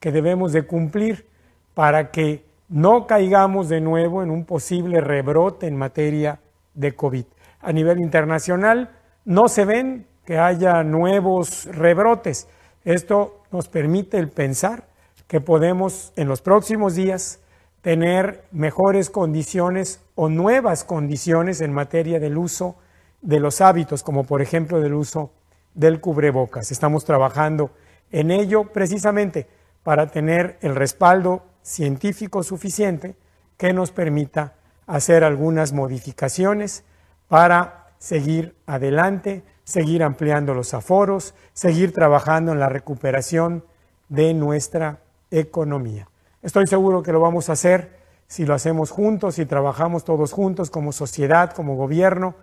que 0.00 0.10
debemos 0.10 0.52
de 0.52 0.66
cumplir 0.66 1.28
para 1.72 2.10
que 2.10 2.46
no 2.68 3.06
caigamos 3.06 3.68
de 3.68 3.80
nuevo 3.80 4.24
en 4.24 4.30
un 4.32 4.44
posible 4.44 5.00
rebrote 5.00 5.68
en 5.68 5.76
materia 5.76 6.40
de 6.74 6.96
COVID. 6.96 7.26
A 7.60 7.72
nivel 7.72 8.00
internacional 8.00 8.90
no 9.24 9.46
se 9.46 9.64
ven 9.64 10.08
que 10.24 10.36
haya 10.36 10.82
nuevos 10.82 11.66
rebrotes. 11.66 12.48
Esto 12.84 13.44
nos 13.52 13.68
permite 13.68 14.18
el 14.18 14.30
pensar 14.30 14.88
que 15.28 15.40
podemos 15.40 16.12
en 16.16 16.26
los 16.26 16.42
próximos 16.42 16.96
días 16.96 17.38
tener 17.86 18.42
mejores 18.50 19.10
condiciones 19.10 20.00
o 20.16 20.28
nuevas 20.28 20.82
condiciones 20.82 21.60
en 21.60 21.72
materia 21.72 22.18
del 22.18 22.36
uso 22.36 22.74
de 23.22 23.38
los 23.38 23.60
hábitos, 23.60 24.02
como 24.02 24.24
por 24.24 24.42
ejemplo 24.42 24.80
del 24.80 24.92
uso 24.92 25.30
del 25.72 26.00
cubrebocas. 26.00 26.72
Estamos 26.72 27.04
trabajando 27.04 27.70
en 28.10 28.32
ello 28.32 28.72
precisamente 28.72 29.46
para 29.84 30.08
tener 30.08 30.58
el 30.62 30.74
respaldo 30.74 31.44
científico 31.62 32.42
suficiente 32.42 33.14
que 33.56 33.72
nos 33.72 33.92
permita 33.92 34.54
hacer 34.88 35.22
algunas 35.22 35.72
modificaciones 35.72 36.82
para 37.28 37.92
seguir 37.98 38.56
adelante, 38.66 39.44
seguir 39.62 40.02
ampliando 40.02 40.54
los 40.54 40.74
aforos, 40.74 41.36
seguir 41.52 41.92
trabajando 41.92 42.50
en 42.50 42.58
la 42.58 42.68
recuperación 42.68 43.64
de 44.08 44.34
nuestra 44.34 44.98
economía. 45.30 46.08
Estoy 46.46 46.68
seguro 46.68 47.02
que 47.02 47.10
lo 47.10 47.18
vamos 47.18 47.48
a 47.48 47.54
hacer 47.54 47.90
si 48.28 48.46
lo 48.46 48.54
hacemos 48.54 48.92
juntos, 48.92 49.34
si 49.34 49.46
trabajamos 49.46 50.04
todos 50.04 50.30
juntos 50.30 50.70
como 50.70 50.92
sociedad, 50.92 51.50
como 51.50 51.74
gobierno 51.74 52.36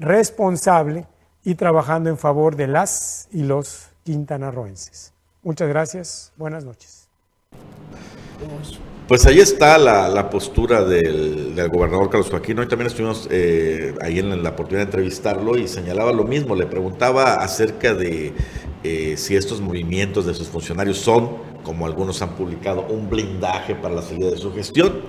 responsable 0.00 1.06
y 1.44 1.54
trabajando 1.54 2.10
en 2.10 2.18
favor 2.18 2.56
de 2.56 2.66
las 2.66 3.28
y 3.30 3.44
los 3.44 3.90
quintanarroenses. 4.02 5.12
Muchas 5.44 5.68
gracias, 5.68 6.32
buenas 6.36 6.64
noches. 6.64 7.08
Pues 9.06 9.24
ahí 9.24 9.38
está 9.38 9.78
la, 9.78 10.30
postura 10.30 10.84
del, 10.84 11.54
gobernador 11.70 12.10
Carlos 12.10 12.30
Joaquín. 12.30 12.58
Hoy 12.58 12.66
también 12.66 12.88
estuvimos 12.88 13.28
eh, 13.30 13.94
ahí 14.00 14.18
en 14.18 14.42
la 14.42 14.50
oportunidad 14.50 14.80
de 14.80 14.86
entrevistarlo 14.86 15.56
y 15.56 15.68
señalaba 15.68 16.12
lo 16.12 16.24
mismo. 16.24 16.56
Le 16.56 16.66
preguntaba 16.66 17.34
acerca 17.34 17.94
de 17.94 18.32
eh, 18.82 19.16
si 19.16 19.36
estos 19.36 19.60
movimientos 19.60 20.26
de 20.26 20.34
sus 20.34 20.48
funcionarios 20.48 20.98
son, 20.98 21.53
como 21.64 21.86
algunos 21.86 22.22
han 22.22 22.36
publicado, 22.36 22.86
un 22.88 23.10
blindaje 23.10 23.74
para 23.74 23.94
la 23.96 24.02
salida 24.02 24.30
de 24.30 24.36
su 24.36 24.52
gestión. 24.52 25.00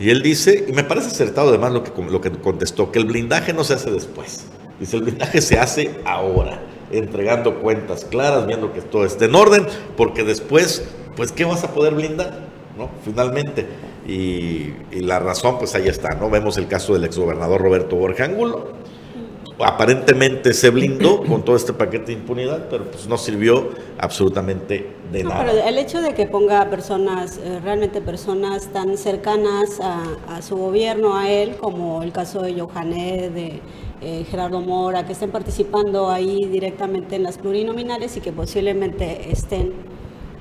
Y 0.00 0.10
él 0.10 0.22
dice, 0.22 0.64
y 0.66 0.72
me 0.72 0.82
parece 0.82 1.08
acertado 1.08 1.50
además 1.50 1.72
lo 1.72 1.84
que, 1.84 1.92
lo 2.02 2.20
que 2.20 2.32
contestó, 2.32 2.90
que 2.90 2.98
el 2.98 3.04
blindaje 3.04 3.52
no 3.52 3.62
se 3.62 3.74
hace 3.74 3.90
después. 3.92 4.46
Dice, 4.80 4.96
el 4.96 5.02
blindaje 5.04 5.40
se 5.40 5.60
hace 5.60 5.94
ahora, 6.04 6.60
entregando 6.90 7.60
cuentas 7.60 8.04
claras, 8.04 8.46
viendo 8.48 8.72
que 8.72 8.80
todo 8.80 9.04
esté 9.04 9.26
en 9.26 9.36
orden, 9.36 9.66
porque 9.96 10.24
después, 10.24 10.82
pues, 11.14 11.30
¿qué 11.30 11.44
vas 11.44 11.62
a 11.62 11.72
poder 11.72 11.94
blindar? 11.94 12.52
¿no? 12.76 12.90
Finalmente. 13.04 13.66
Y, 14.06 14.72
la 15.00 15.18
razón, 15.18 15.58
pues 15.58 15.74
ahí 15.74 15.88
está, 15.88 16.14
¿no? 16.14 16.30
Vemos 16.30 16.58
el 16.58 16.66
caso 16.66 16.94
del 16.94 17.04
exgobernador 17.04 17.60
Roberto 17.60 17.96
Borja 17.96 18.24
Angulo. 18.24 18.72
Aparentemente 19.58 20.54
se 20.54 20.70
blindó 20.70 21.22
con 21.24 21.44
todo 21.44 21.56
este 21.56 21.72
paquete 21.72 22.06
de 22.06 22.12
impunidad, 22.14 22.68
pero 22.68 22.84
pues 22.90 23.06
no 23.06 23.16
sirvió 23.16 23.70
absolutamente 23.98 24.90
de 25.12 25.24
nada. 25.24 25.44
Pero 25.44 25.66
el 25.68 25.78
hecho 25.78 26.00
de 26.00 26.14
que 26.14 26.26
ponga 26.26 26.68
personas, 26.70 27.38
eh, 27.38 27.60
realmente 27.62 28.00
personas 28.00 28.68
tan 28.72 28.96
cercanas 28.96 29.80
a, 29.80 30.42
su 30.42 30.56
gobierno, 30.56 31.16
a 31.16 31.30
él, 31.30 31.56
como 31.56 32.02
el 32.02 32.12
caso 32.12 32.42
de 32.42 32.58
Johané, 32.58 33.30
de 33.30 33.60
eh, 34.00 34.24
Gerardo 34.30 34.60
Mora, 34.60 35.06
que 35.06 35.12
estén 35.12 35.30
participando 35.30 36.10
ahí 36.10 36.46
directamente 36.46 37.16
en 37.16 37.22
las 37.22 37.38
plurinominales 37.38 38.16
y 38.16 38.20
que 38.20 38.32
posiblemente 38.32 39.30
estén 39.30 39.72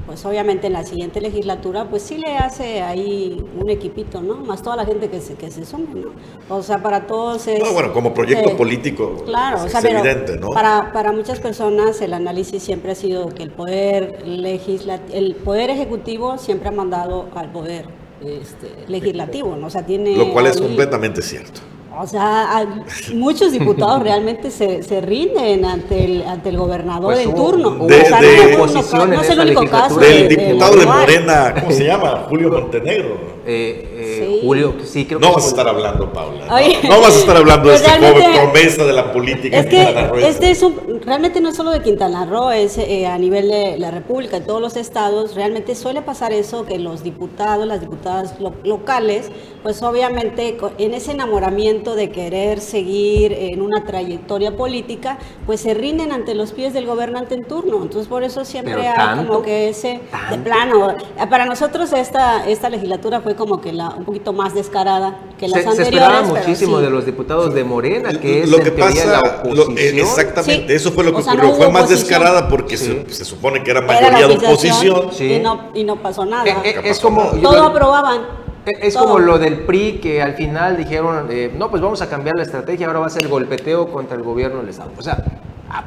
pues 0.06 0.26
obviamente 0.26 0.68
en 0.68 0.74
la 0.74 0.84
siguiente 0.84 1.22
legislatura, 1.22 1.90
pues 1.90 2.04
sí 2.04 2.18
le 2.18 2.38
hace 2.38 2.82
ahí 2.82 3.44
un 3.60 3.70
equipito, 3.70 4.22
¿no? 4.22 4.36
Más 4.36 4.62
toda 4.62 4.76
la 4.76 4.86
gente 4.86 5.10
que 5.10 5.22
se, 5.22 5.36
que 5.36 5.52
se 5.52 5.66
sume, 5.66 5.88
¿no? 5.96 6.10
O 6.50 6.62
sea, 6.64 6.82
para 6.82 7.08
todos 7.08 7.48
es... 7.48 7.60
No, 7.60 7.74
bueno, 7.74 7.94
como 7.94 8.14
proyecto 8.14 8.50
eh, 8.50 8.56
político 8.56 9.24
claro, 9.26 9.66
es, 9.66 9.74
evidente, 9.76 10.38
¿no? 10.38 10.50
Para, 10.50 10.92
para 10.92 11.12
muchas 11.12 11.40
personas 11.40 12.02
el 12.02 12.14
análisis 12.14 12.62
siempre 12.62 12.92
ha 12.92 12.96
sido 12.96 13.30
que 13.30 13.44
el 13.44 13.52
poder, 13.52 14.28
legisla, 14.28 15.00
el 15.12 15.36
poder 15.36 15.70
ejecutivo 15.70 16.38
siempre 16.38 16.70
ha 16.70 16.72
mandado 16.72 17.30
al 17.36 17.52
poder 17.52 17.86
este, 18.24 18.72
legislativo, 18.88 19.56
¿no? 19.56 19.68
O 19.68 19.70
sea, 19.70 19.86
tiene... 19.86 20.16
Lo 20.16 20.32
cual 20.32 20.48
es 20.48 20.60
completamente 20.60 21.22
cierto. 21.22 21.62
O 22.00 22.08
sea, 22.08 22.66
muchos 23.14 23.52
diputados 23.52 24.02
realmente 24.04 24.50
se, 24.50 24.82
se, 24.84 25.02
rinden 25.02 25.66
ante 25.66 26.06
el, 26.06 26.24
ante 26.24 26.50
el 26.50 26.58
gobernador 26.58 27.14
pues 27.14 27.26
en 27.26 27.36
turno. 27.36 27.72
De, 27.86 28.02
o 28.02 28.06
sea, 28.06 28.22
de, 28.22 28.58
no, 28.58 28.66
no, 28.66 29.06
no, 29.08 29.22
es 29.22 29.30
el 29.30 29.40
único 29.42 29.66
caso. 29.68 30.00
Del 30.00 30.28
diputado 30.28 30.78
de, 30.78 30.86
Morena, 30.86 31.54
¿cómo 31.60 31.72
se 31.72 31.86
llama? 31.86 32.26
Julio 32.30 32.50
Montenegro. 32.50 33.41
Eh, 33.52 33.88
eh, 33.98 34.40
Julio, 34.44 34.76
sí, 34.86 35.06
creo 35.06 35.20
no 35.20 35.30
que 35.30 35.36
vas 35.36 35.46
a 35.46 35.50
estar 35.50 35.68
hablando, 35.68 36.12
Paula. 36.14 36.46
No, 36.46 37.02
vas 37.02 37.16
a 37.16 37.20
estar 37.20 37.36
hablando 37.36 37.70
de 37.70 37.76
este 37.76 37.90
joven 37.90 38.32
promesa 38.34 38.86
de 38.86 38.94
la 38.94 39.12
política 39.12 39.60
es 39.60 39.66
que 39.66 40.28
este 40.28 40.52
es 40.52 40.64
un, 40.64 41.02
realmente 41.06 41.42
no 41.42 41.50
es 41.50 41.56
solo 41.56 41.72
de 41.72 41.82
Quintana 41.82 42.26
Roo, 42.26 42.52
es 42.52 42.78
eh, 42.78 43.08
a 43.08 43.18
nivel 43.18 43.50
de 43.50 43.78
la 43.78 43.92
República, 43.92 44.38
en 44.38 44.46
todos 44.46 44.62
los 44.62 44.78
estados, 44.78 45.36
realmente 45.36 45.76
suele 45.76 46.02
pasar 46.02 46.32
eso, 46.32 46.66
que 46.66 46.80
los 46.80 47.04
diputados, 47.04 47.68
las 47.68 47.82
diputadas 47.82 48.36
locales, 48.64 49.30
pues 49.64 49.82
obviamente 49.84 50.58
en 50.78 50.94
ese 50.94 51.12
enamoramiento 51.12 51.96
de 51.96 52.10
querer 52.10 52.62
seguir 52.62 53.34
en 53.34 53.62
una 53.62 53.84
trayectoria 53.84 54.56
política, 54.56 55.18
pues 55.46 55.62
se 55.62 55.74
rinden 55.74 56.12
ante 56.12 56.36
los 56.36 56.54
pies 56.54 56.74
del 56.74 56.86
gobernante 56.86 57.36
en 57.36 57.44
turno. 57.44 57.82
Entonces 57.82 58.08
por 58.08 58.24
eso 58.24 58.46
siempre 58.46 58.88
hay 58.88 59.26
como 59.26 59.42
que 59.42 59.70
ese, 59.70 60.00
de 60.30 60.38
plano, 60.38 60.96
para 61.30 61.46
nosotros 61.46 61.92
esta, 61.94 62.48
esta 62.48 62.70
legislatura 62.70 63.22
fue 63.22 63.36
como 63.42 63.60
que 63.60 63.74
la, 63.74 63.90
un 63.90 64.06
poquito 64.06 64.34
más 64.34 64.54
descarada 64.54 65.18
que 65.40 65.48
las 65.48 65.66
anteriores. 65.66 65.88
Se 65.88 65.96
esperaba 65.96 66.22
muchísimo 66.22 66.80
de 66.80 66.92
los 66.92 67.08
diputados 67.08 67.56
de 67.56 67.64
Morena, 67.64 68.12
que 68.12 68.44
es 68.44 68.50
lo 68.52 68.60
que 68.60 68.70
pasa, 68.72 69.04
la 69.08 69.20
oposición. 69.20 69.98
exactamente, 69.98 70.76
eso 70.76 70.92
fue 70.92 71.04
lo 71.04 71.12
que 71.12 71.22
ocurrió. 71.24 71.56
fue 71.56 71.72
más 71.72 71.90
descarada 71.90 72.48
porque 72.48 72.78
se, 72.78 73.26
supone 73.26 73.64
que 73.64 73.72
era 73.72 73.82
mayoría 73.82 74.28
de 74.28 74.36
oposición. 74.36 75.10
Y 75.20 75.40
no, 75.40 75.72
y, 75.74 75.84
no, 75.84 75.96
pasó 75.96 76.24
nada. 76.24 76.46
Eh, 76.46 76.56
eh, 76.64 76.82
es 76.84 77.00
como, 77.00 77.32
Todo 77.42 77.64
aprobaban. 77.64 78.22
Eh, 78.68 78.72
es 78.84 78.96
como 78.96 79.18
lo 79.18 79.40
del 79.40 79.62
PRI 79.62 80.00
que 80.00 80.22
al 80.22 80.36
final 80.36 80.78
dijeron, 80.78 81.28
no, 81.58 81.72
pues 81.72 81.82
vamos 81.82 82.04
a 82.04 82.10
cambiar 82.10 82.36
la 82.36 82.44
estrategia, 82.44 82.86
ahora 82.86 83.00
va 83.00 83.08
a 83.08 83.10
ser 83.10 83.24
el 83.24 83.30
golpeteo 83.30 83.92
contra 83.92 84.16
el 84.16 84.22
gobierno 84.22 84.60
del 84.60 84.70
Estado. 84.70 84.92
O 85.00 85.02
sea, 85.02 85.18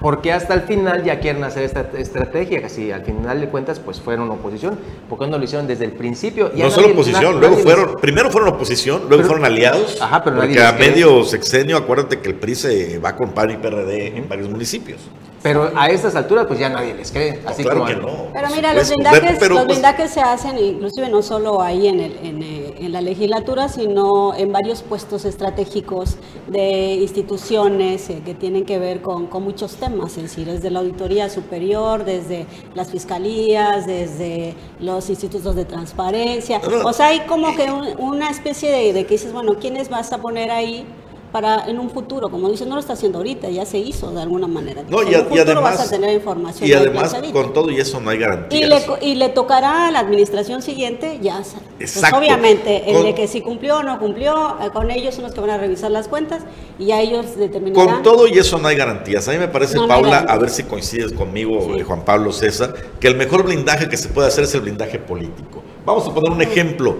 porque 0.01 0.33
hasta 0.33 0.55
el 0.55 0.63
final 0.63 1.05
ya 1.05 1.21
quieren 1.21 1.45
hacer 1.45 1.65
esta 1.65 1.87
estrategia, 1.97 2.61
que 2.63 2.69
si 2.69 2.91
al 2.91 3.05
final 3.05 3.41
de 3.41 3.49
cuentas 3.49 3.79
pues 3.81 4.01
fueron 4.01 4.31
oposición, 4.31 4.79
¿por 5.09 5.19
qué 5.19 5.27
no 5.27 5.39
lo 5.39 5.45
hicieron 5.45 5.67
desde 5.67 5.85
el 5.85 5.93
principio? 5.93 6.51
no 6.55 6.71
solo 6.71 6.89
oposición, 6.89 7.41
luego 7.41 7.57
fueron, 7.57 7.97
primero 8.01 8.31
fueron 8.31 8.55
oposición, 8.55 9.03
luego 9.09 9.25
fueron 9.25 9.45
aliados, 9.45 10.01
ajá, 10.01 10.23
pero 10.25 10.37
porque 10.37 10.63
a 10.63 10.73
medio 10.73 11.25
sexenio, 11.25 11.77
acuérdate 11.77 12.21
que 12.21 12.29
el 12.29 12.35
PRI 12.37 12.55
se 12.55 12.99
va 12.99 13.15
con 13.17 13.31
PAN 13.31 13.51
y 13.51 13.57
PRD 13.57 14.17
en 14.17 14.29
varios 14.29 14.49
municipios. 14.49 15.01
Pero 15.45 15.71
a 15.77 15.91
estas 15.91 16.17
alturas 16.17 16.47
pues 16.47 16.59
ya 16.59 16.71
nadie 16.71 16.95
les 16.95 17.13
cree, 17.13 17.43
así 17.45 17.63
claro 17.65 17.81
como... 17.81 17.91
Que 17.91 17.97
no, 17.97 18.29
pero 18.33 18.49
mira, 18.49 18.73
los 18.73 18.89
blindajes, 18.89 19.39
los 19.43 19.51
pues, 19.51 19.67
blindajes 19.67 20.11
se 20.11 20.23
hacen 20.23 20.57
inclusive 20.57 21.11
no 21.11 21.21
solo 21.21 21.61
ahí 21.61 21.87
en 21.87 22.01
el, 22.01 22.17
en, 22.23 22.43
eh, 22.43 22.75
en 22.79 22.93
la 22.93 23.03
legislatura, 23.03 23.69
sino 23.69 24.35
en 24.35 24.53
varios 24.53 24.81
puestos 24.81 25.27
estratégicos 25.27 26.17
de 26.47 26.95
instituciones 26.95 28.09
eh, 28.09 28.23
que 28.25 28.33
tienen 28.33 28.65
que 28.65 28.79
ver 28.79 29.03
con, 29.03 29.27
con, 29.27 29.45
muchos 29.45 29.77
temas, 29.77 30.17
es 30.17 30.23
decir, 30.23 30.47
desde 30.47 30.71
la 30.71 30.79
Auditoría 30.79 31.29
Superior, 31.29 32.07
desde 32.07 32.47
las 32.75 32.91
fiscalías, 32.91 33.87
desde 33.87 34.55
los 34.81 35.11
institutos 35.11 35.55
de 35.55 35.67
transparencia. 35.67 36.59
O 36.87 36.95
sea, 36.95 37.09
hay 37.09 37.21
como 37.27 37.55
que 37.55 37.71
una 37.99 38.31
especie 38.31 38.71
de, 38.71 38.95
de 38.95 39.05
que 39.05 39.17
dices, 39.17 39.35
bueno, 39.35 39.57
¿quiénes 39.61 39.91
vas 39.91 40.11
a 40.15 40.17
poner 40.17 40.51
ahí? 40.51 40.87
Para 41.35 41.69
en 41.69 41.81
un 41.81 41.91
futuro, 41.91 42.31
como 42.31 42.49
dice, 42.49 42.65
no 42.65 42.77
lo 42.77 42.81
está 42.81 42.93
haciendo 42.93 43.19
ahorita, 43.19 43.51
ya 43.51 43.67
se 43.67 43.77
hizo 43.77 44.13
de 44.13 44.23
alguna 44.23 44.47
manera. 44.47 44.85
No, 44.89 45.03
y, 45.03 45.15
en 45.15 45.27
un 45.27 45.37
además, 45.37 45.79
vas 45.79 45.89
a 45.89 45.91
tener 45.91 46.15
información. 46.15 46.69
Y 46.69 46.73
además, 46.73 47.13
con 47.33 47.53
todo 47.53 47.73
y 47.73 47.81
eso 47.81 47.99
no 47.99 48.11
hay 48.11 48.19
garantías. 48.19 48.63
Y 48.63 48.67
le, 48.67 48.83
y 49.01 49.15
le 49.17 49.31
tocará 49.31 49.89
a 49.89 49.91
la 49.91 49.99
administración 49.99 50.63
siguiente, 50.63 51.19
ya 51.21 51.43
pues 51.77 52.01
obviamente, 52.13 52.89
el 52.89 53.03
de 53.03 53.17
que 53.17 53.27
si 53.27 53.41
cumplió 53.41 53.79
o 53.79 53.83
no 53.83 53.99
cumplió, 53.99 54.59
eh, 54.63 54.71
con 54.73 54.93
ellos 54.93 55.17
son 55.17 55.25
los 55.25 55.35
que 55.35 55.41
van 55.41 55.51
a 55.51 55.59
revisar 55.59 55.91
las 55.91 56.07
cuentas 56.07 56.45
y 56.79 56.93
a 56.93 57.01
ellos 57.01 57.37
determinarán. 57.37 57.95
Con 57.95 58.03
todo 58.05 58.29
y 58.29 58.39
eso 58.39 58.59
no 58.59 58.69
hay 58.69 58.77
garantías. 58.77 59.27
A 59.27 59.33
mí 59.33 59.39
me 59.39 59.49
parece, 59.49 59.77
Paula, 59.89 60.19
a 60.19 60.39
ver 60.39 60.51
si 60.51 60.63
coincides 60.63 61.13
conmigo, 61.13 61.69
sí. 61.77 61.83
Juan 61.83 62.05
Pablo 62.05 62.31
César, 62.31 62.77
que 63.01 63.09
el 63.09 63.17
mejor 63.17 63.43
blindaje 63.43 63.89
que 63.89 63.97
se 63.97 64.09
puede 64.09 64.29
hacer 64.29 64.45
es 64.45 64.55
el 64.55 64.61
blindaje 64.61 65.01
político. 65.01 65.65
Vamos 65.85 66.07
a 66.07 66.15
poner 66.15 66.31
un 66.31 66.43
ejemplo 66.43 66.97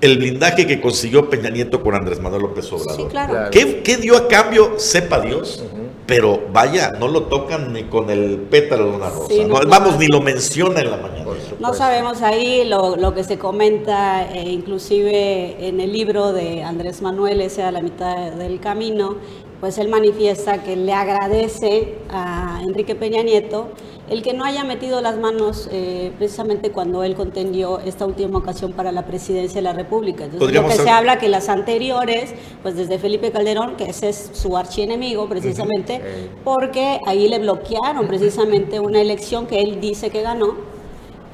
el 0.00 0.18
blindaje 0.18 0.66
que 0.66 0.80
consiguió 0.80 1.30
Peña 1.30 1.50
Nieto 1.50 1.82
con 1.82 1.94
Andrés 1.94 2.20
Manuel 2.20 2.42
López 2.42 2.70
Obrador. 2.72 2.96
Sí, 2.96 3.08
claro. 3.08 3.50
¿Qué, 3.50 3.82
¿Qué, 3.82 3.96
dio 3.96 4.16
a 4.16 4.28
cambio? 4.28 4.78
Sepa 4.78 5.20
Dios. 5.20 5.62
Uh 5.64 5.76
-huh. 5.76 5.86
Pero 6.06 6.40
vaya, 6.52 6.92
no 6.92 7.08
lo 7.08 7.24
tocan 7.24 7.72
ni 7.72 7.84
con 7.84 8.10
el 8.10 8.38
pétalo 8.38 8.90
de 8.90 8.96
una 8.96 9.08
rosa. 9.08 9.26
Sí, 9.28 9.44
no, 9.44 9.60
no, 9.60 9.68
vamos, 9.68 9.98
ni 9.98 10.06
lo 10.06 10.20
menciona 10.20 10.80
en 10.80 10.90
la 10.92 10.98
mañana. 10.98 11.16
No 11.58 11.74
sabemos 11.74 12.22
ahí 12.22 12.64
lo, 12.64 12.96
lo 12.96 13.12
que 13.12 13.24
se 13.24 13.38
comenta, 13.38 14.30
eh, 14.32 14.50
inclusive 14.50 15.66
en 15.66 15.80
el 15.80 15.92
libro 15.92 16.32
de 16.32 16.62
Andrés 16.62 17.02
Manuel, 17.02 17.40
ese 17.40 17.62
a 17.62 17.72
la 17.72 17.80
mitad 17.80 18.32
del 18.32 18.60
camino, 18.60 19.16
pues 19.60 19.78
él 19.78 19.88
manifiesta 19.88 20.62
que 20.62 20.76
le 20.76 20.92
agradece 20.92 21.94
a 22.08 22.60
Enrique 22.62 22.94
Peña 22.94 23.22
Nieto 23.22 23.68
el 24.08 24.22
que 24.22 24.32
no 24.34 24.44
haya 24.44 24.64
metido 24.64 25.00
las 25.00 25.18
manos 25.18 25.68
eh, 25.72 26.12
precisamente 26.18 26.70
cuando 26.70 27.02
él 27.02 27.14
contendió 27.14 27.80
esta 27.80 28.06
última 28.06 28.38
ocasión 28.38 28.72
para 28.72 28.92
la 28.92 29.04
presidencia 29.06 29.56
de 29.56 29.62
la 29.62 29.72
República. 29.72 30.24
Entonces, 30.24 30.52
lo 30.52 30.66
que 30.68 30.74
se 30.76 30.90
habla 30.90 31.18
que 31.18 31.28
las 31.28 31.48
anteriores, 31.48 32.34
pues 32.62 32.76
desde 32.76 32.98
Felipe 32.98 33.32
Calderón, 33.32 33.76
que 33.76 33.84
ese 33.84 34.08
es 34.10 34.30
su 34.32 34.56
archienemigo 34.56 35.28
precisamente, 35.28 35.94
uh 35.94 35.98
-huh. 35.98 36.44
porque 36.44 37.00
ahí 37.06 37.28
le 37.28 37.38
bloquearon 37.38 38.06
precisamente 38.06 38.78
una 38.80 39.00
elección 39.00 39.46
que 39.46 39.60
él 39.60 39.80
dice 39.80 40.10
que 40.10 40.22
ganó 40.22 40.75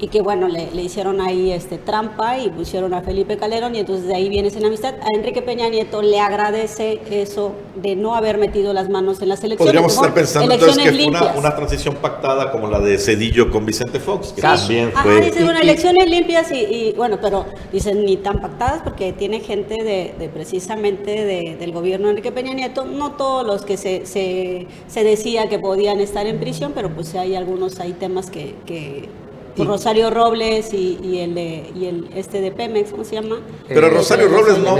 y 0.03 0.07
que 0.09 0.21
bueno, 0.21 0.49
le, 0.49 0.69
le, 0.71 0.81
hicieron 0.81 1.21
ahí 1.21 1.51
este, 1.51 1.77
trampa 1.77 2.37
y 2.37 2.49
pusieron 2.49 2.93
a 2.93 3.01
Felipe 3.01 3.37
Calderón 3.37 3.73
y 3.73 3.79
entonces 3.79 4.05
de 4.05 4.13
ahí 4.13 4.27
viene 4.27 4.49
esa 4.49 4.59
amistad. 4.59 4.95
A 4.95 5.07
Enrique 5.15 5.41
Peña 5.41 5.69
Nieto 5.69 6.01
le 6.01 6.19
agradece 6.19 6.99
eso 7.09 7.53
de 7.75 7.95
no 7.95 8.13
haber 8.13 8.37
metido 8.37 8.73
las 8.73 8.89
manos 8.89 9.21
en 9.21 9.29
las 9.29 9.41
elecciones. 9.45 9.65
Podríamos 9.65 9.93
estar 9.93 10.13
pensando 10.13 10.53
entonces 10.53 10.83
que 10.83 10.91
fue 10.91 11.07
una, 11.07 11.33
una, 11.37 11.55
transición 11.55 11.95
pactada 11.95 12.51
como 12.51 12.67
la 12.67 12.81
de 12.81 12.97
Cedillo 12.97 13.49
con 13.49 13.65
Vicente 13.65 14.01
Fox, 14.01 14.33
que 14.33 14.41
sí. 14.41 14.47
también 14.47 14.91
fue... 14.91 15.11
Ajá, 15.13 15.21
dice, 15.21 15.41
bueno, 15.45 15.61
elecciones 15.61 16.09
limpias 16.09 16.51
y, 16.51 16.55
y, 16.55 16.93
bueno, 16.97 17.19
pero 17.21 17.45
dicen 17.71 18.03
ni 18.03 18.17
tan 18.17 18.41
pactadas 18.41 18.81
porque 18.83 19.13
tiene 19.13 19.39
gente 19.39 19.81
de, 19.85 20.15
de 20.19 20.27
precisamente 20.27 21.23
de, 21.23 21.55
del 21.57 21.71
gobierno 21.71 22.07
de 22.07 22.11
Enrique 22.11 22.33
Peña 22.33 22.53
Nieto, 22.53 22.83
no 22.83 23.13
todos 23.13 23.47
los 23.47 23.63
que 23.63 23.77
se, 23.77 24.05
se, 24.05 24.67
se 24.85 25.03
decía 25.05 25.47
que 25.47 25.59
podían 25.59 26.01
estar 26.01 26.27
en 26.27 26.41
prisión, 26.41 26.73
pero 26.75 26.93
pues 26.93 27.15
hay 27.15 27.37
algunos, 27.37 27.79
hay 27.79 27.93
temas 27.93 28.29
que, 28.29 28.55
que 28.65 29.07
y, 29.55 29.63
Rosario 29.63 30.09
Robles 30.09 30.73
y, 30.73 30.99
y, 31.03 31.19
el 31.19 31.35
de, 31.35 31.71
y 31.75 31.85
el 31.85 32.09
este 32.15 32.41
de 32.41 32.51
Pemex, 32.51 32.91
¿cómo 32.91 33.03
se 33.03 33.15
llama? 33.15 33.37
Pero 33.67 33.87
eh, 33.87 33.89
Rosario 33.89 34.27
Robles 34.27 34.57
no, 34.59 34.77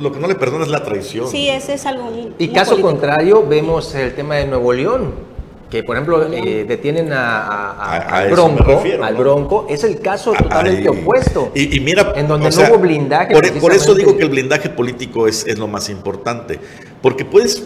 lo 0.00 0.12
que 0.12 0.18
no 0.20 0.26
le 0.28 0.34
perdona 0.34 0.64
es 0.64 0.70
la 0.70 0.82
traición. 0.84 1.28
Sí, 1.28 1.48
ese 1.48 1.74
es 1.74 1.86
algo 1.86 2.04
muy, 2.04 2.32
Y 2.38 2.48
caso 2.48 2.72
político. 2.72 2.88
contrario, 2.90 3.44
vemos 3.48 3.94
el 3.94 4.14
tema 4.14 4.36
de 4.36 4.46
Nuevo 4.46 4.72
León, 4.72 5.14
que 5.70 5.82
por 5.82 5.96
ejemplo 5.96 6.22
eh, 6.32 6.64
detienen 6.68 7.12
a, 7.12 7.42
a, 7.42 7.72
a, 7.72 7.96
a 7.96 8.18
al 8.18 8.30
Bronco, 8.30 8.64
refiero, 8.64 9.04
al 9.04 9.14
Bronco, 9.16 9.66
es 9.68 9.82
el 9.84 10.00
caso 10.00 10.32
totalmente 10.32 10.88
Ay, 10.88 10.98
opuesto. 11.00 11.50
Y, 11.54 11.76
y, 11.76 11.80
mira, 11.80 12.12
en 12.14 12.28
donde 12.28 12.46
no 12.46 12.52
sea, 12.52 12.70
hubo 12.70 12.78
blindaje. 12.78 13.32
Por, 13.32 13.60
por, 13.60 13.72
eso 13.72 13.94
digo 13.94 14.16
que 14.16 14.22
el 14.24 14.28
blindaje 14.28 14.68
político 14.68 15.26
es, 15.26 15.46
es 15.46 15.58
lo 15.58 15.66
más 15.68 15.88
importante, 15.88 16.60
porque 17.00 17.24
puedes 17.24 17.62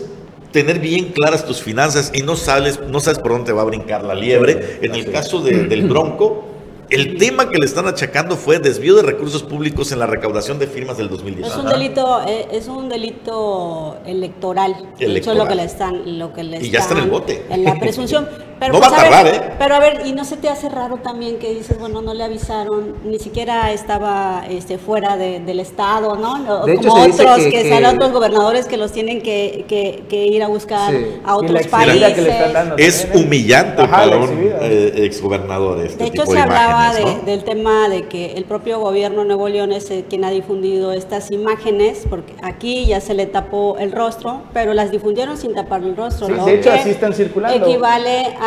tener 0.56 0.78
bien 0.78 1.12
claras 1.12 1.44
tus 1.44 1.60
finanzas 1.60 2.10
y 2.14 2.22
no 2.22 2.34
sabes, 2.34 2.80
no 2.88 2.98
sabes 2.98 3.18
por 3.18 3.32
dónde 3.32 3.52
va 3.52 3.60
a 3.60 3.66
brincar 3.66 4.02
la 4.02 4.14
liebre. 4.14 4.78
En 4.80 4.94
el 4.94 5.12
caso 5.12 5.42
de, 5.42 5.64
del 5.64 5.86
Bronco, 5.86 6.46
el 6.88 7.18
tema 7.18 7.50
que 7.50 7.58
le 7.58 7.66
están 7.66 7.86
achacando 7.86 8.38
fue 8.38 8.58
desvío 8.58 8.94
de 8.94 9.02
recursos 9.02 9.42
públicos 9.42 9.92
en 9.92 9.98
la 9.98 10.06
recaudación 10.06 10.58
de 10.58 10.66
firmas 10.66 10.96
del 10.96 11.10
2010. 11.10 11.46
Es 11.46 11.56
un 11.58 11.66
delito, 11.66 12.22
eh, 12.26 12.48
es 12.52 12.68
un 12.68 12.88
delito 12.88 13.98
electoral. 14.06 14.76
electoral. 14.98 15.16
Eso 15.18 15.32
es 15.32 15.36
lo 15.36 15.46
que 15.46 15.54
le 15.56 15.64
están, 15.64 16.18
lo 16.18 16.32
que 16.32 16.42
le 16.42 16.64
y 16.64 16.70
ya 16.70 16.78
está 16.78 16.94
en 16.94 17.00
el 17.04 17.10
bote. 17.10 17.44
En 17.50 17.62
la 17.62 17.74
presunción. 17.78 18.26
Pero, 18.58 18.72
no 18.72 18.78
pues, 18.78 18.90
va 18.90 18.96
a 18.96 19.00
tardar, 19.00 19.24
ver, 19.24 19.34
¿eh? 19.34 19.52
Pero 19.58 19.74
a 19.74 19.80
ver, 19.80 20.06
y 20.06 20.12
no 20.12 20.24
se 20.24 20.36
te 20.36 20.48
hace 20.48 20.68
raro 20.68 20.96
también 20.96 21.38
que 21.38 21.52
dices, 21.52 21.78
bueno, 21.78 22.00
no 22.00 22.14
le 22.14 22.24
avisaron, 22.24 22.94
ni 23.04 23.18
siquiera 23.18 23.70
estaba 23.72 24.44
este, 24.48 24.78
fuera 24.78 25.16
de, 25.16 25.40
del 25.40 25.60
estado, 25.60 26.16
¿no? 26.16 26.64
De 26.64 26.76
Como 26.76 27.04
hecho, 27.04 27.12
otros, 27.22 27.36
que, 27.36 27.50
que, 27.50 27.62
que, 27.62 27.68
sean 27.68 27.84
otros 27.84 28.12
gobernadores 28.12 28.66
que 28.66 28.78
los 28.78 28.92
tienen 28.92 29.20
que, 29.20 29.66
que, 29.68 30.04
que 30.08 30.26
ir 30.26 30.42
a 30.42 30.48
buscar 30.48 30.92
sí. 30.92 31.06
a 31.24 31.36
otros 31.36 31.66
países. 31.66 32.14
Que 32.14 32.22
le 32.22 32.30
están 32.30 32.52
dando 32.52 32.76
es 32.78 33.02
también, 33.02 33.26
humillante 33.26 33.82
Ajá, 33.82 33.96
para 33.96 34.16
un 34.16 34.50
eh, 34.60 34.92
exgobernador 35.04 35.84
este 35.84 35.98
De 35.98 36.04
hecho, 36.04 36.12
tipo 36.22 36.26
se 36.26 36.32
de 36.36 36.40
hablaba 36.40 36.92
imágenes, 36.92 37.24
de, 37.26 37.30
del 37.32 37.44
tema 37.44 37.88
de 37.88 38.06
que 38.06 38.32
el 38.32 38.44
propio 38.44 38.80
gobierno 38.80 39.22
de 39.22 39.28
Nuevo 39.28 39.48
León 39.48 39.72
es 39.72 39.92
quien 40.08 40.24
ha 40.24 40.30
difundido 40.30 40.92
estas 40.92 41.30
imágenes, 41.30 42.06
porque 42.08 42.34
aquí 42.42 42.86
ya 42.86 43.00
se 43.00 43.12
le 43.12 43.26
tapó 43.26 43.76
el 43.78 43.92
rostro, 43.92 44.42
pero 44.54 44.72
las 44.72 44.90
difundieron 44.90 45.36
sin 45.36 45.54
tapar 45.54 45.82
el 45.82 45.96
rostro. 45.96 46.26
Sí, 46.26 46.32
¿no? 46.32 46.46
de 46.46 46.54
hecho, 46.54 46.72
así 46.72 46.90
están 46.90 47.12
circulando. 47.12 47.66
Equivale 47.66 48.34
a 48.40 48.45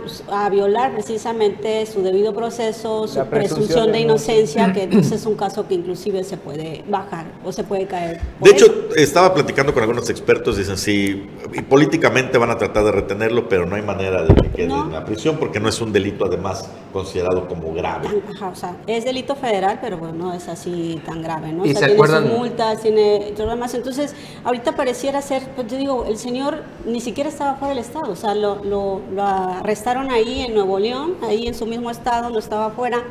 pues, 0.00 0.22
a 0.28 0.48
violar 0.48 0.92
precisamente 0.92 1.86
su 1.86 2.02
debido 2.02 2.34
proceso, 2.34 3.06
su 3.06 3.14
presunción, 3.26 3.28
presunción, 3.28 3.92
de 3.92 4.00
inocencia, 4.00 4.72
que 4.72 4.82
entonces 4.84 5.12
es 5.12 5.26
un 5.26 5.36
caso 5.36 5.66
que 5.66 5.74
inclusive 5.74 6.24
se 6.24 6.36
puede 6.36 6.84
bajar 6.88 7.26
o 7.44 7.52
se 7.52 7.64
puede 7.64 7.86
caer. 7.86 8.20
De 8.40 8.50
hecho, 8.50 8.66
eso. 8.66 8.96
estaba 8.96 9.34
platicando 9.34 9.72
con 9.72 9.82
algunos 9.82 10.08
expertos, 10.10 10.56
dicen 10.56 10.76
sí, 10.76 11.28
y 11.52 11.62
políticamente 11.62 12.38
van 12.38 12.50
a 12.50 12.58
tratar 12.58 12.84
de 12.84 12.92
retenerlo, 12.92 13.48
pero 13.48 13.66
no 13.66 13.76
hay 13.76 13.82
manera 13.82 14.22
de 14.22 14.34
que 14.34 14.50
quede 14.50 14.68
no. 14.68 14.86
en 14.86 14.92
la 14.92 15.04
prisión 15.04 15.36
porque 15.36 15.60
no 15.60 15.68
es 15.68 15.80
un 15.80 15.92
delito 15.92 16.24
además 16.24 16.68
considerado 16.92 17.48
como 17.48 17.72
grave. 17.74 18.22
Ajá, 18.34 18.48
o 18.48 18.54
sea, 18.54 18.76
es 18.86 19.04
delito 19.04 19.36
federal, 19.36 19.78
pero 19.80 19.98
bueno, 19.98 20.26
no 20.26 20.34
es 20.34 20.48
así 20.48 21.00
tan 21.04 21.22
grave, 21.22 21.52
¿no? 21.52 21.66
¿Y 21.66 21.70
o 21.70 21.72
sea, 21.72 21.80
se 21.80 21.86
tiene 21.86 21.94
acuerdan? 21.94 22.22
sus 22.28 22.38
multas, 22.38 22.82
tiene 22.82 23.32
todo 23.36 23.46
lo 23.46 23.52
demás. 23.52 23.74
Entonces, 23.74 24.14
ahorita 24.44 24.76
pareciera 24.76 25.20
ser, 25.22 25.42
pues 25.54 25.66
yo 25.68 25.76
digo, 25.76 26.04
el 26.06 26.18
señor 26.18 26.62
ni 26.84 27.00
siquiera 27.00 27.28
estaba 27.28 27.56
fuera 27.56 27.74
del 27.74 27.84
Estado, 27.84 28.12
o 28.12 28.16
sea, 28.16 28.34
lo, 28.34 28.64
lo, 28.64 29.00
lo 29.12 29.22
arrestaron 29.26 30.10
ahí 30.10 30.42
en 30.42 30.54
Nuevo 30.54 30.78
León, 30.78 31.16
ahí 31.22 31.46
en 31.46 31.54
su 31.54 31.66
mismo 31.66 31.90
estado, 31.90 32.30
no 32.30 32.38
estaba 32.38 32.66
afuera. 32.66 33.02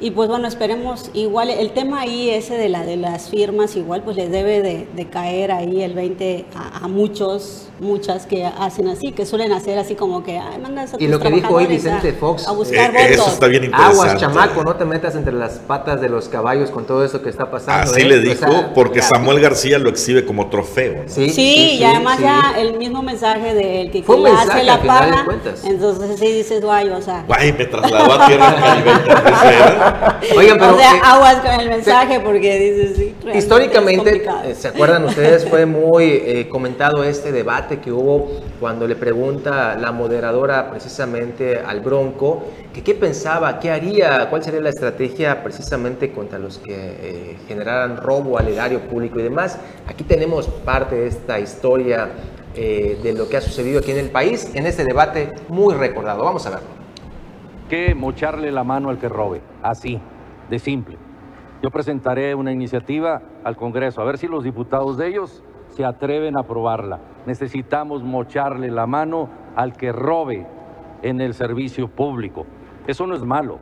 Y 0.00 0.10
pues 0.10 0.28
bueno, 0.28 0.48
esperemos, 0.48 1.10
igual 1.14 1.50
el 1.50 1.70
tema 1.70 2.00
ahí 2.00 2.28
ese 2.28 2.56
de, 2.56 2.68
la, 2.68 2.84
de 2.84 2.96
las 2.96 3.30
firmas, 3.30 3.76
igual 3.76 4.02
pues 4.02 4.16
le 4.16 4.28
debe 4.28 4.60
de, 4.60 4.88
de 4.92 5.08
caer 5.08 5.52
ahí 5.52 5.82
el 5.82 5.94
20 5.94 6.46
a, 6.56 6.84
a, 6.84 6.88
muchos, 6.88 7.68
muchas 7.78 8.26
que 8.26 8.44
hacen 8.44 8.88
así, 8.88 9.12
que 9.12 9.24
suelen 9.24 9.52
hacer 9.52 9.78
así 9.78 9.94
como 9.94 10.24
que, 10.24 10.36
ay, 10.36 10.58
mandas 10.60 10.94
a 10.94 10.96
Y 10.98 11.06
lo 11.06 11.20
que 11.20 11.30
dijo 11.30 11.54
hoy 11.54 11.66
Vicente 11.66 12.10
a, 12.10 12.14
Fox, 12.14 12.46
a 12.48 12.52
buscar 12.52 12.90
eh, 12.90 13.10
votos. 13.10 13.26
Eso 13.26 13.34
está 13.34 13.46
bien 13.46 13.64
interesante. 13.64 14.00
Aguas, 14.00 14.20
chamaco, 14.20 14.64
no 14.64 14.74
te 14.74 14.84
metas 14.84 15.14
entre 15.14 15.32
las 15.32 15.58
patas 15.60 16.00
de 16.00 16.08
los 16.08 16.28
caballos 16.28 16.70
con 16.70 16.86
todo 16.86 17.04
eso 17.04 17.22
que 17.22 17.30
está 17.30 17.50
pasando. 17.50 17.92
Así 17.92 18.02
¿eh? 18.02 18.04
le 18.04 18.20
dijo, 18.20 18.46
o 18.46 18.50
sea, 18.50 18.74
porque. 18.74 19.00
Samuel 19.00 19.40
García 19.40 19.78
lo 19.78 19.90
exhibe 19.90 20.24
como 20.24 20.48
trofeo. 20.48 21.04
¿no? 21.04 21.08
Sí, 21.08 21.28
sí, 21.28 21.34
sí, 21.34 21.76
y 21.78 21.84
además 21.84 22.16
sí. 22.16 22.24
ya 22.24 22.54
el 22.58 22.76
mismo 22.78 23.02
mensaje 23.02 23.54
de 23.54 23.82
el 23.82 23.90
que 23.90 24.02
Fue 24.02 24.16
un 24.16 24.24
mensaje, 24.24 24.50
hace 24.50 24.64
la 24.64 24.82
paga, 24.82 25.24
de 25.24 25.68
entonces 25.70 26.18
sí 26.18 26.32
dices, 26.32 26.62
guay, 26.62 26.88
o 26.88 27.00
sea. 27.00 27.24
Guay, 27.28 27.52
me 27.52 27.64
trasladó 27.66 28.12
a 28.12 28.26
tierra. 28.26 28.54
Oigan, 30.36 30.58
pero 30.58 30.74
o 30.74 30.78
sea, 30.78 30.92
aguas 31.02 31.36
con 31.36 31.60
el 31.60 31.68
mensaje 31.68 32.20
porque 32.20 32.58
dices, 32.58 32.96
sí. 32.96 33.14
Históricamente, 33.34 34.24
eh, 34.44 34.54
¿se 34.54 34.68
acuerdan 34.68 35.04
ustedes? 35.04 35.48
Fue 35.48 35.66
muy 35.66 36.04
eh, 36.04 36.48
comentado 36.48 37.04
este 37.04 37.32
debate 37.32 37.80
que 37.80 37.92
hubo 37.92 38.40
cuando 38.60 38.86
le 38.86 38.96
pregunta 38.96 39.76
la 39.76 39.92
moderadora 39.92 40.70
precisamente 40.70 41.58
al 41.58 41.80
Bronco 41.80 42.44
que 42.74 42.82
qué 42.82 42.94
pensaba, 42.94 43.60
qué 43.60 43.70
haría, 43.70 44.28
cuál 44.28 44.42
sería 44.42 44.60
la 44.60 44.70
estrategia 44.70 45.42
precisamente 45.42 46.10
contra 46.12 46.38
los 46.38 46.58
que 46.58 46.74
eh, 46.74 47.36
generaran 47.46 47.96
robo 47.96 48.36
al 48.36 48.48
erario 48.48 48.80
público 48.80 49.20
y 49.20 49.22
demás. 49.22 49.58
Aquí 49.86 50.02
tenemos 50.02 50.48
parte 50.48 50.96
de 50.96 51.06
esta 51.06 51.38
historia 51.38 52.10
eh, 52.56 52.98
de 53.02 53.12
lo 53.12 53.28
que 53.28 53.36
ha 53.36 53.40
sucedido 53.40 53.78
aquí 53.78 53.92
en 53.92 53.98
el 53.98 54.10
país 54.10 54.48
en 54.54 54.66
este 54.66 54.84
debate 54.84 55.30
muy 55.48 55.74
recordado. 55.74 56.24
Vamos 56.24 56.46
a 56.46 56.50
verlo. 56.50 56.83
Que 57.74 57.92
mocharle 57.92 58.52
la 58.52 58.62
mano 58.62 58.88
al 58.88 59.00
que 59.00 59.08
robe, 59.08 59.42
así 59.60 60.00
de 60.48 60.60
simple. 60.60 60.96
Yo 61.60 61.70
presentaré 61.70 62.36
una 62.36 62.52
iniciativa 62.52 63.20
al 63.42 63.56
Congreso, 63.56 64.00
a 64.00 64.04
ver 64.04 64.16
si 64.16 64.28
los 64.28 64.44
diputados 64.44 64.96
de 64.96 65.08
ellos 65.08 65.42
se 65.70 65.84
atreven 65.84 66.36
a 66.36 66.42
aprobarla. 66.42 67.00
Necesitamos 67.26 68.04
mocharle 68.04 68.70
la 68.70 68.86
mano 68.86 69.28
al 69.56 69.72
que 69.72 69.90
robe 69.90 70.46
en 71.02 71.20
el 71.20 71.34
servicio 71.34 71.88
público. 71.88 72.46
Eso 72.86 73.08
no 73.08 73.16
es 73.16 73.24
malo. 73.24 73.58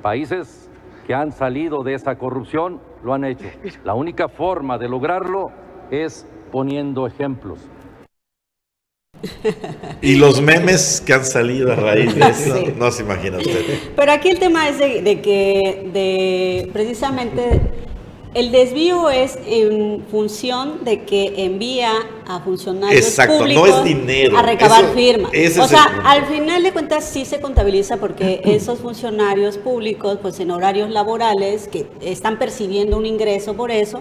Países 0.00 0.70
que 1.06 1.14
han 1.14 1.32
salido 1.32 1.82
de 1.82 1.92
esa 1.92 2.16
corrupción 2.16 2.80
lo 3.04 3.12
han 3.12 3.26
hecho. 3.26 3.46
La 3.84 3.92
única 3.92 4.28
forma 4.28 4.78
de 4.78 4.88
lograrlo 4.88 5.50
es 5.90 6.26
poniendo 6.50 7.06
ejemplos. 7.06 7.68
Y 10.02 10.16
los 10.16 10.40
memes 10.40 11.02
que 11.04 11.14
han 11.14 11.24
salido 11.24 11.72
a 11.72 11.76
raíz 11.76 12.14
de 12.14 12.20
eso, 12.28 12.64
no 12.76 12.90
se 12.90 13.02
imagina 13.02 13.38
usted. 13.38 13.64
Pero 13.94 14.12
aquí 14.12 14.28
el 14.30 14.38
tema 14.38 14.68
es 14.68 14.78
de, 14.78 15.02
de 15.02 15.20
que 15.20 15.88
de 15.92 16.68
precisamente 16.72 17.60
el 18.34 18.50
desvío 18.50 19.10
es 19.10 19.38
en 19.46 20.04
función 20.10 20.84
de 20.84 21.02
que 21.02 21.34
envía 21.44 21.92
a 22.26 22.40
funcionarios 22.40 23.04
Exacto, 23.06 23.34
no 23.34 23.40
públicos 23.40 23.68
es 23.68 23.84
dinero, 23.84 24.38
a 24.38 24.42
recabar 24.42 24.84
eso- 24.84 24.94
firmas. 24.94 25.30
O 25.58 25.68
sea, 25.68 25.84
al 26.04 26.24
final 26.26 26.62
de 26.62 26.72
cuentas 26.72 27.04
sí 27.04 27.26
se 27.26 27.40
contabiliza 27.40 27.98
porque 27.98 28.40
esos 28.44 28.78
funcionarios 28.78 29.58
públicos, 29.58 30.18
pues 30.22 30.40
en 30.40 30.50
horarios 30.50 30.88
laborales 30.90 31.68
que 31.68 31.86
están 32.00 32.38
percibiendo 32.38 32.96
un 32.96 33.04
ingreso 33.04 33.54
por 33.54 33.70
eso, 33.70 34.00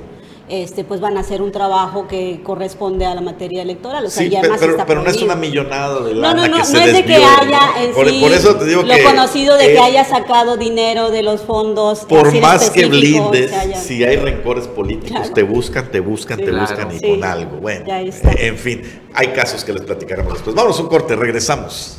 este, 0.52 0.84
pues 0.84 1.00
van 1.00 1.18
a 1.18 1.22
hacer 1.22 1.42
un 1.42 1.52
trabajo 1.52 2.08
que 2.08 2.42
corresponde 2.44 3.06
a 3.06 3.16
la 3.16 3.22
materia 3.22 3.62
electoral. 3.62 4.06
O 4.06 4.10
sea, 4.10 4.24
Sí, 4.24 4.30
ya 4.30 4.42
pero, 4.42 4.56
está 4.56 4.86
pero 4.86 5.02
no 5.02 5.10
es 5.10 5.22
una 5.22 5.36
millonada 5.36 6.02
de 6.02 6.14
No, 6.14 6.22
lana 6.22 6.34
no, 6.34 6.48
no, 6.48 6.54
que 6.54 6.60
no 6.60 6.66
se 6.66 6.84
es 6.84 6.94
de 6.94 7.06
que 7.06 7.16
haya 7.16 7.46
¿no? 7.46 7.82
en 7.84 7.92
por, 7.94 8.10
sí 8.10 8.20
por 8.22 8.32
eso 8.32 8.56
te 8.56 8.66
digo 8.66 8.82
lo 8.84 8.94
que 8.94 9.04
conocido 9.04 9.58
de 9.58 9.68
que 9.74 9.80
haya 9.80 10.04
sacado 10.04 10.58
dinero 10.58 11.10
de 11.10 11.24
los 11.24 11.42
fondos. 11.42 12.00
Por 12.02 12.38
más 12.42 12.70
que 12.70 12.86
blindes, 12.86 13.54
haya- 13.54 13.78
si 13.80 14.04
hay 14.04 14.18
rencores 14.18 14.68
políticos, 14.68 15.12
Claro. 15.12 15.34
te 15.34 15.44
buscan, 15.44 15.90
te 15.92 16.00
buscan, 16.00 16.38
Sí. 16.38 16.44
te 16.46 16.52
Claro. 16.52 16.68
buscan 16.68 16.96
y 16.96 17.00
con 17.00 17.24
algo. 17.24 17.58
Bueno, 17.58 17.86
en 17.88 18.58
fin, 18.58 18.82
hay 19.14 19.28
casos 19.30 19.64
que 19.64 19.74
les 19.74 19.84
platicaremos 19.84 20.34
después. 20.34 20.56
Vamos 20.56 20.78
a 20.78 20.82
un 20.84 20.90
corte, 20.90 21.16
regresamos. 21.16 21.98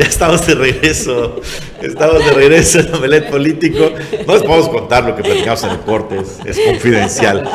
Ya 0.00 0.06
estamos 0.06 0.46
de 0.46 0.54
regreso. 0.54 1.42
Estamos 1.82 2.24
de 2.24 2.32
regreso 2.32 2.80
en 2.80 2.94
Omelet 2.94 3.28
Político. 3.30 3.90
No 4.26 4.32
les 4.32 4.42
podemos 4.44 4.70
contar 4.70 5.04
lo 5.04 5.14
que 5.14 5.22
platicamos 5.22 5.62
en 5.64 5.70
el 5.72 5.80
corte, 5.80 6.16
es, 6.20 6.38
es 6.46 6.58
confidencial. 6.66 7.46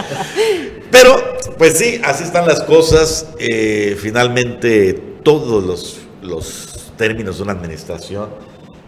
Pero, 0.91 1.39
pues 1.57 1.75
sí, 1.75 1.99
así 2.03 2.23
están 2.23 2.47
las 2.47 2.61
cosas. 2.61 3.29
Eh, 3.39 3.97
finalmente, 3.99 4.93
todos 5.23 5.63
los, 5.63 5.97
los 6.21 6.91
términos 6.95 7.37
de 7.37 7.43
una 7.43 7.53
administración 7.53 8.29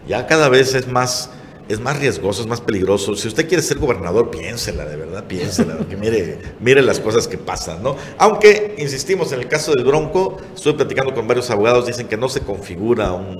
ya 0.07 0.27
cada 0.27 0.49
vez 0.49 0.75
es 0.75 0.87
más, 0.87 1.31
es 1.69 1.79
más 1.79 1.99
riesgoso, 1.99 2.41
es 2.41 2.47
más 2.47 2.61
peligroso. 2.61 3.15
Si 3.15 3.27
usted 3.27 3.47
quiere 3.47 3.61
ser 3.61 3.77
gobernador, 3.77 4.29
piénsela, 4.29 4.85
de 4.85 4.95
verdad, 4.95 5.25
piénsela, 5.25 5.77
porque 5.77 5.97
mire, 5.97 6.39
mire 6.59 6.81
las 6.81 6.99
cosas 6.99 7.27
que 7.27 7.37
pasan, 7.37 7.83
¿no? 7.83 7.95
Aunque, 8.17 8.75
insistimos, 8.77 9.31
en 9.31 9.41
el 9.41 9.47
caso 9.47 9.73
del 9.73 9.85
Bronco, 9.85 10.37
estoy 10.55 10.73
platicando 10.73 11.13
con 11.13 11.27
varios 11.27 11.49
abogados, 11.49 11.85
dicen 11.87 12.07
que 12.07 12.17
no 12.17 12.29
se 12.29 12.41
configura 12.41 13.11
un... 13.13 13.35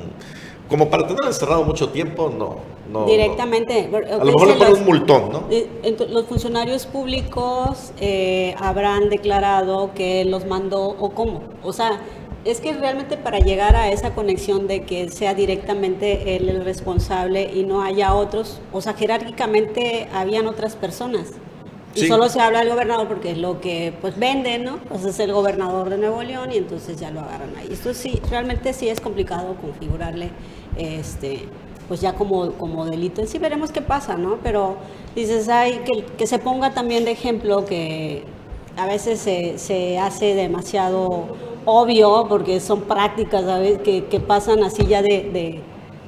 Como 0.69 0.89
para 0.89 1.07
tenerlo 1.07 1.27
encerrado 1.27 1.63
mucho 1.63 1.89
tiempo, 1.89 2.29
no. 2.29 2.57
no 2.91 3.05
Directamente. 3.05 3.87
no. 3.89 3.97
A 3.99 4.25
lo 4.25 4.33
mejor 4.33 4.47
le 4.49 4.53
ponen 4.55 4.73
un 4.73 4.85
multón, 4.85 5.29
¿no? 5.31 5.43
Eh, 5.49 5.95
Los 6.09 6.25
funcionarios 6.25 6.85
públicos 6.85 7.93
eh, 8.01 8.53
habrán 8.59 9.07
declarado 9.07 9.91
que 9.95 10.25
los 10.25 10.45
mandó 10.45 10.83
o 10.83 11.11
cómo. 11.11 11.41
O 11.63 11.71
sea, 11.71 12.01
es 12.51 12.61
que 12.61 12.73
realmente 12.73 13.17
para 13.17 13.39
llegar 13.39 13.75
a 13.75 13.91
esa 13.91 14.13
conexión 14.15 14.67
de 14.67 14.85
que 14.85 15.09
sea 15.09 15.33
directamente 15.33 16.35
él 16.35 16.49
el 16.49 16.63
responsable 16.65 17.51
y 17.53 17.63
no 17.63 17.81
haya 17.83 18.13
otros, 18.15 18.61
o 18.71 18.81
sea, 18.81 18.93
jerárquicamente 18.93 20.07
habían 20.13 20.47
otras 20.47 20.75
personas. 20.75 21.33
Y 21.95 22.03
Sí. 22.03 22.07
solo 22.07 22.29
se 22.29 22.39
habla 22.39 22.59
del 22.59 22.69
gobernador 22.69 23.07
porque 23.07 23.31
es 23.31 23.37
lo 23.39 23.59
que 23.59 23.97
pues 24.01 24.17
vende, 24.19 24.59
¿no? 24.59 24.77
Pues 24.87 25.03
es 25.05 25.19
el 25.19 25.33
gobernador 25.33 25.89
de 25.89 25.97
Nuevo 25.97 26.21
León 26.23 26.51
y 26.51 26.57
entonces 26.57 26.97
ya 26.99 27.09
lo 27.11 27.21
agarran 27.21 27.55
ahí. 27.57 27.69
Esto 27.71 27.93
sí, 27.93 28.21
realmente 28.29 28.73
sí 28.73 28.87
es 28.89 29.01
complicado 29.01 29.55
configurarle 29.59 30.31
este 30.75 31.49
pues 31.87 32.01
ya 32.01 32.13
como, 32.15 32.51
como 32.53 32.85
delito. 32.85 33.25
Sí 33.25 33.39
veremos 33.39 33.71
qué 33.71 33.81
pasa, 33.81 34.17
¿no? 34.17 34.39
Pero 34.43 34.77
dices, 35.15 35.47
ay, 35.49 35.83
que, 35.85 36.05
que 36.17 36.27
se 36.27 36.37
ponga 36.39 36.73
también 36.73 37.05
de 37.05 37.11
ejemplo 37.11 37.65
que 37.65 38.25
a 38.75 38.85
veces 38.85 39.19
se, 39.19 39.57
se 39.57 39.97
hace 39.97 40.35
demasiado 40.35 41.37
obvio 41.67 42.25
porque 42.29 42.59
son 42.59 42.81
prácticas, 42.81 43.43
¿sabes? 43.43 43.79
Que, 43.79 44.05
que 44.05 44.19
pasan 44.19 44.63
así 44.63 44.85
ya 44.87 45.01
de, 45.01 45.29
de 45.31 45.61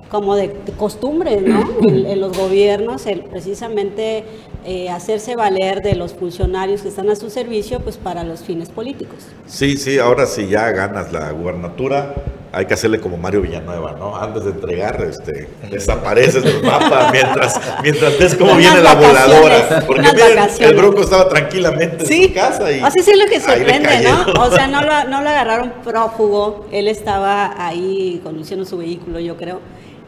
como 0.10 0.36
de, 0.36 0.48
de 0.48 0.72
costumbres, 0.72 1.42
¿no? 1.44 1.60
En, 1.88 2.06
en 2.06 2.20
los 2.20 2.36
gobiernos, 2.36 3.06
el 3.06 3.22
precisamente 3.22 4.24
eh, 4.66 4.90
hacerse 4.90 5.36
valer 5.36 5.82
de 5.82 5.96
los 5.96 6.14
funcionarios 6.14 6.82
que 6.82 6.88
están 6.88 7.10
a 7.10 7.16
su 7.16 7.30
servicio, 7.30 7.80
pues 7.82 7.98
para 7.98 8.24
los 8.24 8.42
fines 8.42 8.70
políticos. 8.70 9.18
Sí, 9.46 9.78
sí, 9.78 10.00
ahora 10.00 10.26
si 10.26 10.48
ya 10.48 10.72
ganas 10.72 11.12
la 11.12 11.32
gubernatura, 11.32 12.16
hay 12.52 12.66
que 12.66 12.74
hacerle 12.74 13.00
como 13.00 13.18
Mario 13.18 13.42
Villanueva, 13.42 13.94
¿no? 13.94 14.16
Antes 14.16 14.46
de 14.46 14.52
entregar, 14.52 15.02
este, 15.02 15.50
desapareces 15.70 16.44
del 16.44 16.64
mapa 16.64 17.10
mientras, 17.14 17.60
mientras 17.84 18.18
ves 18.18 18.36
cómo 18.36 18.52
Unas 18.52 18.64
viene 18.64 18.82
la 18.82 18.96
voladora. 18.96 19.84
Porque 19.86 20.02
miren, 20.02 20.50
el 20.60 20.76
Bronco 20.76 21.02
estaba 21.02 21.30
tranquilamente 21.30 22.04
en 22.04 22.28
su 22.28 22.34
casa 22.34 22.72
y 22.72 22.80
así 22.80 23.04
sí 23.04 23.12
es 23.12 23.18
lo 23.18 23.26
que 23.26 23.40
sorprende. 23.40 24.02
¿no? 24.02 24.42
O 24.42 24.52
sea, 24.52 24.68
no 24.68 24.82
lo, 24.82 25.04
no 25.06 25.22
lo 25.22 25.30
agarraron 25.30 25.74
prófugo, 25.84 26.66
él 26.72 26.88
estaba 26.88 27.54
ahí 27.58 28.20
conduciendo 28.24 28.66
su 28.66 28.78
vehículo, 28.78 29.20
yo 29.20 29.38
creo. 29.38 29.60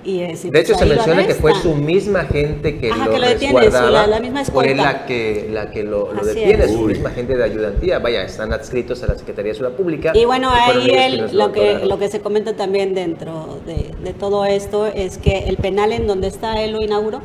Y, 0.04 0.22
eh, 0.22 0.36
De 0.44 0.60
hecho, 0.62 0.74
pues 0.74 0.80
se 0.80 0.86
menciona 0.96 1.28
que 1.28 1.36
fue 1.36 1.54
su 1.62 1.76
misma 1.76 2.24
gente 2.26 2.80
que 2.80 2.90
Ajá, 2.92 3.06
lo, 3.06 3.12
que 3.14 3.20
lo 3.20 3.28
detiene, 3.28 3.70
la- 3.70 4.08
la 4.08 4.20
misma 4.20 4.44
fue 4.46 4.66
escolta. 4.72 4.84
la 4.94 5.06
que, 5.06 5.48
la 5.52 5.70
que 5.70 5.84
lo, 5.84 6.12
detiene, 6.24 6.64
es. 6.64 6.72
su 6.72 6.80
Uy. 6.80 6.94
misma 6.94 7.12
gente 7.12 7.38
de 7.38 7.44
ayudantía. 7.44 8.00
Vaya, 8.00 8.24
están 8.24 8.52
adscritos 8.52 9.04
a 9.04 9.08
la 9.08 9.16
Secretaría 9.16 9.52
de 9.52 9.58
Seguridad 9.60 9.78
Pública. 9.78 10.12
Y 10.16 10.26
bueno, 10.26 10.50
ahí 10.52 10.86
quienes 10.86 11.34
lo, 11.34 11.52
que, 11.52 11.80
lo 11.86 12.00
que 12.00 12.10
se 12.10 12.20
comenta 12.20 12.54
también 12.56 12.96
dentro 12.96 13.60
de, 13.68 13.92
de 14.04 14.14
todo 14.14 14.46
esto 14.46 14.88
es 14.88 15.20
que 15.20 15.40
el 15.48 15.58
penal 15.58 15.92
en 15.92 16.08
donde 16.08 16.28
está 16.30 16.62
él 16.64 16.72
lo 16.72 16.82
inauguró. 16.82 17.22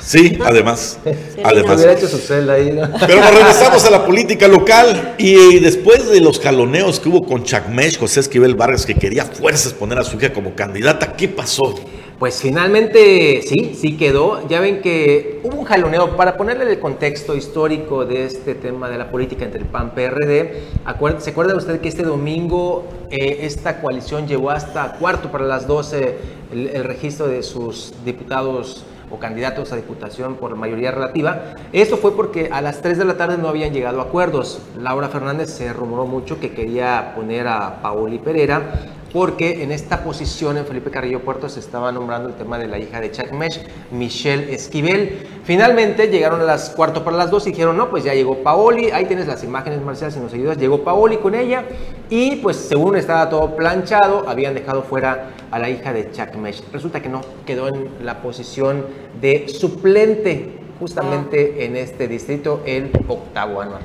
Sí, 0.00 0.38
además, 0.42 0.98
además. 1.44 1.76
Hubiera 1.76 1.92
hecho 1.92 2.08
su 2.08 2.16
celda 2.16 2.54
ahí, 2.54 2.72
¿no? 2.72 2.88
Pero 3.06 3.20
nos 3.20 3.34
regresamos 3.34 3.84
a 3.84 3.90
la 3.90 4.06
política 4.06 4.48
local 4.48 5.14
y 5.18 5.58
después 5.60 6.08
de 6.10 6.20
los 6.22 6.40
jaloneos 6.40 6.98
que 6.98 7.10
hubo 7.10 7.20
con 7.26 7.44
Chacmesh, 7.44 7.98
José 7.98 8.20
Esquivel 8.20 8.54
Vargas, 8.54 8.86
que 8.86 8.94
quería 8.94 9.26
fuerzas 9.26 9.74
poner 9.74 9.98
a 9.98 10.04
su 10.04 10.16
hija 10.16 10.32
como 10.32 10.54
candidata, 10.54 11.12
¿qué 11.16 11.28
pasó? 11.28 11.74
Pues 12.20 12.38
finalmente 12.42 13.40
sí, 13.40 13.74
sí 13.74 13.96
quedó. 13.96 14.46
Ya 14.46 14.60
ven 14.60 14.82
que 14.82 15.40
hubo 15.42 15.56
un 15.60 15.64
jaloneo 15.64 16.18
para 16.18 16.36
ponerle 16.36 16.70
el 16.70 16.78
contexto 16.78 17.34
histórico 17.34 18.04
de 18.04 18.26
este 18.26 18.54
tema 18.54 18.90
de 18.90 18.98
la 18.98 19.10
política 19.10 19.46
entre 19.46 19.60
el 19.60 19.66
PAN 19.66 19.92
PRD. 19.94 20.64
Acuer- 20.84 21.18
¿Se 21.20 21.30
acuerda 21.30 21.56
usted 21.56 21.80
que 21.80 21.88
este 21.88 22.02
domingo 22.02 22.84
eh, 23.10 23.38
esta 23.40 23.80
coalición 23.80 24.28
llevó 24.28 24.50
hasta 24.50 24.92
cuarto 24.98 25.32
para 25.32 25.46
las 25.46 25.66
12 25.66 26.18
el, 26.52 26.68
el 26.68 26.84
registro 26.84 27.26
de 27.26 27.42
sus 27.42 27.94
diputados 28.04 28.84
o 29.10 29.18
candidatos 29.18 29.72
a 29.72 29.76
diputación 29.76 30.34
por 30.34 30.54
mayoría 30.56 30.90
relativa? 30.90 31.54
Esto 31.72 31.96
fue 31.96 32.14
porque 32.14 32.50
a 32.52 32.60
las 32.60 32.82
3 32.82 32.98
de 32.98 33.06
la 33.06 33.16
tarde 33.16 33.38
no 33.38 33.48
habían 33.48 33.72
llegado 33.72 33.98
a 33.98 34.04
acuerdos. 34.04 34.60
Laura 34.78 35.08
Fernández 35.08 35.48
se 35.48 35.72
rumoró 35.72 36.04
mucho 36.04 36.38
que 36.38 36.50
quería 36.52 37.14
poner 37.16 37.48
a 37.48 37.80
Paoli 37.80 38.18
Pereira 38.18 38.98
porque 39.12 39.62
en 39.62 39.72
esta 39.72 40.04
posición 40.04 40.56
en 40.58 40.66
Felipe 40.66 40.90
Carrillo 40.90 41.20
Puerto 41.20 41.48
se 41.48 41.60
estaba 41.60 41.90
nombrando 41.90 42.28
el 42.28 42.34
tema 42.34 42.58
de 42.58 42.68
la 42.68 42.78
hija 42.78 43.00
de 43.00 43.10
Chuck 43.10 43.32
Mesh, 43.32 43.60
Michelle 43.90 44.54
Esquivel. 44.54 45.26
Finalmente 45.44 46.08
llegaron 46.08 46.40
a 46.40 46.44
las 46.44 46.70
cuarto 46.70 47.04
para 47.04 47.16
las 47.16 47.30
dos 47.30 47.46
y 47.46 47.50
dijeron, 47.50 47.76
no, 47.76 47.90
pues 47.90 48.04
ya 48.04 48.14
llegó 48.14 48.42
Paoli, 48.42 48.90
ahí 48.90 49.06
tienes 49.06 49.26
las 49.26 49.42
imágenes 49.42 49.82
marciales 49.82 50.14
si 50.14 50.20
nos 50.20 50.32
ayudas, 50.32 50.58
llegó 50.58 50.84
Paoli 50.84 51.16
con 51.16 51.34
ella 51.34 51.64
y 52.08 52.36
pues 52.36 52.56
según 52.56 52.96
estaba 52.96 53.28
todo 53.28 53.56
planchado, 53.56 54.28
habían 54.28 54.54
dejado 54.54 54.82
fuera 54.82 55.30
a 55.50 55.58
la 55.58 55.68
hija 55.68 55.92
de 55.92 56.10
Chuck 56.12 56.36
Mesh. 56.36 56.62
Resulta 56.72 57.00
que 57.00 57.08
no, 57.08 57.20
quedó 57.44 57.68
en 57.68 57.88
la 58.04 58.22
posición 58.22 58.86
de 59.20 59.48
suplente 59.48 60.60
justamente 60.78 61.66
en 61.66 61.76
este 61.76 62.08
distrito, 62.08 62.62
el 62.64 62.90
octavo 63.06 63.60
anual. 63.60 63.82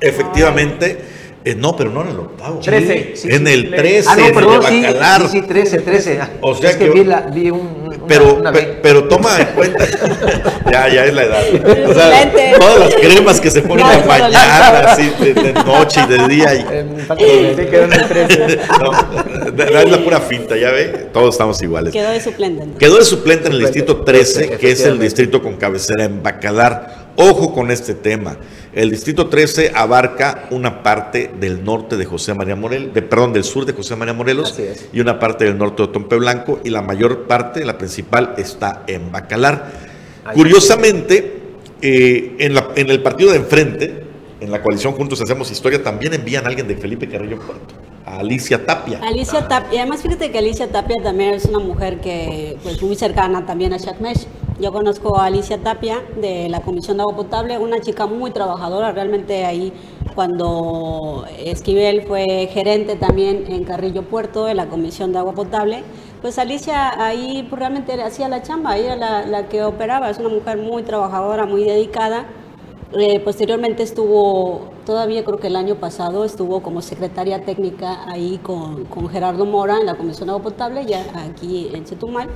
Efectivamente, 0.00 1.02
eh, 1.44 1.54
no, 1.54 1.76
pero 1.76 1.90
no 1.90 2.02
en 2.02 2.08
el 2.08 2.18
octavo. 2.20 2.58
Trece, 2.60 3.12
sí, 3.16 3.28
en 3.30 3.46
sí. 3.46 3.52
el 3.52 3.70
13, 3.70 4.08
Ah, 4.10 4.16
no, 4.16 4.26
en 4.26 4.34
perdón, 4.34 4.60
Bacalar. 4.62 5.22
sí, 5.22 5.28
sí, 5.28 5.42
13, 5.42 5.78
13. 5.80 6.20
O 6.40 6.54
sea 6.54 6.70
es 6.70 6.76
que, 6.76 6.84
que- 6.86 6.90
vi, 6.90 7.04
la, 7.04 7.20
vi 7.22 7.50
un, 7.50 7.60
una, 7.84 8.06
Pero, 8.06 8.34
una 8.34 8.52
pe- 8.52 8.78
pero 8.82 9.04
toma 9.04 9.38
en 9.40 9.46
cuenta, 9.48 9.84
ya, 10.70 10.88
ya 10.88 11.04
es 11.04 11.14
la 11.14 11.22
edad. 11.24 11.42
O 11.52 11.56
Excelente. 11.56 12.38
sea, 12.50 12.58
todas 12.58 12.78
las 12.80 12.94
cremas 12.94 13.40
que 13.40 13.50
se 13.50 13.62
ponen 13.62 13.86
No, 13.86 13.92
en 13.92 14.06
mañana, 14.06 14.78
así 14.92 15.10
de, 15.20 15.34
de 15.34 15.52
noche 15.52 16.00
y 16.06 16.12
de 16.12 16.28
día. 16.28 16.54
Y, 16.54 16.64
Sí, 16.64 17.66
quedó 17.70 17.84
en 17.84 17.92
el 17.92 18.08
13. 18.08 18.58
no, 19.54 19.78
es 19.80 19.90
la 19.90 19.98
pura 20.04 20.20
finta, 20.20 20.56
ya 20.56 20.70
ve, 20.70 21.08
todos 21.12 21.34
estamos 21.34 21.60
iguales. 21.62 21.92
Quedó 21.92 22.10
de 22.10 22.20
suplente. 22.20 22.66
Quedó 22.78 22.98
de 22.98 23.04
suplente 23.04 23.48
en 23.48 23.54
el 23.54 23.60
Suplente, 23.66 23.78
distrito 23.80 24.04
13, 24.04 24.48
que 24.58 24.70
es 24.70 24.84
el 24.84 24.98
distrito 24.98 25.42
con 25.42 25.56
cabecera 25.56 26.04
en 26.04 26.22
Bacalar. 26.22 26.93
Ojo 27.16 27.52
con 27.54 27.70
este 27.70 27.94
tema. 27.94 28.36
El 28.72 28.90
distrito 28.90 29.28
13 29.28 29.70
abarca 29.74 30.48
una 30.50 30.82
parte 30.82 31.30
del 31.38 31.62
norte 31.64 31.96
de 31.96 32.04
José 32.04 32.34
María 32.34 32.56
Morelos, 32.56 32.92
de, 32.92 33.02
perdón, 33.02 33.32
del 33.32 33.44
sur 33.44 33.64
de 33.64 33.72
José 33.72 33.94
María 33.94 34.14
Morelos 34.14 34.58
y 34.92 35.00
una 35.00 35.18
parte 35.20 35.44
del 35.44 35.56
norte 35.56 35.76
de 35.76 35.82
Otompe 35.84 36.16
Blanco 36.16 36.60
y 36.64 36.70
la 36.70 36.82
mayor 36.82 37.28
parte, 37.28 37.64
la 37.64 37.78
principal, 37.78 38.34
está 38.36 38.82
en 38.88 39.12
Bacalar. 39.12 39.70
Ahí 40.24 40.34
Curiosamente, 40.36 41.40
eh, 41.82 42.34
en, 42.40 42.54
la- 42.54 42.70
en 42.74 42.90
el 42.90 43.00
partido 43.02 43.30
de 43.30 43.36
enfrente, 43.36 44.02
en 44.40 44.50
la 44.50 44.60
coalición 44.60 44.92
Juntos 44.94 45.20
Hacemos 45.20 45.50
Historia, 45.52 45.82
también 45.82 46.14
envían 46.14 46.44
a 46.44 46.48
alguien 46.48 46.66
de 46.66 46.76
Felipe 46.76 47.08
Carrillo 47.08 47.38
Puerto, 47.38 47.74
a 48.04 48.18
Alicia 48.18 48.66
Tapia. 48.66 48.98
Alicia 49.02 49.46
Tapia, 49.46 49.74
y 49.74 49.78
además 49.78 50.02
fíjate 50.02 50.32
que 50.32 50.38
Alicia 50.38 50.66
Tapia 50.68 50.96
también 51.02 51.34
es 51.34 51.44
una 51.44 51.60
mujer 51.60 52.00
que, 52.00 52.56
pues 52.62 52.82
muy 52.82 52.96
cercana 52.96 53.46
también 53.46 53.72
a 53.72 53.78
Chuck 53.78 54.00
Mesh. 54.00 54.26
Yo 54.60 54.72
conozco 54.72 55.18
a 55.18 55.26
Alicia 55.26 55.58
Tapia 55.58 56.00
de 56.14 56.48
la 56.48 56.60
Comisión 56.60 56.96
de 56.96 57.02
Agua 57.02 57.16
Potable, 57.16 57.58
una 57.58 57.80
chica 57.80 58.06
muy 58.06 58.30
trabajadora, 58.30 58.92
realmente 58.92 59.44
ahí 59.44 59.72
cuando 60.14 61.24
Esquivel 61.36 62.02
fue 62.02 62.48
gerente 62.52 62.94
también 62.94 63.46
en 63.48 63.64
Carrillo 63.64 64.02
Puerto, 64.02 64.48
en 64.48 64.58
la 64.58 64.68
Comisión 64.68 65.12
de 65.12 65.18
Agua 65.18 65.32
Potable, 65.32 65.82
pues 66.22 66.38
Alicia 66.38 67.04
ahí 67.04 67.44
pues, 67.50 67.58
realmente 67.58 68.00
hacía 68.00 68.28
la 68.28 68.42
chamba, 68.42 68.76
ella 68.76 68.94
era 68.94 69.26
la, 69.26 69.48
que 69.48 69.64
operaba, 69.64 70.08
es 70.08 70.18
una 70.20 70.28
mujer 70.28 70.56
muy 70.58 70.84
trabajadora, 70.84 71.46
muy 71.46 71.64
dedicada. 71.64 72.26
Eh, 72.96 73.18
posteriormente 73.18 73.82
estuvo, 73.82 74.70
todavía 74.86 75.24
creo 75.24 75.38
que 75.40 75.48
el 75.48 75.56
año 75.56 75.74
pasado, 75.80 76.24
estuvo 76.24 76.62
como 76.62 76.80
secretaria 76.80 77.44
técnica 77.44 78.08
ahí 78.08 78.38
con, 78.40 78.84
con 78.84 79.08
Gerardo 79.08 79.46
Mora 79.46 79.78
en 79.80 79.86
la 79.86 79.96
Comisión 79.96 80.28
de 80.28 80.34
Agua 80.34 80.44
Potable, 80.44 80.86
ya 80.86 81.04
aquí 81.28 81.70
en 81.74 81.84
Chetumal. 81.84 82.28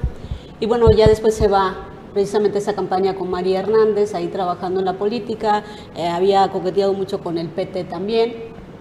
Y 0.58 0.66
bueno, 0.66 0.90
ya 0.90 1.06
después 1.06 1.36
se 1.36 1.46
va 1.46 1.76
precisamente 2.18 2.58
esa 2.58 2.74
campaña 2.74 3.14
con 3.14 3.30
María 3.30 3.60
Hernández, 3.60 4.12
ahí 4.12 4.26
trabajando 4.26 4.80
en 4.80 4.86
la 4.86 4.94
política, 4.94 5.62
eh, 5.96 6.08
había 6.08 6.48
coqueteado 6.50 6.92
mucho 6.92 7.20
con 7.20 7.38
el 7.38 7.48
PT 7.48 7.84
también. 7.84 8.34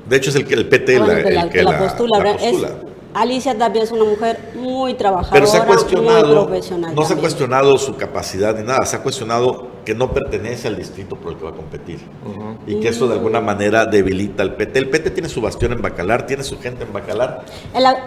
De 0.09 0.15
hecho 0.15 0.31
es 0.31 0.35
el 0.37 0.47
que 0.47 0.55
el 0.55 0.67
PT 0.67 0.99
la, 0.99 1.19
el 1.19 1.49
que 1.49 1.61
la, 1.61 1.77
postula. 1.77 2.35
Alicia 3.13 3.55
Tapia 3.55 3.83
es 3.83 3.91
una 3.91 4.05
mujer 4.05 4.39
muy 4.55 4.95
trabajadora, 4.95 5.33
Pero 5.33 5.45
se 5.45 5.57
ha 5.57 5.65
cuestionado, 5.65 6.35
muy 6.35 6.45
profesional. 6.45 6.95
No 6.95 7.05
se 7.05 7.13
ha 7.13 7.17
cuestionado 7.17 7.77
su 7.77 7.95
capacidad 7.95 8.55
ni 8.55 8.63
nada, 8.63 8.83
se 8.85 8.95
ha 8.95 9.03
cuestionado 9.03 9.67
que 9.87 9.95
no 9.95 10.11
pertenece 10.11 10.67
al 10.67 10.75
distrito 10.75 11.15
por 11.15 11.31
el 11.31 11.37
que 11.37 11.45
va 11.45 11.51
a 11.51 11.53
competir. 11.53 11.99
Y 12.67 12.81
que 12.81 12.89
eso 12.89 13.07
de 13.07 13.13
alguna 13.13 13.39
manera 13.39 13.85
debilita 13.85 14.43
al 14.43 14.55
PT. 14.55 14.79
El 14.79 14.89
PT 14.89 15.11
tiene 15.11 15.29
su 15.29 15.39
bastión 15.39 15.71
en 15.71 15.81
Bacalar, 15.81 16.27
tiene 16.27 16.43
su 16.43 16.59
gente 16.59 16.83
en 16.83 16.91
Bacalar. 16.91 17.45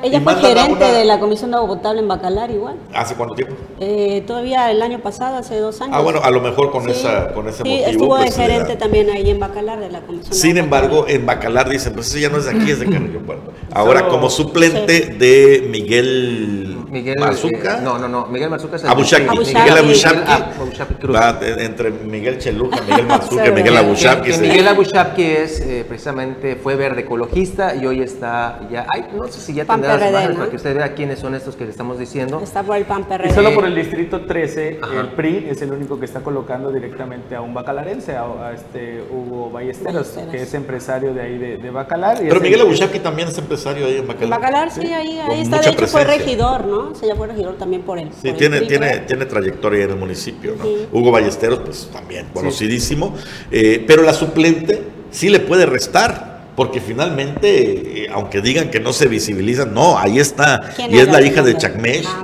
ella 0.02 0.20
fue 0.20 0.34
gerente 0.34 0.84
de 0.84 1.06
la 1.06 1.18
Comisión 1.18 1.52
de 1.52 1.56
Agua 1.56 1.76
Potable 1.76 2.02
en 2.02 2.08
Bacalar 2.08 2.50
igual. 2.50 2.76
¿Hace 2.92 3.14
cuánto 3.14 3.34
tiempo? 3.34 3.54
Eh, 3.78 4.22
todavía 4.26 4.70
el 4.70 4.82
año 4.82 4.98
pasado, 4.98 5.38
hace 5.38 5.58
dos 5.58 5.80
años. 5.80 5.96
Ah, 5.96 6.02
bueno, 6.02 6.20
a 6.22 6.30
lo 6.30 6.42
mejor 6.42 6.70
con, 6.70 6.86
esa, 6.86 7.32
con 7.32 7.48
ese 7.48 7.62
sí, 7.62 7.80
estuvo 7.82 8.14
de 8.18 8.24
pues, 8.24 8.36
gerente 8.36 8.76
también 8.76 9.08
ahí 9.08 9.30
en 9.30 9.40
Bacalar 9.40 9.80
de 9.80 9.88
la 9.88 10.02
Comisión 10.02 10.34
Sin 10.34 10.58
embargo, 10.58 11.06
en 11.08 11.24
Bacalar 11.24 11.70
dicen, 11.70 11.94
pues 11.94 12.08
ese 12.08 12.20
ya 12.20 12.28
no 12.28 12.36
es 12.36 12.44
de 12.44 12.50
aquí, 12.50 12.72
es 12.72 12.80
de 12.80 12.90
Carrillo 12.90 13.20
Puerto. 13.20 13.54
Ahora, 13.72 14.06
como 14.08 14.28
suplente 14.28 15.16
de 15.18 15.66
Miguel 15.70 16.80
Miguel 16.90 17.18
Mazuca. 17.18 17.78
Eh, 17.78 17.82
no, 17.82 17.98
no, 17.98 18.08
no. 18.08 18.26
Miguel 18.26 18.50
Mazuca 18.50 18.76
es 18.76 18.82
el 18.82 18.90
Abushaki. 18.90 19.38
Miguel 19.38 19.78
Abushaki. 19.78 21.06
Va 21.06 21.32
entre 21.70 21.90
Miguel 21.90 22.38
Cheluca, 22.38 22.80
Miguel 22.82 23.06
y 23.30 23.50
Miguel 23.54 23.76
Abushaki. 23.76 24.32
Miguel 24.40 24.68
Abushaki 24.68 25.22
es, 25.22 25.60
eh, 25.60 25.84
precisamente, 25.88 26.56
fue 26.56 26.76
verde 26.76 27.02
ecologista 27.02 27.74
y 27.74 27.86
hoy 27.86 28.02
está 28.02 28.60
ya. 28.70 28.86
Ay, 28.92 29.06
no 29.16 29.26
sé 29.28 29.40
si 29.40 29.54
ya 29.54 29.64
tendrá 29.64 29.96
las 29.96 30.10
imágenes 30.10 30.36
para 30.36 30.50
que 30.50 30.56
usted 30.56 30.76
vea 30.76 30.94
quiénes 30.94 31.18
son 31.18 31.34
estos 31.34 31.56
que 31.56 31.64
le 31.64 31.70
estamos 31.70 31.98
diciendo. 31.98 32.40
Está 32.42 32.62
por 32.62 32.76
el 32.76 32.84
PAN 32.84 33.04
PRD. 33.04 33.28
Y 33.28 33.32
solo 33.32 33.54
por 33.54 33.64
el 33.64 33.74
distrito 33.74 34.22
13, 34.22 34.80
el 34.98 35.08
PRI 35.16 35.46
es 35.50 35.62
el 35.62 35.72
único 35.72 35.98
que 35.98 36.04
está 36.04 36.20
colocando 36.20 36.72
directamente 36.72 37.34
a 37.34 37.40
un 37.40 37.54
bacalarense, 37.54 38.16
a, 38.16 38.52
este 38.54 39.02
Hugo 39.10 39.50
Ballesteros, 39.50 40.08
que 40.30 40.42
es 40.42 40.54
empresario 40.54 41.14
de 41.14 41.22
ahí 41.22 41.38
de, 41.38 41.70
Bacalar. 41.70 42.18
Pero 42.18 42.40
Miguel 42.40 42.62
Abushaki 42.62 42.98
también 42.98 43.28
es 43.28 43.38
empresario 43.38 43.86
ahí 43.86 43.98
en 43.98 44.06
Bacalar. 44.06 44.40
Bacalar, 44.40 44.70
sí, 44.70 44.92
ahí, 44.92 45.18
ahí 45.18 45.42
está. 45.42 45.60
De 45.60 45.70
hecho, 45.70 45.86
fue 45.86 46.04
regidor, 46.04 46.66
¿no? 46.66 46.94
Se 46.94 47.06
ya 47.06 47.14
fue 47.14 47.28
regidor 47.28 47.56
también 47.56 47.82
por 47.82 47.98
él. 47.98 48.10
Sí, 48.20 48.32
tiene, 48.32 48.62
tiene, 48.62 48.98
tiene 49.00 49.24
trayectoria 49.26 49.84
en 49.84 49.90
el 49.90 49.96
municipio, 49.96 50.56
¿no? 50.58 50.64
Hugo 50.92 51.10
Ballesteros, 51.10 51.59
pues 51.64 51.88
también 51.92 52.26
conocidísimo. 52.32 53.14
Eh, 53.50 53.84
pero 53.86 54.02
la 54.02 54.12
suplente 54.12 54.82
sí 55.10 55.28
le 55.28 55.40
puede 55.40 55.66
restar. 55.66 56.30
Porque 56.56 56.80
finalmente, 56.80 58.02
eh, 58.04 58.10
aunque 58.12 58.42
digan 58.42 58.70
que 58.70 58.80
no 58.80 58.92
se 58.92 59.06
visibilizan, 59.06 59.72
no, 59.72 59.96
ahí 59.96 60.18
está. 60.18 60.74
Y 60.90 60.98
es 60.98 61.08
la 61.08 61.22
hija 61.22 61.42
de 61.42 61.56
Chacmesh, 61.56 62.04
ah, 62.06 62.22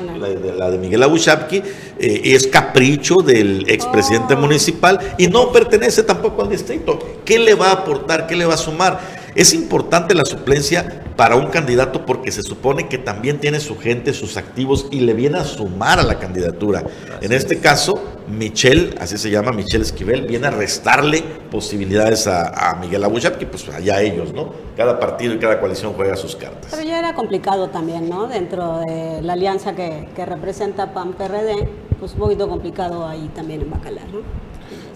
la, 0.59 0.71
de 0.71 0.77
Miguel 0.77 1.03
Abushapki, 1.05 1.63
eh, 1.99 2.21
es 2.23 2.47
capricho 2.49 3.15
del 3.25 3.65
expresidente 3.67 4.35
oh. 4.35 4.39
municipal 4.39 4.99
y 5.17 5.29
no 5.29 5.53
pertenece 5.53 6.03
tampoco 6.03 6.43
al 6.43 6.51
distrito. 6.51 6.99
¿Qué 7.25 7.39
le 7.39 7.55
va 7.55 7.69
a 7.69 7.73
aportar? 7.73 8.27
¿Qué 8.27 8.37
le 8.37 8.45
va 8.45 8.55
a 8.55 8.59
sumar? 8.59 9.01
Es 9.35 9.55
importante 9.55 10.15
la 10.15 10.27
suplencia 10.27 11.06
para 11.17 11.37
un 11.37 11.47
candidato 11.47 12.05
porque 12.05 12.31
se 12.31 12.43
supone 12.43 12.89
que 12.89 12.99
también 12.99 13.41
tiene 13.41 13.59
su 13.59 13.79
gente, 13.79 14.13
sus 14.13 14.37
activos 14.37 14.87
y 14.91 15.01
le 15.01 15.15
viene 15.15 15.39
a 15.39 15.45
sumar 15.45 15.99
a 15.99 16.03
la 16.03 16.19
candidatura. 16.19 16.85
en 17.23 17.33
este 17.33 17.59
caso, 17.59 18.03
Michelle, 18.29 18.95
así 19.01 19.17
se 19.17 19.31
llama, 19.31 19.53
Michelle 19.53 19.83
Esquivel, 19.83 20.27
viene 20.27 20.49
a 20.49 20.51
restarle 20.51 21.23
posibilidades 21.51 22.27
a, 22.27 22.77
Miguel 22.81 23.03
Abushap, 23.05 23.39
que 23.39 23.47
pues 23.47 23.67
allá 23.69 24.03
ellos, 24.03 24.35
¿no? 24.35 24.53
Cada 24.77 25.01
partido 25.01 25.35
y 25.35 25.39
cada 25.39 25.59
coalición 25.59 25.95
juega 25.95 26.17
sus 26.17 26.37
cartas. 26.37 26.71
Pero 26.71 26.83
ya 26.83 26.99
era 26.99 27.15
complicado 27.15 27.71
también, 27.71 28.11
¿no? 28.11 28.27
Dentro 28.27 28.81
de 28.81 29.23
la 29.23 29.33
alianza 29.33 29.75
que, 29.75 30.07
representa 30.27 30.93
PAN-PRD, 30.93 31.69
pues 31.99 32.13
un 32.13 32.19
poquito 32.19 32.49
complicado 32.49 33.07
ahí 33.07 33.31
también 33.35 33.63
en 33.63 33.71
Bacalar, 33.71 34.09
¿no? 34.13 34.21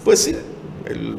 Pues 0.03 0.19
sí, 0.19 0.35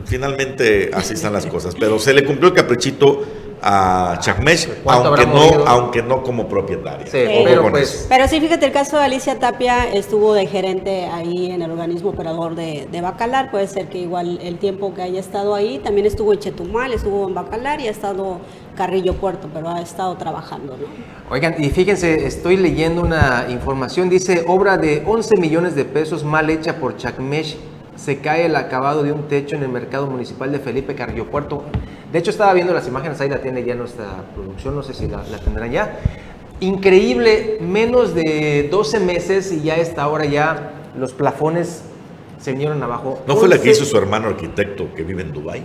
finalmente 0.05 0.91
así 0.93 1.15
están 1.15 1.33
las 1.33 1.47
cosas. 1.47 1.75
Pero 1.79 1.99
se 1.99 2.13
le 2.13 2.25
cumplió 2.25 2.49
el 2.49 2.55
caprichito 2.55 3.23
a 3.63 4.19
Chacmesh, 4.21 4.69
aunque 4.85 5.27
no, 5.27 5.67
aunque 5.67 6.03
no 6.03 6.23
como 6.23 6.49
propietaria. 6.49 7.07
Pues, 7.71 8.07
pero, 8.09 8.27
sí, 8.29 8.41
fíjate, 8.41 8.67
el 8.67 8.73
caso 8.73 8.99
de 8.99 9.05
Alicia 9.05 9.39
Tapia 9.39 9.93
estuvo 9.93 10.35
de 10.35 10.47
gerente 10.47 11.07
ahí 11.07 11.51
en 11.51 11.63
el 11.63 11.71
organismo 11.71 12.11
operador 12.11 12.55
de, 12.55 12.89
Bacalar. 13.03 13.51
Puede 13.51 13.67
ser 13.67 13.89
que 13.89 13.99
igual 13.99 14.39
el 14.43 14.59
tiempo 14.59 14.95
que 14.95 15.03
haya 15.03 15.21
estado 15.21 15.55
ahí, 15.55 15.79
también 15.79 16.07
estuvo 16.07 16.33
en 16.33 16.39
Chetumal, 16.39 16.93
estuvo 16.93 17.27
en 17.27 17.35
Bacalar 17.35 17.81
y 17.81 17.89
ha 17.89 17.91
estado 17.91 18.39
Carrillo 18.77 19.15
Puerto, 19.15 19.49
pero 19.53 19.69
ha 19.69 19.81
estado 19.81 20.17
trabajando. 20.17 20.77
¿no? 20.77 20.87
Oigan, 21.31 21.57
y 21.59 21.71
fíjense, 21.71 22.27
estoy 22.27 22.57
leyendo 22.57 23.03
una 23.03 23.47
información, 23.49 24.09
dice 24.09 24.45
obra 24.47 24.77
de 24.77 25.03
11 25.07 25.37
millones 25.39 25.75
de 25.75 25.85
pesos 25.85 26.25
mal 26.25 26.51
hecha 26.51 26.77
por 26.77 26.97
Chacmesh 26.97 27.57
se 28.03 28.19
cae 28.19 28.47
el 28.47 28.57
acabado 28.57 29.05
de 29.05 29.13
un 29.13 29.29
techo 29.29 29.55
en 29.55 29.63
el 29.63 29.69
mercado 29.69 30.09
municipal 30.09 30.51
de 30.51 30.59
Felipe 30.59 30.97
Carrillo 30.97 31.31
Puerto. 31.31 31.63
De 32.13 32.19
hecho, 32.19 32.31
estaba 32.31 32.53
viendo 32.53 32.75
las 32.75 32.89
imágenes, 32.89 33.21
ahí 33.21 33.29
la 33.29 33.41
tiene 33.41 33.65
ya 33.65 33.77
nuestra 33.77 34.25
producción, 34.35 34.75
no 34.75 34.83
sé 34.83 34.93
si 34.93 35.07
la, 35.07 35.23
tendrán 35.23 35.71
ya. 35.71 36.01
Increíble, 36.59 37.59
menos 37.61 38.13
de 38.13 38.69
12 38.71 38.99
meses 39.01 39.53
y 39.53 39.63
ya 39.63 39.77
está 39.77 40.03
ahora 40.03 40.25
ya 40.25 40.73
los 40.99 41.13
plafones 41.13 41.83
se 42.41 42.51
vinieron 42.51 42.83
abajo. 42.83 43.23
¿No 43.27 43.37
fue 43.37 43.49
la 43.49 43.59
que 43.59 43.71
hizo 43.71 43.85
su 43.85 43.97
hermano 43.97 44.29
arquitecto 44.29 44.93
que 44.95 45.05
vive 45.05 45.23
en 45.23 45.33
Dubái? 45.33 45.63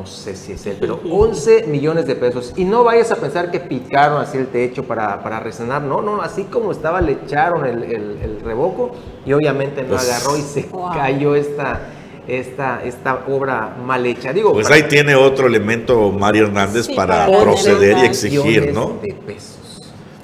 No 0.00 0.06
sé 0.06 0.34
si 0.34 0.52
es 0.52 0.66
él, 0.66 0.78
pero 0.80 0.98
11 1.10 1.66
millones 1.66 2.06
de 2.06 2.14
pesos. 2.14 2.54
Y 2.56 2.64
no 2.64 2.84
vayas 2.84 3.12
a 3.12 3.16
pensar 3.16 3.50
que 3.50 3.60
picaron 3.60 4.22
así 4.22 4.38
el 4.38 4.46
techo 4.46 4.84
para, 4.84 5.22
para 5.22 5.40
no, 5.80 6.00
no, 6.00 6.22
así 6.22 6.44
como 6.44 6.72
estaba 6.72 7.02
le 7.02 7.12
echaron 7.12 7.66
el, 7.66 7.82
el, 7.82 8.40
revoco 8.40 8.92
y 9.26 9.34
obviamente 9.34 9.82
no 9.82 9.90
pues 9.90 10.08
agarró 10.08 10.38
y 10.38 10.40
se 10.40 10.66
cayó 10.94 11.34
esta, 11.34 11.80
esta, 12.26 12.82
esta 12.82 13.24
obra 13.28 13.76
mal 13.84 14.06
hecha. 14.06 14.32
Digo, 14.32 14.54
pues 14.54 14.70
ahí 14.70 14.84
tiene 14.84 15.14
otro 15.14 15.46
elemento 15.46 16.10
Mario 16.10 16.46
Hernández 16.46 16.88
para, 16.88 17.26
proceder 17.26 17.98
y 17.98 18.06
exigir, 18.06 18.72
¿no? 18.72 18.98
De 19.02 19.12
pesos. 19.14 19.82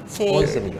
Sí. 0.09 0.33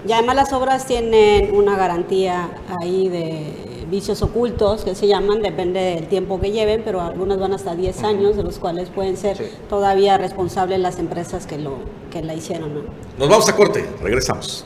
Y 0.09 0.13
además 0.13 0.37
las 0.37 0.53
obras 0.55 0.87
tienen 0.87 1.55
una 1.55 1.77
garantía 1.77 2.49
ahí 2.81 3.11
de 3.11 3.66
vicios 3.91 4.23
ocultos 4.23 4.85
que 4.85 4.95
se 4.95 5.07
llaman, 5.07 5.43
depende 5.43 5.81
del 5.81 6.07
tiempo 6.09 6.41
que 6.41 6.51
lleven, 6.51 6.83
pero 6.85 7.01
algunas 7.01 7.39
van 7.39 7.53
hasta 7.53 7.75
10 7.75 8.03
años, 8.05 8.37
de 8.37 8.43
los 8.43 8.59
cuales 8.59 8.89
pueden 8.91 9.17
ser 9.17 9.37
todavía 9.69 10.19
responsables 10.19 10.81
las 10.81 10.99
empresas 10.99 11.47
que, 11.47 11.59
lo, 11.59 11.79
que 12.11 12.23
la 12.23 12.35
hicieron. 12.35 12.73
Nos 13.19 13.29
vamos 13.29 13.49
a 13.49 13.57
corte, 13.57 13.85
regresamos. 14.03 14.65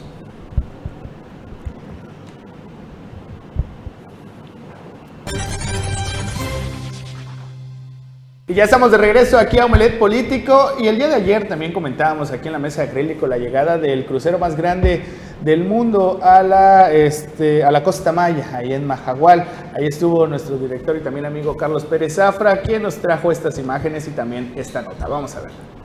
Y 8.51 8.55
ya 8.55 8.65
estamos 8.65 8.91
de 8.91 8.99
regreso 8.99 9.39
aquí 9.39 9.59
a 9.59 9.67
Omelet 9.67 9.97
Político 9.97 10.73
y 10.81 10.89
el 10.89 10.97
día 10.97 11.07
de 11.07 11.15
ayer 11.15 11.47
también 11.47 11.73
comentábamos 11.73 12.33
aquí 12.33 12.49
en 12.49 12.53
la 12.55 12.59
mesa 12.59 12.83
de 12.83 12.89
acrílico 12.89 13.29
la 13.29 13.39
llegada 13.39 13.79
del 13.79 14.05
crucero 14.05 14.41
más 14.41 14.57
grande 14.57 15.05
del 15.43 15.65
mundo 15.65 16.21
a 16.23 16.43
la, 16.43 16.93
este, 16.93 17.65
a 17.65 17.71
la 17.71 17.83
Costa 17.83 18.13
Maya, 18.13 18.49
ahí 18.53 18.73
en 18.73 18.87
Majagual. 18.87 19.45
Ahí 19.75 19.87
estuvo 19.87 20.27
nuestro 20.27 20.57
director 20.59 20.97
y 20.97 21.01
también 21.01 21.27
amigo 21.27 21.57
Carlos 21.57 21.85
Pérez 21.85 22.17
Zafra, 22.17 22.61
quien 22.63 22.83
nos 22.83 22.97
trajo 22.97 23.33
estas 23.33 23.59
imágenes 23.59 24.07
y 24.09 24.11
también 24.11 24.53
esta 24.57 24.83
nota. 24.83 25.07
Vamos 25.09 25.35
a 25.37 25.41
ver. 25.41 25.80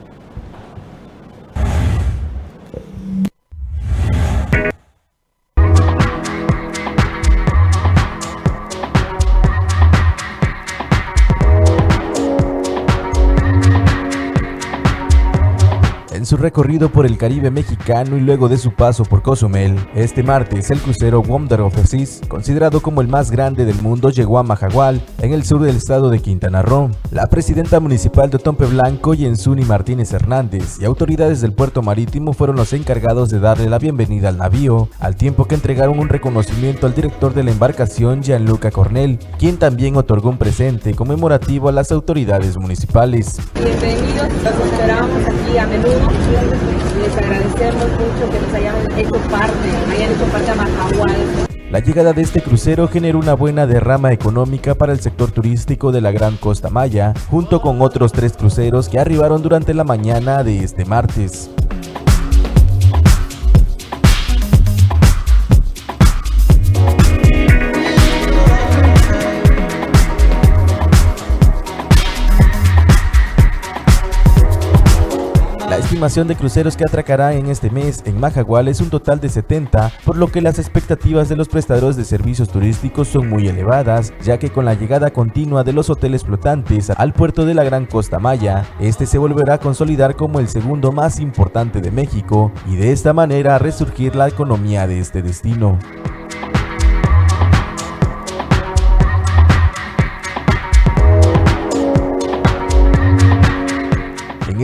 Su 16.26 16.36
recorrido 16.36 16.88
por 16.88 17.06
el 17.06 17.18
Caribe 17.18 17.52
mexicano 17.52 18.16
y 18.16 18.20
luego 18.20 18.48
de 18.48 18.58
su 18.58 18.72
paso 18.72 19.04
por 19.04 19.22
Cozumel, 19.22 19.78
este 19.94 20.24
martes 20.24 20.72
el 20.72 20.80
crucero 20.80 21.22
Wonder 21.22 21.60
of 21.60 21.76
the 21.76 21.86
Seas, 21.86 22.20
considerado 22.26 22.82
como 22.82 23.00
el 23.00 23.06
más 23.06 23.30
grande 23.30 23.64
del 23.64 23.80
mundo, 23.80 24.10
llegó 24.10 24.40
a 24.40 24.42
Majagual, 24.42 25.00
en 25.22 25.32
el 25.32 25.44
sur 25.44 25.62
del 25.62 25.76
estado 25.76 26.10
de 26.10 26.18
Quintana 26.18 26.62
Roo. 26.62 26.90
La 27.12 27.28
presidenta 27.28 27.78
municipal 27.78 28.28
de 28.28 28.40
Tompe 28.40 28.66
Blanco, 28.66 29.14
Yensuni 29.14 29.64
Martínez 29.64 30.12
Hernández, 30.12 30.80
y 30.80 30.84
autoridades 30.84 31.40
del 31.42 31.52
puerto 31.52 31.80
marítimo 31.80 32.32
fueron 32.32 32.56
los 32.56 32.72
encargados 32.72 33.30
de 33.30 33.38
darle 33.38 33.70
la 33.70 33.78
bienvenida 33.78 34.28
al 34.28 34.38
navío, 34.38 34.88
al 34.98 35.14
tiempo 35.14 35.44
que 35.44 35.54
entregaron 35.54 35.96
un 35.96 36.08
reconocimiento 36.08 36.88
al 36.88 36.94
director 36.96 37.34
de 37.34 37.44
la 37.44 37.52
embarcación, 37.52 38.24
Gianluca 38.24 38.72
Cornell, 38.72 39.20
quien 39.38 39.58
también 39.58 39.94
otorgó 39.96 40.30
un 40.30 40.38
presente 40.38 40.92
conmemorativo 40.92 41.68
a 41.68 41.72
las 41.72 41.92
autoridades 41.92 42.58
municipales. 42.58 43.38
Bienvenidos, 43.54 44.28
los 44.42 44.72
esperábamos 44.72 45.24
aquí 45.24 45.56
a 45.56 45.66
menudo. 45.68 46.15
Les 47.00 47.16
agradecemos 47.16 47.88
mucho 47.90 48.30
que 48.30 48.40
nos 48.40 48.54
hayan 48.54 48.98
hecho 48.98 49.12
parte, 49.30 49.68
hayan 49.92 50.12
hecho 50.12 50.24
parte 50.32 50.50
a. 50.50 51.46
La 51.70 51.80
llegada 51.80 52.12
de 52.12 52.22
este 52.22 52.40
crucero 52.40 52.88
generó 52.88 53.18
una 53.18 53.34
buena 53.34 53.66
derrama 53.66 54.12
económica 54.12 54.76
para 54.76 54.92
el 54.92 55.00
sector 55.00 55.32
turístico 55.32 55.92
de 55.92 56.00
la 56.00 56.12
Gran 56.12 56.36
Costa 56.36 56.70
Maya, 56.70 57.12
junto 57.28 57.60
con 57.60 57.82
otros 57.82 58.12
tres 58.12 58.34
cruceros 58.34 58.88
que 58.88 58.98
arribaron 58.98 59.42
durante 59.42 59.74
la 59.74 59.84
mañana 59.84 60.44
de 60.44 60.60
este 60.60 60.84
martes. 60.84 61.50
Estimación 75.96 76.28
de 76.28 76.36
cruceros 76.36 76.76
que 76.76 76.84
atracará 76.84 77.32
en 77.32 77.46
este 77.46 77.70
mes 77.70 78.02
en 78.04 78.20
Majagual 78.20 78.68
es 78.68 78.82
un 78.82 78.90
total 78.90 79.18
de 79.18 79.30
70, 79.30 79.90
por 80.04 80.18
lo 80.18 80.26
que 80.26 80.42
las 80.42 80.58
expectativas 80.58 81.30
de 81.30 81.36
los 81.36 81.48
prestadores 81.48 81.96
de 81.96 82.04
servicios 82.04 82.50
turísticos 82.50 83.08
son 83.08 83.30
muy 83.30 83.48
elevadas, 83.48 84.12
ya 84.22 84.38
que 84.38 84.50
con 84.50 84.66
la 84.66 84.74
llegada 84.74 85.10
continua 85.10 85.64
de 85.64 85.72
los 85.72 85.88
hoteles 85.88 86.22
flotantes 86.22 86.90
al 86.90 87.14
puerto 87.14 87.46
de 87.46 87.54
la 87.54 87.64
Gran 87.64 87.86
Costa 87.86 88.18
Maya, 88.18 88.66
este 88.78 89.06
se 89.06 89.16
volverá 89.16 89.54
a 89.54 89.58
consolidar 89.58 90.16
como 90.16 90.38
el 90.38 90.48
segundo 90.48 90.92
más 90.92 91.18
importante 91.18 91.80
de 91.80 91.90
México 91.90 92.52
y 92.66 92.76
de 92.76 92.92
esta 92.92 93.14
manera 93.14 93.58
resurgir 93.58 94.16
la 94.16 94.28
economía 94.28 94.86
de 94.86 95.00
este 95.00 95.22
destino. 95.22 95.78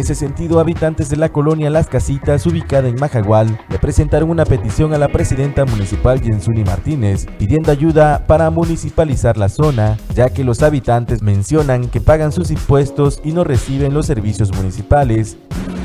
Ese 0.03 0.15
sentido, 0.17 0.59
habitantes 0.59 1.09
de 1.11 1.17
la 1.17 1.29
colonia 1.29 1.71
Las 1.71 1.87
Casitas, 1.87 2.45
ubicada 2.47 2.89
en 2.89 2.97
Majagual, 2.97 3.59
le 3.69 3.79
presentaron 3.79 4.31
una 4.31 4.45
petición 4.45 4.93
a 4.93 4.99
la 4.99 5.09
presidenta 5.09 5.65
municipal 5.65 6.21
Jensuni 6.21 6.65
Martínez, 6.65 7.27
pidiendo 7.39 7.71
ayuda 7.71 8.27
para 8.27 8.51
municipalizar 8.51 9.37
la 9.37 9.49
zona, 9.49 9.97
ya 10.13 10.29
que 10.29 10.43
los 10.43 10.63
habitantes 10.63 11.23
mencionan 11.23 11.89
que 11.89 12.01
pagan 12.01 12.33
sus 12.33 12.51
impuestos 12.51 13.21
y 13.25 13.31
no 13.31 13.45
reciben 13.45 13.95
los 13.95 14.07
servicios 14.07 14.53
municipales. 14.53 15.37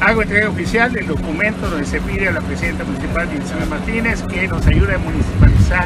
Hago 0.01 0.23
entrega 0.23 0.49
oficial 0.49 0.91
del 0.91 1.07
documento 1.07 1.69
donde 1.69 1.85
se 1.85 2.01
pide 2.01 2.27
a 2.27 2.31
la 2.31 2.41
presidenta 2.41 2.83
municipal 2.83 3.29
Jensuni 3.29 3.65
Martínez 3.69 4.23
que 4.23 4.47
nos 4.47 4.65
ayude 4.65 4.95
a 4.95 4.97
municipalizar 4.97 5.85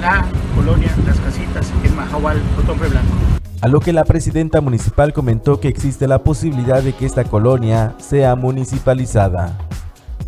la 0.00 0.24
colonia 0.54 0.94
Las 1.04 1.18
Casitas 1.18 1.72
en 1.82 1.96
Majagual, 1.96 2.40
Cotombre 2.56 2.88
Blanco 2.88 3.39
a 3.60 3.68
lo 3.68 3.80
que 3.80 3.92
la 3.92 4.04
presidenta 4.04 4.60
municipal 4.60 5.12
comentó 5.12 5.60
que 5.60 5.68
existe 5.68 6.08
la 6.08 6.22
posibilidad 6.22 6.82
de 6.82 6.94
que 6.94 7.04
esta 7.04 7.24
colonia 7.24 7.94
sea 7.98 8.34
municipalizada. 8.34 9.58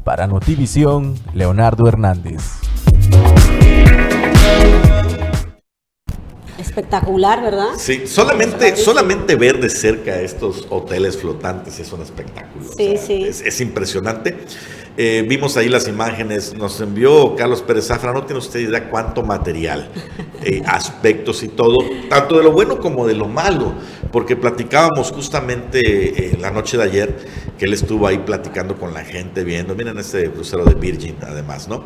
Para 0.05 0.27
Notivisión, 0.27 1.15
Leonardo 1.33 1.89
Hernández. 1.89 2.43
Espectacular, 6.59 7.43
¿verdad? 7.43 7.69
Sí, 7.77 8.07
solamente, 8.07 8.77
solamente 8.77 9.37
ver 9.37 9.61
de 9.61 9.71
cerca 9.71 10.21
estos 10.21 10.67
hoteles 10.71 11.17
flotantes 11.17 11.79
es 11.81 11.93
un 11.93 12.03
espectáculo. 12.03 12.67
Sí, 12.77 12.97
sí. 12.99 13.25
Es, 13.25 13.41
es 13.41 13.61
impresionante. 13.61 14.37
Eh, 14.97 15.25
vimos 15.27 15.57
ahí 15.57 15.69
las 15.71 15.89
imágenes, 15.89 16.55
nos 16.55 16.81
envió 16.81 17.35
Carlos 17.35 17.63
Pérez 17.63 17.87
Zafra, 17.87 18.13
no 18.13 18.25
tiene 18.25 18.41
usted 18.41 18.61
idea 18.61 18.91
cuánto 18.91 19.23
material, 19.23 19.89
eh, 20.45 20.63
aspectos 20.67 21.43
y 21.43 21.49
todo, 21.49 21.79
tanto 22.11 22.37
de 22.37 22.45
lo 22.45 22.53
bueno 22.53 22.79
como 22.79 23.07
de 23.07 23.15
lo 23.15 23.27
malo, 23.27 23.73
porque 24.11 24.37
platicábamos 24.37 25.11
justamente 25.11 26.37
la 26.39 26.51
noche 26.51 26.77
de 26.77 26.83
ayer, 26.83 27.17
que 27.59 27.65
él 27.65 27.73
estuvo 27.73 28.07
ahí 28.07 28.19
platicando 28.19 28.77
con 28.77 28.93
la 28.93 29.03
gente, 29.03 29.45
viendo, 29.45 29.75
miren 29.75 29.99
este 29.99 30.31
crucero 30.31 30.65
de 30.65 30.75
Virgin 30.75 31.17
además, 31.23 31.69
¿no? 31.69 31.85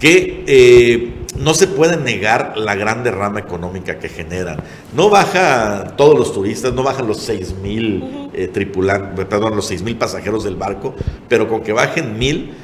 Que 0.00 0.44
eh, 0.46 1.18
no 1.38 1.54
se 1.54 1.66
puede 1.66 1.96
negar 1.96 2.56
la 2.56 2.74
gran 2.74 3.04
derrama 3.04 3.40
económica 3.40 3.98
que 3.98 4.08
generan. 4.08 4.62
No 4.94 5.10
bajan 5.10 5.96
todos 5.96 6.18
los 6.18 6.32
turistas, 6.32 6.72
no 6.72 6.82
bajan 6.82 7.06
los 7.06 7.18
6 7.22 7.56
mil 7.62 8.30
eh, 8.32 8.48
tripulantes, 8.48 9.26
perdón, 9.26 9.56
los 9.56 9.66
6 9.66 9.82
mil 9.82 9.96
pasajeros 9.96 10.44
del 10.44 10.56
barco, 10.56 10.94
pero 11.28 11.48
con 11.48 11.62
que 11.62 11.72
bajen 11.72 12.18
mil, 12.18 12.54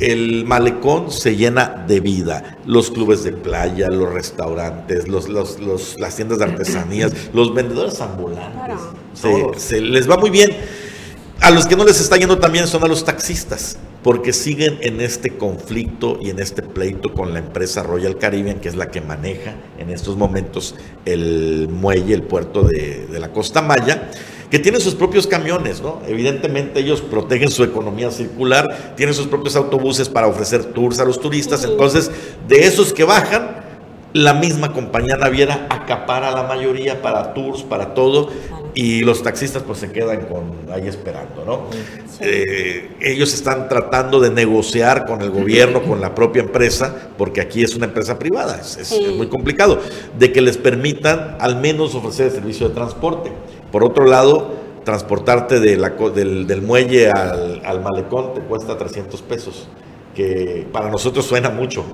el 0.00 0.44
malecón 0.44 1.10
se 1.10 1.36
llena 1.36 1.84
de 1.86 2.00
vida. 2.00 2.58
Los 2.66 2.90
clubes 2.90 3.22
de 3.24 3.32
playa, 3.32 3.88
los 3.90 4.12
restaurantes, 4.12 5.08
los, 5.08 5.28
las 5.28 6.16
tiendas 6.16 6.38
de 6.38 6.44
artesanías, 6.44 7.12
los 7.32 7.54
vendedores 7.54 8.00
ambulantes. 8.00 8.80
se 9.56 9.80
les 9.80 10.10
va 10.10 10.16
muy 10.16 10.30
bien. 10.30 10.50
A 11.40 11.50
los 11.50 11.66
que 11.66 11.76
no 11.76 11.84
les 11.84 12.00
está 12.00 12.16
yendo 12.16 12.38
también 12.38 12.66
son 12.66 12.82
a 12.84 12.86
los 12.86 13.04
taxistas 13.04 13.76
porque 14.04 14.34
siguen 14.34 14.76
en 14.82 15.00
este 15.00 15.30
conflicto 15.38 16.18
y 16.20 16.28
en 16.28 16.38
este 16.38 16.60
pleito 16.60 17.14
con 17.14 17.32
la 17.32 17.38
empresa 17.38 17.82
Royal 17.82 18.18
Caribbean, 18.18 18.60
que 18.60 18.68
es 18.68 18.76
la 18.76 18.90
que 18.90 19.00
maneja 19.00 19.54
en 19.78 19.88
estos 19.88 20.18
momentos 20.18 20.74
el 21.06 21.68
muelle, 21.70 22.12
el 22.12 22.22
puerto 22.22 22.64
de, 22.64 23.08
la 23.10 23.32
Costa 23.32 23.62
Maya, 23.62 24.10
que 24.50 24.58
tienen 24.58 24.82
sus 24.82 24.94
propios 24.94 25.26
camiones, 25.26 25.80
¿no? 25.80 26.02
Evidentemente 26.06 26.80
ellos 26.80 27.00
protegen 27.00 27.50
su 27.50 27.64
economía 27.64 28.10
circular, 28.10 28.92
tienen 28.94 29.14
sus 29.14 29.26
propios 29.26 29.56
autobuses 29.56 30.10
para 30.10 30.26
ofrecer 30.26 30.64
tours 30.64 31.00
a 31.00 31.06
los 31.06 31.18
turistas, 31.18 31.64
entonces 31.64 32.10
de 32.46 32.66
esos 32.66 32.92
que 32.92 33.04
bajan, 33.04 33.64
la 34.12 34.34
misma 34.34 34.74
compañía 34.74 35.16
naviera 35.16 35.66
acapara 35.70 36.30
la 36.30 36.42
mayoría 36.42 37.00
para 37.00 37.32
tours, 37.32 37.62
para 37.62 37.94
todo, 37.94 38.28
y 38.74 39.02
los 39.02 39.22
taxistas 39.22 39.62
pues 39.62 39.78
se 39.78 39.92
quedan 39.92 40.26
con 40.26 40.72
ahí 40.72 40.88
esperando, 40.88 41.44
¿no? 41.44 41.66
Eh, 42.20 42.90
ellos 43.00 43.32
están 43.32 43.68
tratando 43.68 44.20
de 44.20 44.30
negociar 44.30 45.06
con 45.06 45.22
el 45.22 45.30
gobierno, 45.30 45.82
con 45.82 46.00
la 46.00 46.14
propia 46.14 46.42
empresa, 46.42 47.10
porque 47.16 47.40
aquí 47.40 47.62
es 47.62 47.76
una 47.76 47.86
empresa 47.86 48.18
privada, 48.18 48.60
es, 48.60 48.92
muy 49.16 49.28
complicado, 49.28 49.80
de 50.18 50.32
que 50.32 50.40
les 50.40 50.56
permitan 50.56 51.36
al 51.40 51.60
menos 51.60 51.94
ofrecer 51.94 52.26
el 52.26 52.32
servicio 52.32 52.68
de 52.68 52.74
transporte. 52.74 53.32
Por 53.70 53.84
otro 53.84 54.06
lado, 54.06 54.52
transportarte 54.84 55.60
de 55.60 55.76
la, 55.76 55.90
del, 55.90 56.46
del, 56.46 56.62
muelle 56.62 57.10
al, 57.10 57.62
al 57.64 57.80
malecón 57.80 58.34
te 58.34 58.40
cuesta 58.40 58.76
300 58.76 59.22
pesos, 59.22 59.68
que 60.14 60.66
para 60.72 60.90
nosotros 60.90 61.24
suena 61.24 61.50
mucho 61.50 61.84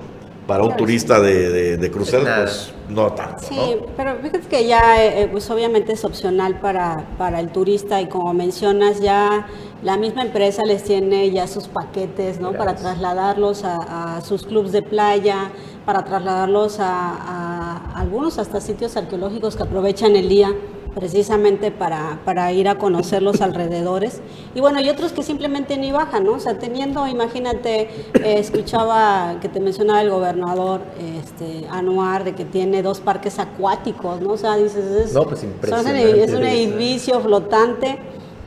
para 0.47 0.63
un 0.63 0.75
turista 0.75 1.19
de, 1.19 1.77
de, 1.77 1.91
crucero, 1.91 2.23
pues 2.23 2.73
no 2.89 3.13
tanto. 3.13 3.43
Sí, 3.47 3.77
pero 3.95 4.15
fíjate 4.21 4.47
que 4.47 4.65
ya, 4.65 5.03
eh, 5.03 5.27
pues 5.31 5.49
obviamente 5.49 5.93
es 5.93 6.03
opcional 6.03 6.59
para, 6.59 7.05
para 7.17 7.39
el 7.39 7.49
turista 7.51 8.01
y 8.01 8.07
como 8.07 8.33
mencionas, 8.33 8.99
ya 8.99 9.47
la 9.83 9.97
misma 9.97 10.23
empresa 10.23 10.63
les 10.63 10.83
tiene 10.83 11.31
ya 11.31 11.47
sus 11.47 11.67
paquetes, 11.67 12.39
¿no? 12.39 12.53
Para 12.53 12.75
trasladarlos 12.75 13.63
a, 13.63 14.19
sus 14.21 14.43
clubes 14.43 14.71
de 14.71 14.81
playa, 14.81 15.51
para 15.85 16.03
trasladarlos 16.03 16.79
a, 16.79 16.85
a 16.85 17.99
algunos 17.99 18.39
hasta 18.39 18.59
sitios 18.59 18.97
arqueológicos 18.97 19.55
que 19.55 19.63
aprovechan 19.63 20.15
el 20.15 20.27
día 20.27 20.53
precisamente 20.95 21.71
para, 21.71 22.19
para, 22.25 22.51
ir 22.51 22.67
a 22.67 22.77
conocer 22.77 23.21
los 23.21 23.41
alrededores. 23.41 24.21
Y 24.55 24.59
bueno, 24.59 24.81
y 24.81 24.89
otros 24.89 25.13
que 25.13 25.23
simplemente 25.23 25.77
ni 25.77 25.91
bajan, 25.91 26.25
¿no? 26.25 26.33
O 26.33 26.39
sea, 26.39 26.59
teniendo, 26.59 27.07
imagínate, 27.07 27.81
eh, 27.81 28.39
escuchaba 28.39 29.37
que 29.41 29.49
te 29.49 29.59
mencionaba 29.59 30.01
el 30.01 30.09
gobernador 30.09 30.81
este, 31.19 31.65
Anuar, 31.69 32.23
de 32.23 32.35
que 32.35 32.45
tiene 32.45 32.81
dos 32.81 32.99
parques 32.99 33.39
acuáticos, 33.39 34.21
¿no? 34.21 34.31
O 34.31 34.37
sea, 34.37 34.57
dices, 34.57 34.85
es, 34.85 35.13
pues 35.13 35.43
es 35.43 36.33
un 36.33 36.43
edificio 36.43 37.19
flotante. 37.21 37.99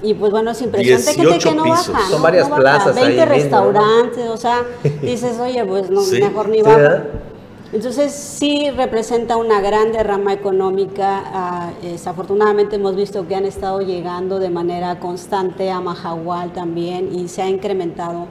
Y 0.02 0.12
pues 0.12 0.32
bueno, 0.32 0.50
es 0.50 0.60
impresionante 0.60 1.14
que, 1.14 1.38
que, 1.38 1.54
no 1.54 1.64
bajan. 1.64 2.10
Son 2.10 2.20
varias 2.20 2.50
plazas 2.50 2.94
20 2.94 3.24
restaurantes, 3.24 4.28
o 4.28 4.36
sea, 4.36 4.62
dices, 5.00 5.38
oye, 5.40 5.64
pues 5.64 5.88
no, 5.88 6.02
mejor 6.20 6.50
ni 6.50 6.60
bajan. 6.60 7.33
Entonces 7.74 8.12
sí 8.12 8.70
representa 8.70 9.36
una 9.36 9.60
gran 9.60 9.90
derrama 9.90 10.32
económica. 10.32 11.24
Ah, 11.26 11.72
desafortunadamente 11.82 12.76
hemos 12.76 12.94
visto 12.94 13.26
que 13.26 13.34
han 13.34 13.46
estado 13.46 13.80
llegando 13.80 14.38
de 14.38 14.48
manera 14.48 15.00
constante 15.00 15.72
a 15.72 15.80
Mahahual 15.80 16.52
también 16.52 17.12
y 17.12 17.26
se 17.26 17.42
ha 17.42 17.48
incrementado 17.48 18.28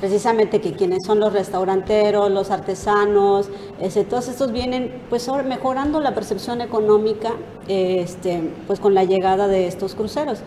precisamente 0.00 0.62
que 0.62 0.72
quienes 0.72 1.04
son 1.04 1.20
los 1.20 1.34
restauranteros, 1.34 2.30
los 2.30 2.50
artesanos, 2.50 3.50
todos 4.08 4.28
estos 4.28 4.50
vienen 4.50 5.02
pues 5.10 5.28
mejorando 5.44 6.00
la 6.00 6.14
percepción 6.14 6.62
económica 6.62 7.32
este, 7.68 8.50
pues 8.66 8.80
con 8.80 8.94
la 8.94 9.04
llegada 9.04 9.46
de 9.46 9.66
estos 9.66 9.94
cruceros. 9.94 10.38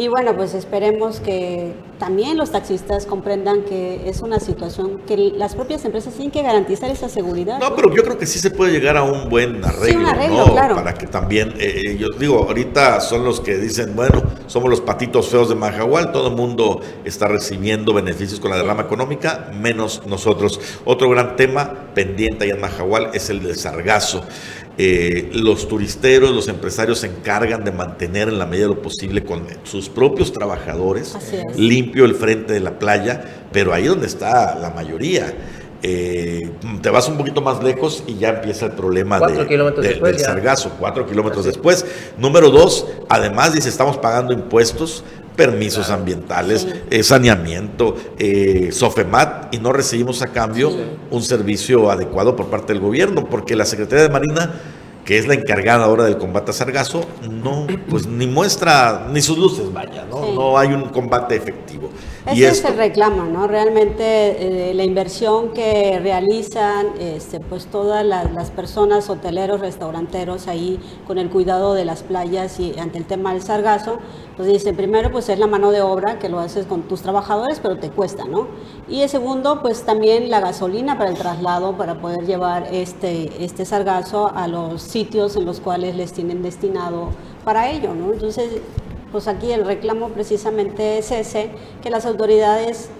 Y 0.00 0.08
bueno, 0.08 0.34
pues 0.34 0.54
esperemos 0.54 1.20
que 1.20 1.74
también 1.98 2.38
los 2.38 2.52
taxistas 2.52 3.04
comprendan 3.04 3.64
que 3.64 4.08
es 4.08 4.22
una 4.22 4.40
situación 4.40 5.02
que 5.06 5.14
las 5.36 5.54
propias 5.54 5.84
empresas 5.84 6.14
tienen 6.14 6.30
que 6.30 6.40
garantizar 6.40 6.90
esa 6.90 7.10
seguridad. 7.10 7.60
No, 7.60 7.76
pero 7.76 7.94
yo 7.94 8.02
creo 8.02 8.16
que 8.16 8.24
sí 8.24 8.38
se 8.38 8.50
puede 8.50 8.72
llegar 8.72 8.96
a 8.96 9.02
un 9.02 9.28
buen 9.28 9.62
arreglo, 9.62 10.00
un 10.00 10.06
arreglo, 10.06 10.46
¿no? 10.46 10.52
claro. 10.52 10.74
Para 10.74 10.94
que 10.94 11.06
también, 11.06 11.52
eh, 11.58 11.98
yo 11.98 12.08
digo, 12.18 12.38
ahorita 12.48 13.02
son 13.02 13.26
los 13.26 13.40
que 13.40 13.58
dicen, 13.58 13.94
bueno, 13.94 14.22
somos 14.46 14.70
los 14.70 14.80
patitos 14.80 15.28
feos 15.28 15.50
de 15.50 15.54
Majahual, 15.54 16.12
todo 16.12 16.28
el 16.28 16.34
mundo 16.34 16.80
está 17.04 17.28
recibiendo 17.28 17.92
beneficios 17.92 18.40
con 18.40 18.52
la 18.52 18.56
derrama 18.56 18.84
económica, 18.84 19.50
menos 19.52 20.06
nosotros. 20.06 20.62
Otro 20.86 21.10
gran 21.10 21.36
tema 21.36 21.92
pendiente 21.94 22.46
ahí 22.46 22.50
en 22.52 22.60
Majahual 22.62 23.10
es 23.12 23.28
el 23.28 23.42
del 23.42 23.56
sargazo. 23.56 24.24
Eh, 24.78 25.30
los 25.34 25.68
turisteros, 25.68 26.30
los 26.30 26.48
empresarios 26.48 27.00
se 27.00 27.06
encargan 27.08 27.64
de 27.64 27.72
mantener 27.72 28.28
en 28.28 28.38
la 28.38 28.46
medida 28.46 28.68
de 28.68 28.74
lo 28.74 28.80
posible 28.82 29.22
con 29.24 29.46
sus 29.64 29.88
propios 29.90 30.32
trabajadores 30.32 31.14
limpio 31.56 32.04
el 32.06 32.14
frente 32.14 32.54
de 32.54 32.60
la 32.60 32.78
playa, 32.78 33.44
pero 33.52 33.74
ahí 33.74 33.84
donde 33.86 34.06
está 34.06 34.58
la 34.58 34.70
mayoría. 34.70 35.34
Eh, 35.82 36.50
te 36.82 36.90
vas 36.90 37.08
un 37.08 37.16
poquito 37.16 37.40
más 37.40 37.62
lejos 37.62 38.04
y 38.06 38.16
ya 38.18 38.28
empieza 38.30 38.66
el 38.66 38.72
problema 38.72 39.18
de- 39.18 39.46
kilómetros 39.48 39.82
de- 39.82 39.88
después 39.90 40.12
del 40.12 40.20
sargazo, 40.24 40.72
cuatro 40.78 41.06
kilómetros 41.06 41.44
después. 41.46 41.84
Número 42.18 42.50
dos, 42.50 42.86
además 43.08 43.54
dice, 43.54 43.70
estamos 43.70 43.96
pagando 43.96 44.32
impuestos, 44.34 45.04
permisos 45.40 45.88
ambientales, 45.88 46.66
eh, 46.90 47.02
saneamiento, 47.02 47.96
eh, 48.18 48.68
SOFEMAT, 48.72 49.54
y 49.54 49.58
no 49.58 49.72
recibimos 49.72 50.20
a 50.20 50.26
cambio 50.26 50.70
un 51.10 51.22
servicio 51.22 51.90
adecuado 51.90 52.36
por 52.36 52.50
parte 52.50 52.74
del 52.74 52.82
gobierno, 52.82 53.24
porque 53.24 53.56
la 53.56 53.64
Secretaría 53.64 54.02
de 54.02 54.10
Marina 54.10 54.52
que 55.02 55.16
es 55.16 55.26
la 55.26 55.32
encargada 55.32 55.86
ahora 55.86 56.04
del 56.04 56.18
combate 56.18 56.50
a 56.50 56.54
sargazo, 56.54 57.06
no, 57.28 57.66
pues 57.88 58.06
ni 58.06 58.26
muestra 58.26 59.08
ni 59.10 59.22
sus 59.22 59.38
luces, 59.38 59.72
vaya, 59.72 60.04
¿no? 60.10 60.22
Sí. 60.22 60.32
No 60.34 60.58
hay 60.58 60.68
un 60.68 60.90
combate 60.90 61.36
efectivo. 61.36 61.90
Ese 62.26 62.36
y 62.36 62.44
es 62.44 62.52
esto, 62.58 62.68
el 62.68 62.76
reclamo, 62.76 63.24
¿no? 63.24 63.46
Realmente 63.46 64.70
eh, 64.70 64.74
la 64.74 64.84
inversión 64.84 65.52
que 65.52 65.98
realizan 66.00 66.88
este, 66.98 67.40
pues 67.40 67.66
todas 67.66 68.04
las, 68.04 68.30
las 68.32 68.50
personas, 68.50 69.08
hoteleros, 69.08 69.60
restauranteros 69.60 70.46
ahí 70.46 70.78
con 71.06 71.16
el 71.18 71.30
cuidado 71.30 71.72
de 71.72 71.86
las 71.86 72.02
playas 72.02 72.60
y 72.60 72.78
ante 72.78 72.98
el 72.98 73.06
tema 73.06 73.32
del 73.32 73.42
sargazo, 73.42 73.98
pues 74.36 74.48
dicen, 74.48 74.76
primero 74.76 75.10
pues 75.10 75.28
es 75.30 75.38
la 75.38 75.46
mano 75.46 75.70
de 75.70 75.80
obra 75.80 76.18
que 76.18 76.28
lo 76.28 76.40
haces 76.40 76.66
con 76.66 76.82
tus 76.82 77.00
trabajadores, 77.00 77.58
pero 77.60 77.78
te 77.78 77.90
cuesta, 77.90 78.24
¿no? 78.26 78.48
Y 78.86 79.00
el 79.00 79.08
segundo, 79.08 79.62
pues 79.62 79.84
también 79.84 80.28
la 80.28 80.40
gasolina 80.40 80.98
para 80.98 81.10
el 81.10 81.16
traslado 81.16 81.76
para 81.76 82.00
poder 82.00 82.26
llevar 82.26 82.68
este, 82.70 83.44
este 83.44 83.64
sargazo 83.64 84.30
a 84.34 84.46
los 84.46 84.82
sitios 84.82 85.36
en 85.36 85.46
los 85.46 85.60
cuales 85.60 85.96
les 85.96 86.12
tienen 86.12 86.42
destinado 86.42 87.10
para 87.44 87.70
ello, 87.70 87.94
¿no? 87.94 88.12
Entonces, 88.12 88.60
pues 89.12 89.28
aquí 89.28 89.52
el 89.52 89.64
reclamo 89.64 90.10
precisamente 90.10 90.98
es 90.98 91.10
ese, 91.10 91.50
que 91.82 91.90
las 91.90 92.06
autoridades 92.06 92.90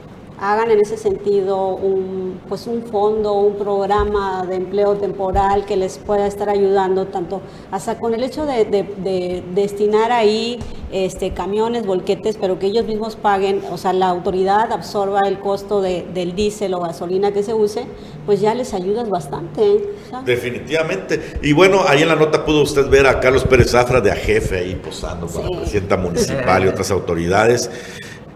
hagan 0.41 0.71
en 0.71 0.81
ese 0.81 0.97
sentido 0.97 1.69
un, 1.77 2.41
pues 2.49 2.67
un 2.67 2.83
fondo, 2.85 3.35
un 3.35 3.57
programa 3.57 4.47
de 4.49 4.57
empleo 4.57 4.95
temporal 4.97 5.67
que 5.67 5.77
les 5.77 5.99
pueda 5.99 6.27
estar 6.27 6.49
ayudando 6.49 7.07
tanto 7.09 7.43
hasta 7.71 7.99
con 7.99 8.15
el 8.15 8.25
hecho 8.25 8.47
de, 8.47 8.65
de- 8.65 8.89
de 9.05 9.43
destinar 9.55 10.11
ahí 10.13 10.59
este, 10.93 11.33
camiones, 11.35 11.85
volquetes, 11.87 12.37
pero 12.41 12.59
que 12.59 12.67
ellos 12.69 12.87
mismos 12.87 13.17
paguen, 13.17 13.63
o 13.71 13.77
sea, 13.77 13.93
la 13.93 14.09
autoridad 14.09 14.73
absorba 14.73 15.21
el 15.29 15.39
costo 15.41 15.83
de- 15.83 16.07
del 16.15 16.35
diésel 16.35 16.73
o 16.73 16.81
gasolina 16.81 17.33
que 17.33 17.43
se 17.43 17.53
use, 17.53 17.85
pues 18.25 18.41
ya 18.41 18.55
les 18.55 18.73
ayudas 18.73 19.11
bastante. 19.11 19.63
¿eh? 19.63 19.85
Definitivamente. 20.25 21.21
Y 21.43 21.53
bueno, 21.53 21.83
ahí 21.87 22.01
en 22.03 22.09
la 22.09 22.17
nota 22.17 22.47
pudo 22.47 22.63
usted 22.63 22.89
ver 22.89 23.07
a 23.07 23.21
Carlos 23.21 23.45
Pérez 23.45 23.71
Zafra 23.73 24.01
de 24.01 24.11
AJEFE 24.11 24.57
ahí 24.59 24.75
posando 24.83 25.27
con 25.27 25.45
la 25.51 25.61
presidenta 25.61 25.99
municipal 25.99 26.65
y 26.65 26.69
otras 26.69 26.91
autoridades, 26.91 27.71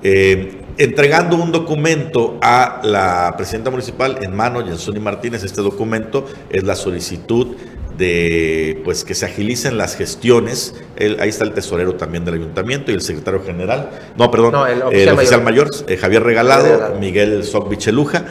eh, 0.03 0.61
entregando 0.79 1.37
un 1.37 1.53
documento 1.53 2.39
a 2.43 2.81
la 2.83 3.35
presidenta 3.37 3.71
municipal 3.71 4.19
en 4.23 4.35
mano, 4.35 4.65
Jensuni 4.65 5.01
Martínez. 5.01 5.45
Este 5.45 5.63
documento 5.63 6.27
es 6.51 6.65
la 6.65 6.75
solicitud 6.75 7.57
de 7.97 8.81
pues 8.85 9.05
que 9.05 9.15
se 9.15 9.25
agilicen 9.25 9.79
las 9.79 9.95
gestiones. 9.97 10.75
El- 10.97 11.21
ahí 11.21 11.29
está 11.29 11.45
el 11.45 11.53
tesorero 11.53 11.95
también 11.95 12.25
del 12.25 12.35
ayuntamiento 12.35 12.91
y 12.91 12.95
el 12.95 13.01
secretario 13.03 13.43
general. 13.45 13.91
No, 14.17 14.31
perdón, 14.33 14.53
No, 14.53 14.67
el 14.67 14.79
el 14.93 15.09
oficial 15.11 15.43
mayor. 15.45 15.69
mayor, 15.71 15.91
eh, 15.91 15.97
Javier 15.97 16.23
Regalado. 16.25 16.97
Miguel 16.99 17.45
Socbicheluja, 17.45 18.25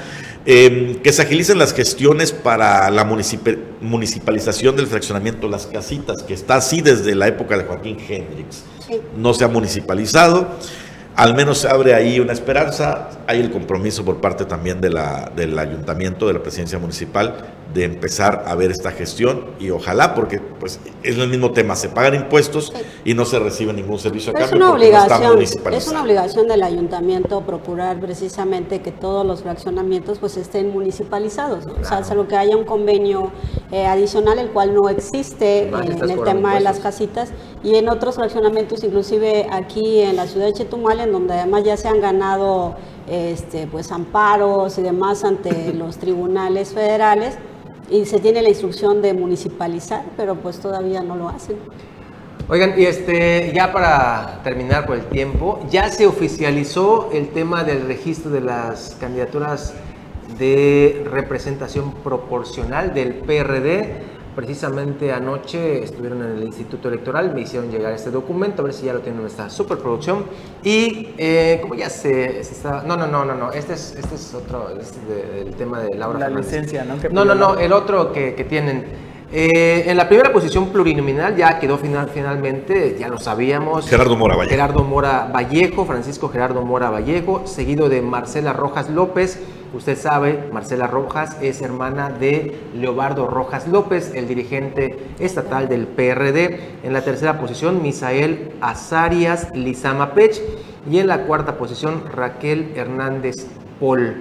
eh, 0.45 0.99
que 1.01 1.13
se 1.13 1.21
agilicen 1.21 1.57
las 1.59 1.73
gestiones 1.73 2.33
para 2.33 2.89
la 2.91 3.05
municipalización 3.79 4.75
del 4.75 4.87
fraccionamiento 4.87 5.47
Las 5.47 5.65
Casitas, 5.67 6.23
que 6.23 6.33
está 6.33 6.55
así 6.55 6.81
desde 6.81 7.15
la 7.15 7.27
época 7.29 7.57
de 7.57 7.63
Joaquín 7.63 7.97
Hendrix. 7.97 8.63
Sí. 8.85 8.99
No 9.17 9.33
se 9.33 9.45
ha 9.45 9.47
municipalizado. 9.47 10.47
Al 11.15 11.35
menos 11.35 11.59
se 11.59 11.67
abre 11.67 11.93
ahí 11.93 12.19
una 12.19 12.33
esperanza. 12.33 13.09
Hay 13.27 13.39
el 13.39 13.51
compromiso 13.51 14.03
por 14.03 14.19
parte 14.19 14.45
también 14.45 14.81
de 14.81 14.89
la, 14.89 15.31
del 15.35 15.57
ayuntamiento, 15.59 16.27
de 16.27 16.33
la 16.33 16.41
presidencia 16.41 16.79
municipal, 16.79 17.35
de 17.73 17.83
empezar 17.85 18.43
a 18.47 18.55
ver 18.55 18.71
esta 18.71 18.91
gestión 18.91 19.45
y 19.59 19.69
ojalá, 19.71 20.13
porque 20.13 20.39
pues 20.39 20.79
es 21.01 21.17
el 21.17 21.27
mismo 21.27 21.51
tema, 21.51 21.75
se 21.75 21.89
pagan 21.89 22.15
impuestos 22.15 22.71
y 23.03 23.13
no 23.13 23.25
se 23.25 23.39
recibe 23.39 23.73
ningún 23.73 23.99
servicio 23.99 24.31
a 24.35 24.39
Es 24.39 24.49
cambio 24.49 24.57
una 24.57 24.71
porque 24.71 24.91
no 24.91 24.97
está 24.97 25.05
obligación, 25.15 25.33
municipalizado. 25.33 25.77
es 25.77 25.87
una 25.87 26.01
obligación 26.01 26.47
del 26.47 26.63
ayuntamiento 26.63 27.41
procurar 27.41 27.99
precisamente 27.99 28.81
que 28.81 28.91
todos 28.91 29.25
los 29.25 29.41
fraccionamientos 29.41 30.19
pues 30.19 30.37
estén 30.37 30.71
municipalizados, 30.71 31.65
¿no? 31.65 31.73
o 31.73 31.83
sea, 31.83 32.03
salvo 32.03 32.27
que 32.27 32.35
haya 32.35 32.55
un 32.55 32.65
convenio 32.65 33.31
eh, 33.71 33.85
adicional 33.85 34.37
el 34.39 34.49
cual 34.49 34.73
no 34.75 34.89
existe 34.89 35.63
eh, 35.63 35.71
en 35.71 36.09
el 36.09 36.23
tema 36.23 36.55
de 36.55 36.59
las 36.59 36.79
casitas 36.79 37.31
y 37.63 37.75
en 37.75 37.87
otros 37.89 38.15
fraccionamientos, 38.15 38.83
inclusive 38.83 39.47
aquí 39.49 40.01
en 40.01 40.17
la 40.17 40.27
ciudad 40.27 40.47
de 40.47 40.53
Chetumal, 40.53 40.99
en 40.99 41.11
donde 41.11 41.33
además 41.33 41.63
ya 41.63 41.77
se 41.77 41.87
han 41.87 42.01
ganado 42.01 42.75
este, 43.07 43.67
pues 43.67 43.91
amparos 43.91 44.77
y 44.77 44.81
demás 44.81 45.23
ante 45.23 45.73
los 45.73 45.97
tribunales 45.97 46.73
federales 46.73 47.37
y 47.89 48.05
se 48.05 48.19
tiene 48.19 48.41
la 48.41 48.49
instrucción 48.49 49.01
de 49.01 49.13
municipalizar, 49.13 50.03
pero 50.17 50.35
pues 50.35 50.59
todavía 50.59 51.01
no 51.01 51.15
lo 51.15 51.29
hacen. 51.29 51.57
Oigan, 52.49 52.73
y 52.77 52.83
este, 52.83 53.53
ya 53.55 53.71
para 53.71 54.41
terminar 54.43 54.85
por 54.85 54.97
el 54.97 55.05
tiempo, 55.05 55.59
ya 55.69 55.89
se 55.89 56.05
oficializó 56.05 57.09
el 57.13 57.29
tema 57.29 57.63
del 57.63 57.87
registro 57.87 58.31
de 58.31 58.41
las 58.41 58.97
candidaturas 58.99 59.73
de 60.37 61.05
representación 61.09 61.93
proporcional 62.03 62.93
del 62.93 63.13
PRD. 63.13 64.03
Precisamente 64.35 65.11
anoche 65.13 65.83
estuvieron 65.83 66.21
en 66.23 66.31
el 66.37 66.43
Instituto 66.43 66.87
Electoral, 66.87 67.33
me 67.33 67.41
hicieron 67.41 67.69
llegar 67.71 67.93
este 67.93 68.09
documento, 68.11 68.61
a 68.61 68.65
ver 68.65 68.73
si 68.73 68.85
ya 68.87 68.93
lo 68.93 68.99
tienen 68.99 69.17
en 69.17 69.23
nuestra 69.23 69.49
superproducción. 69.49 70.25
Y 70.63 71.09
eh, 71.17 71.59
como 71.61 71.75
ya 71.75 71.89
se, 71.89 72.43
se 72.43 72.53
está... 72.53 72.83
No, 72.83 72.97
no, 72.97 73.07
no, 73.07 73.23
no, 73.25 73.35
no, 73.35 73.51
este 73.51 73.73
es, 73.73 73.95
este 73.97 74.15
es 74.15 74.33
otro, 74.33 74.69
este 74.79 74.97
es 74.99 75.07
de- 75.07 75.43
del 75.45 75.55
tema 75.55 75.79
de 75.81 75.95
Laura 75.95 76.19
La 76.19 76.25
Fernández. 76.25 76.51
licencia, 76.51 76.83
¿no? 76.83 76.95
No, 77.11 77.25
no, 77.25 77.35
no, 77.35 77.59
el 77.59 77.71
otro 77.73 78.11
que, 78.11 78.33
que 78.35 78.43
tienen. 78.43 78.85
Eh, 79.35 79.85
en 79.89 79.97
la 79.97 80.07
primera 80.07 80.31
posición 80.31 80.67
plurinominal 80.69 81.35
ya 81.35 81.57
quedó 81.59 81.77
final, 81.79 82.07
finalmente, 82.13 82.95
ya 82.99 83.07
lo 83.09 83.17
sabíamos. 83.19 83.89
Gerardo 83.89 84.15
Mora 84.15 84.35
Vallejo. 84.35 84.51
Gerardo 84.51 84.83
Mora 84.83 85.29
Vallejo, 85.33 85.85
Francisco 85.85 86.29
Gerardo 86.29 86.61
Mora 86.61 86.91
Vallejo, 86.91 87.41
seguido 87.45 87.89
de 87.89 88.01
Marcela 88.03 88.53
Rojas 88.53 88.89
López. 88.91 89.39
Usted 89.73 89.97
sabe, 89.97 90.49
Marcela 90.53 90.85
Rojas 90.85 91.35
es 91.41 91.61
hermana 91.63 92.09
de 92.11 92.55
Leobardo 92.75 93.25
Rojas 93.25 93.67
López, 93.67 94.11
el 94.13 94.27
dirigente 94.27 94.97
estatal 95.17 95.67
del 95.67 95.87
PRD. 95.87 96.59
En 96.83 96.93
la 96.93 97.01
tercera 97.01 97.39
posición, 97.39 97.81
Misael 97.81 98.51
Azarias 98.61 99.49
Lizama 99.55 100.13
Pech. 100.13 100.39
Y 100.89 100.99
en 100.99 101.07
la 101.07 101.23
cuarta 101.25 101.57
posición, 101.57 102.03
Raquel 102.13 102.73
Hernández 102.75 103.47
Pol. 103.79 104.17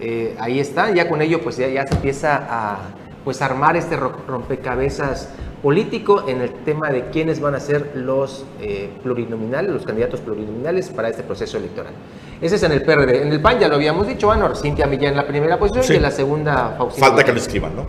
Eh, 0.00 0.36
ahí 0.38 0.60
está, 0.60 0.92
ya 0.94 1.08
con 1.08 1.20
ello 1.20 1.40
pues 1.42 1.56
ya, 1.56 1.86
se 1.86 1.94
empieza 1.94 2.46
a 2.48 2.78
pues 3.24 3.40
armar 3.42 3.76
este 3.76 3.96
ro- 3.96 4.16
rompecabezas 4.26 5.28
político 5.62 6.28
en 6.28 6.40
el 6.40 6.50
tema 6.64 6.90
de 6.90 7.06
quiénes 7.10 7.40
van 7.40 7.54
a 7.54 7.60
ser 7.60 7.92
los 7.94 8.44
eh, 8.60 8.90
plurinominales, 9.02 9.70
los 9.72 9.84
candidatos 9.86 10.20
plurinominales 10.20 10.90
para 10.90 11.08
este 11.08 11.22
proceso 11.22 11.56
electoral. 11.56 11.92
Ese 12.42 12.56
es 12.56 12.62
en 12.64 12.72
el 12.72 12.82
PRD. 12.82 13.22
En 13.22 13.32
el 13.32 13.40
PAN 13.40 13.58
ya 13.60 13.68
lo 13.68 13.76
habíamos 13.76 14.06
dicho, 14.06 14.26
bueno, 14.26 14.54
Cintia 14.56 14.86
Millán 14.86 15.12
en 15.12 15.16
la 15.16 15.26
primera 15.26 15.58
posición 15.58 15.84
Sí. 15.84 15.92
y 15.94 15.96
en 15.96 16.02
la 16.02 16.10
segunda 16.10 16.74
Faustino. 16.76 17.06
Falta 17.06 17.24
que 17.24 17.32
lo 17.32 17.38
escriban, 17.38 17.76
¿no? 17.76 17.86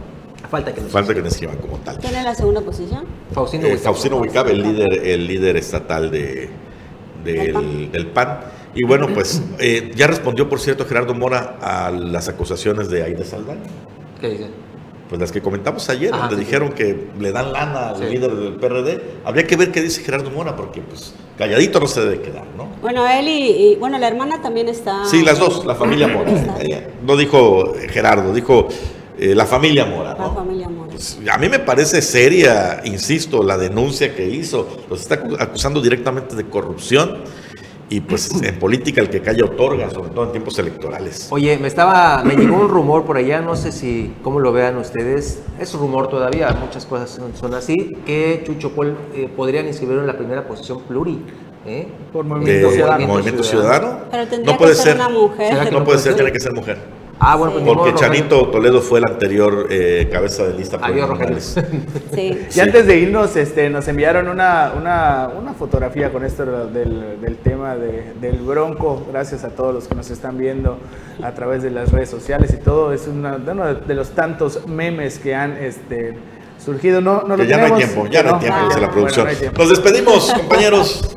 Falta 0.50 0.72
que 0.74 0.82
nos 0.82 0.92
Falta 0.92 1.14
que 1.16 1.22
lo 1.22 1.28
escriban 1.28 1.58
como 1.58 1.78
tal. 1.78 1.98
¿Quién 1.98 2.14
es 2.16 2.24
la 2.24 2.36
segunda 2.36 2.62
posición? 2.62 3.04
Faustino 3.34 3.64
Eh, 3.64 3.72
Huicabe. 3.72 3.84
Faustino 3.84 4.18
Huicabe, 4.18 4.52
el 4.52 4.62
líder, 4.62 4.94
el 5.08 5.28
líder 5.28 5.58
estatal 5.58 6.12
de, 6.12 6.50
Del 7.24 7.52
PAN. 7.54 7.64
del, 7.78 7.92
del 7.92 8.08
PAN. 8.08 8.40
Y 8.76 8.86
bueno, 8.86 9.08
pues 9.14 9.42
eh, 9.60 9.92
ya 9.96 10.06
respondió, 10.08 10.48
por 10.50 10.60
cierto, 10.60 10.86
Gerardo 10.86 11.14
Mora 11.16 11.58
a 11.62 11.90
las 11.92 12.30
acusaciones 12.30 12.90
de 12.90 13.04
Aida 13.04 13.24
Saldaña. 13.26 13.62
¿Qué 14.22 14.30
dice? 14.30 14.48
Pues 15.14 15.22
las 15.22 15.32
que 15.32 15.42
comentamos 15.44 15.88
ayer, 15.90 16.12
Ajá, 16.12 16.22
donde 16.22 16.38
sí, 16.38 16.42
sí. 16.42 16.46
dijeron 16.48 16.72
que 16.74 17.08
le 17.20 17.32
dan 17.32 17.54
lana 17.54 17.90
al 17.90 17.98
Sí. 17.98 18.06
líder 18.16 18.32
del 18.36 18.54
PRD. 18.56 19.00
Habría 19.24 19.46
que 19.46 19.56
ver 19.56 19.72
qué 19.72 19.80
dice 19.84 20.02
Gerardo 20.02 20.32
Mora, 20.32 20.56
porque 20.56 20.82
pues 20.82 21.14
calladito 21.38 21.80
no 21.80 21.86
se 21.86 22.02
debe 22.02 22.20
quedar, 22.24 22.46
¿no? 22.58 22.68
Bueno, 22.82 23.08
él 23.08 23.28
y, 23.28 23.74
y- 23.74 23.76
bueno, 23.76 24.00
la 24.00 24.08
hermana 24.08 24.42
también 24.42 24.70
está. 24.70 25.06
Sí, 25.06 25.22
las 25.22 25.38
dos, 25.38 25.68
la 25.68 25.76
familia 25.76 26.08
Mora. 26.08 26.32
Eh, 26.62 26.88
No 27.06 27.16
dijo 27.16 27.74
Gerardo, 27.92 28.34
dijo 28.34 28.68
eh, 29.20 29.36
la 29.36 29.46
familia 29.46 29.86
Mora, 29.86 30.16
La 30.18 30.32
familia 30.32 30.68
Mora. 30.68 30.90
Pues, 30.90 31.20
a 31.32 31.38
mí 31.38 31.48
me 31.48 31.60
parece 31.60 32.02
seria, 32.02 32.82
insisto, 32.84 33.44
la 33.44 33.60
denuncia 33.60 34.16
que 34.16 34.28
hizo. 34.28 34.68
Los 34.90 35.02
está 35.02 35.24
acu- 35.24 35.38
acusando 35.40 35.80
directamente 35.80 36.36
de 36.36 36.46
corrupción. 36.50 37.20
Y 37.90 38.02
pues 38.02 38.32
en 38.44 38.60
política 38.60 39.02
el 39.02 39.10
que 39.10 39.22
calla 39.22 39.46
otorga, 39.46 39.90
sobre 39.90 40.10
todo 40.10 40.26
en 40.26 40.32
tiempos 40.32 40.58
electorales. 40.60 41.28
Oye, 41.32 41.58
me 41.58 41.68
estaba, 41.68 42.24
me 42.24 42.36
llegó 42.36 42.58
un 42.58 42.70
rumor 42.70 43.06
por 43.06 43.18
allá, 43.18 43.42
no 43.42 43.56
sé 43.56 43.72
si, 43.72 44.14
cómo 44.24 44.40
lo 44.40 44.52
vean 44.52 44.78
ustedes, 44.78 45.42
es 45.60 45.74
rumor 45.74 46.10
todavía, 46.10 46.52
muchas 46.52 46.86
cosas 46.86 47.10
son, 47.10 47.36
son 47.36 47.54
así, 47.54 47.98
que 48.06 48.44
Chucho 48.46 48.72
Paul 48.72 48.96
eh, 49.14 49.30
podrían 49.36 49.68
inscribirlo 49.68 50.02
en 50.02 50.08
la 50.08 50.18
primera 50.18 50.48
posición 50.48 50.82
pluri. 50.82 51.22
¿eh? 51.66 51.88
Por 52.12 52.26
De 52.26 52.30
Movimiento 52.30 52.72
Ciudadano. 52.72 53.08
Movimiento 53.08 53.44
Ciudadano. 53.44 54.00
Pero 54.12 54.28
tendría 54.28 54.54
No 54.54 54.58
puede 54.58 54.72
que 54.72 54.76
ser 54.76 54.86
ser, 54.86 54.96
una 54.96 55.10
mujer. 55.10 55.48
¿Será 55.48 55.66
que 55.66 55.72
no 55.72 55.80
no 55.80 55.86
puede 55.86 56.00
ser? 56.00 56.16
tiene 56.16 56.32
que 56.32 56.40
ser 56.40 56.54
mujer. 56.54 57.03
Ah, 57.20 57.36
bueno, 57.36 57.54
pues 57.54 57.64
Porque 57.66 57.76
modo, 57.92 57.92
Rogelio. 57.92 58.00
Chanito 58.20 58.48
Toledo 58.50 58.82
fue 58.82 59.00
el 59.00 59.06
anterior 59.06 59.68
eh, 59.70 60.10
cabeza 60.12 60.44
de 60.46 60.54
lista. 60.58 60.78
Adiós, 60.82 61.08
Rogelio. 61.08 61.40
Sí. 61.40 61.62
Y 62.56 62.60
antes 62.60 62.86
de 62.86 62.98
irnos, 62.98 63.36
este, 63.38 63.70
nos 63.70 63.88
enviaron 63.88 64.28
una, 64.28 64.74
una, 64.78 65.30
una 65.40 65.54
fotografía 65.54 66.12
con 66.12 66.26
esto 66.26 66.46
del, 66.68 67.22
del 67.22 67.38
tema 67.38 67.76
de- 67.76 68.14
del 68.20 68.38
bronco. 68.40 69.06
Gracias 69.12 69.44
a 69.44 69.50
todos 69.50 69.74
los 69.74 69.88
que 69.88 69.96
nos 69.96 70.10
están 70.10 70.38
viendo 70.38 70.78
a 71.22 71.32
través 71.34 71.64
de 71.64 71.70
las 71.72 71.92
redes 71.92 72.10
sociales 72.10 72.54
y 72.54 72.58
todo. 72.58 72.92
Es 72.92 73.08
una, 73.08 73.38
de 73.38 73.52
uno 73.52 73.74
de 73.76 73.94
los 73.94 74.10
tantos 74.12 74.68
memes 74.68 75.20
que 75.20 75.34
han 75.36 75.54
este, 75.58 76.16
surgido. 76.64 77.00
No, 77.00 77.22
no 77.22 77.38
lo 77.38 77.44
Que 77.44 77.48
ya 77.50 77.58
no 77.58 77.64
hay 77.66 77.72
tenemos, 77.72 77.94
tiempo, 77.94 78.12
ya 78.12 78.24
no 78.24 78.34
hay 78.36 78.40
tiempo, 78.42 78.58
Ah, 78.60 78.66
dice 78.68 78.82
la 78.82 78.88
bueno, 78.88 78.92
producción. 79.12 79.28
no. 79.54 79.60
Nos 79.60 79.70
despedimos, 79.70 80.34
compañeros. 80.34 81.16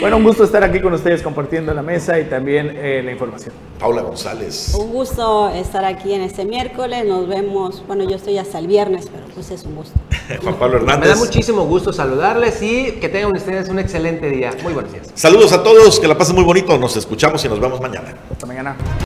Bueno, 0.00 0.18
un 0.18 0.24
gusto 0.24 0.44
estar 0.44 0.62
aquí 0.62 0.80
con 0.80 0.92
ustedes 0.92 1.22
compartiendo 1.22 1.72
la 1.72 1.82
mesa 1.82 2.18
y 2.20 2.24
también 2.24 2.72
eh, 2.76 3.02
la 3.04 3.12
información. 3.12 3.54
Paula 3.78 4.02
González. 4.02 4.74
Un 4.78 4.92
gusto 4.92 5.48
estar 5.48 5.84
aquí 5.84 6.12
en 6.12 6.20
este 6.22 6.44
miércoles. 6.44 7.04
Nos 7.06 7.26
vemos. 7.26 7.82
Bueno, 7.86 8.04
yo 8.04 8.16
estoy 8.16 8.36
hasta 8.38 8.58
el 8.58 8.66
viernes, 8.66 9.08
pero 9.10 9.24
pues 9.34 9.50
es 9.50 9.64
un 9.64 9.76
gusto. 9.76 9.98
Juan 10.42 10.54
Pablo 10.56 10.80
Me 10.80 10.86
da 10.86 10.92
Hernández. 10.94 11.18
muchísimo 11.18 11.64
gusto 11.64 11.92
saludarles 11.92 12.60
y 12.62 12.92
que 13.00 13.08
tengan 13.08 13.34
ustedes 13.34 13.68
un 13.68 13.78
excelente 13.78 14.28
día. 14.30 14.50
Muy 14.62 14.74
buenos 14.74 14.92
días. 14.92 15.08
Saludos 15.14 15.52
a 15.52 15.62
todos, 15.62 15.98
que 15.98 16.06
la 16.08 16.18
pasen 16.18 16.34
muy 16.34 16.44
bonito. 16.44 16.76
Nos 16.78 16.96
escuchamos 16.96 17.44
y 17.44 17.48
nos 17.48 17.58
vemos 17.58 17.80
mañana. 17.80 18.14
Hasta 18.30 18.46
mañana. 18.46 18.76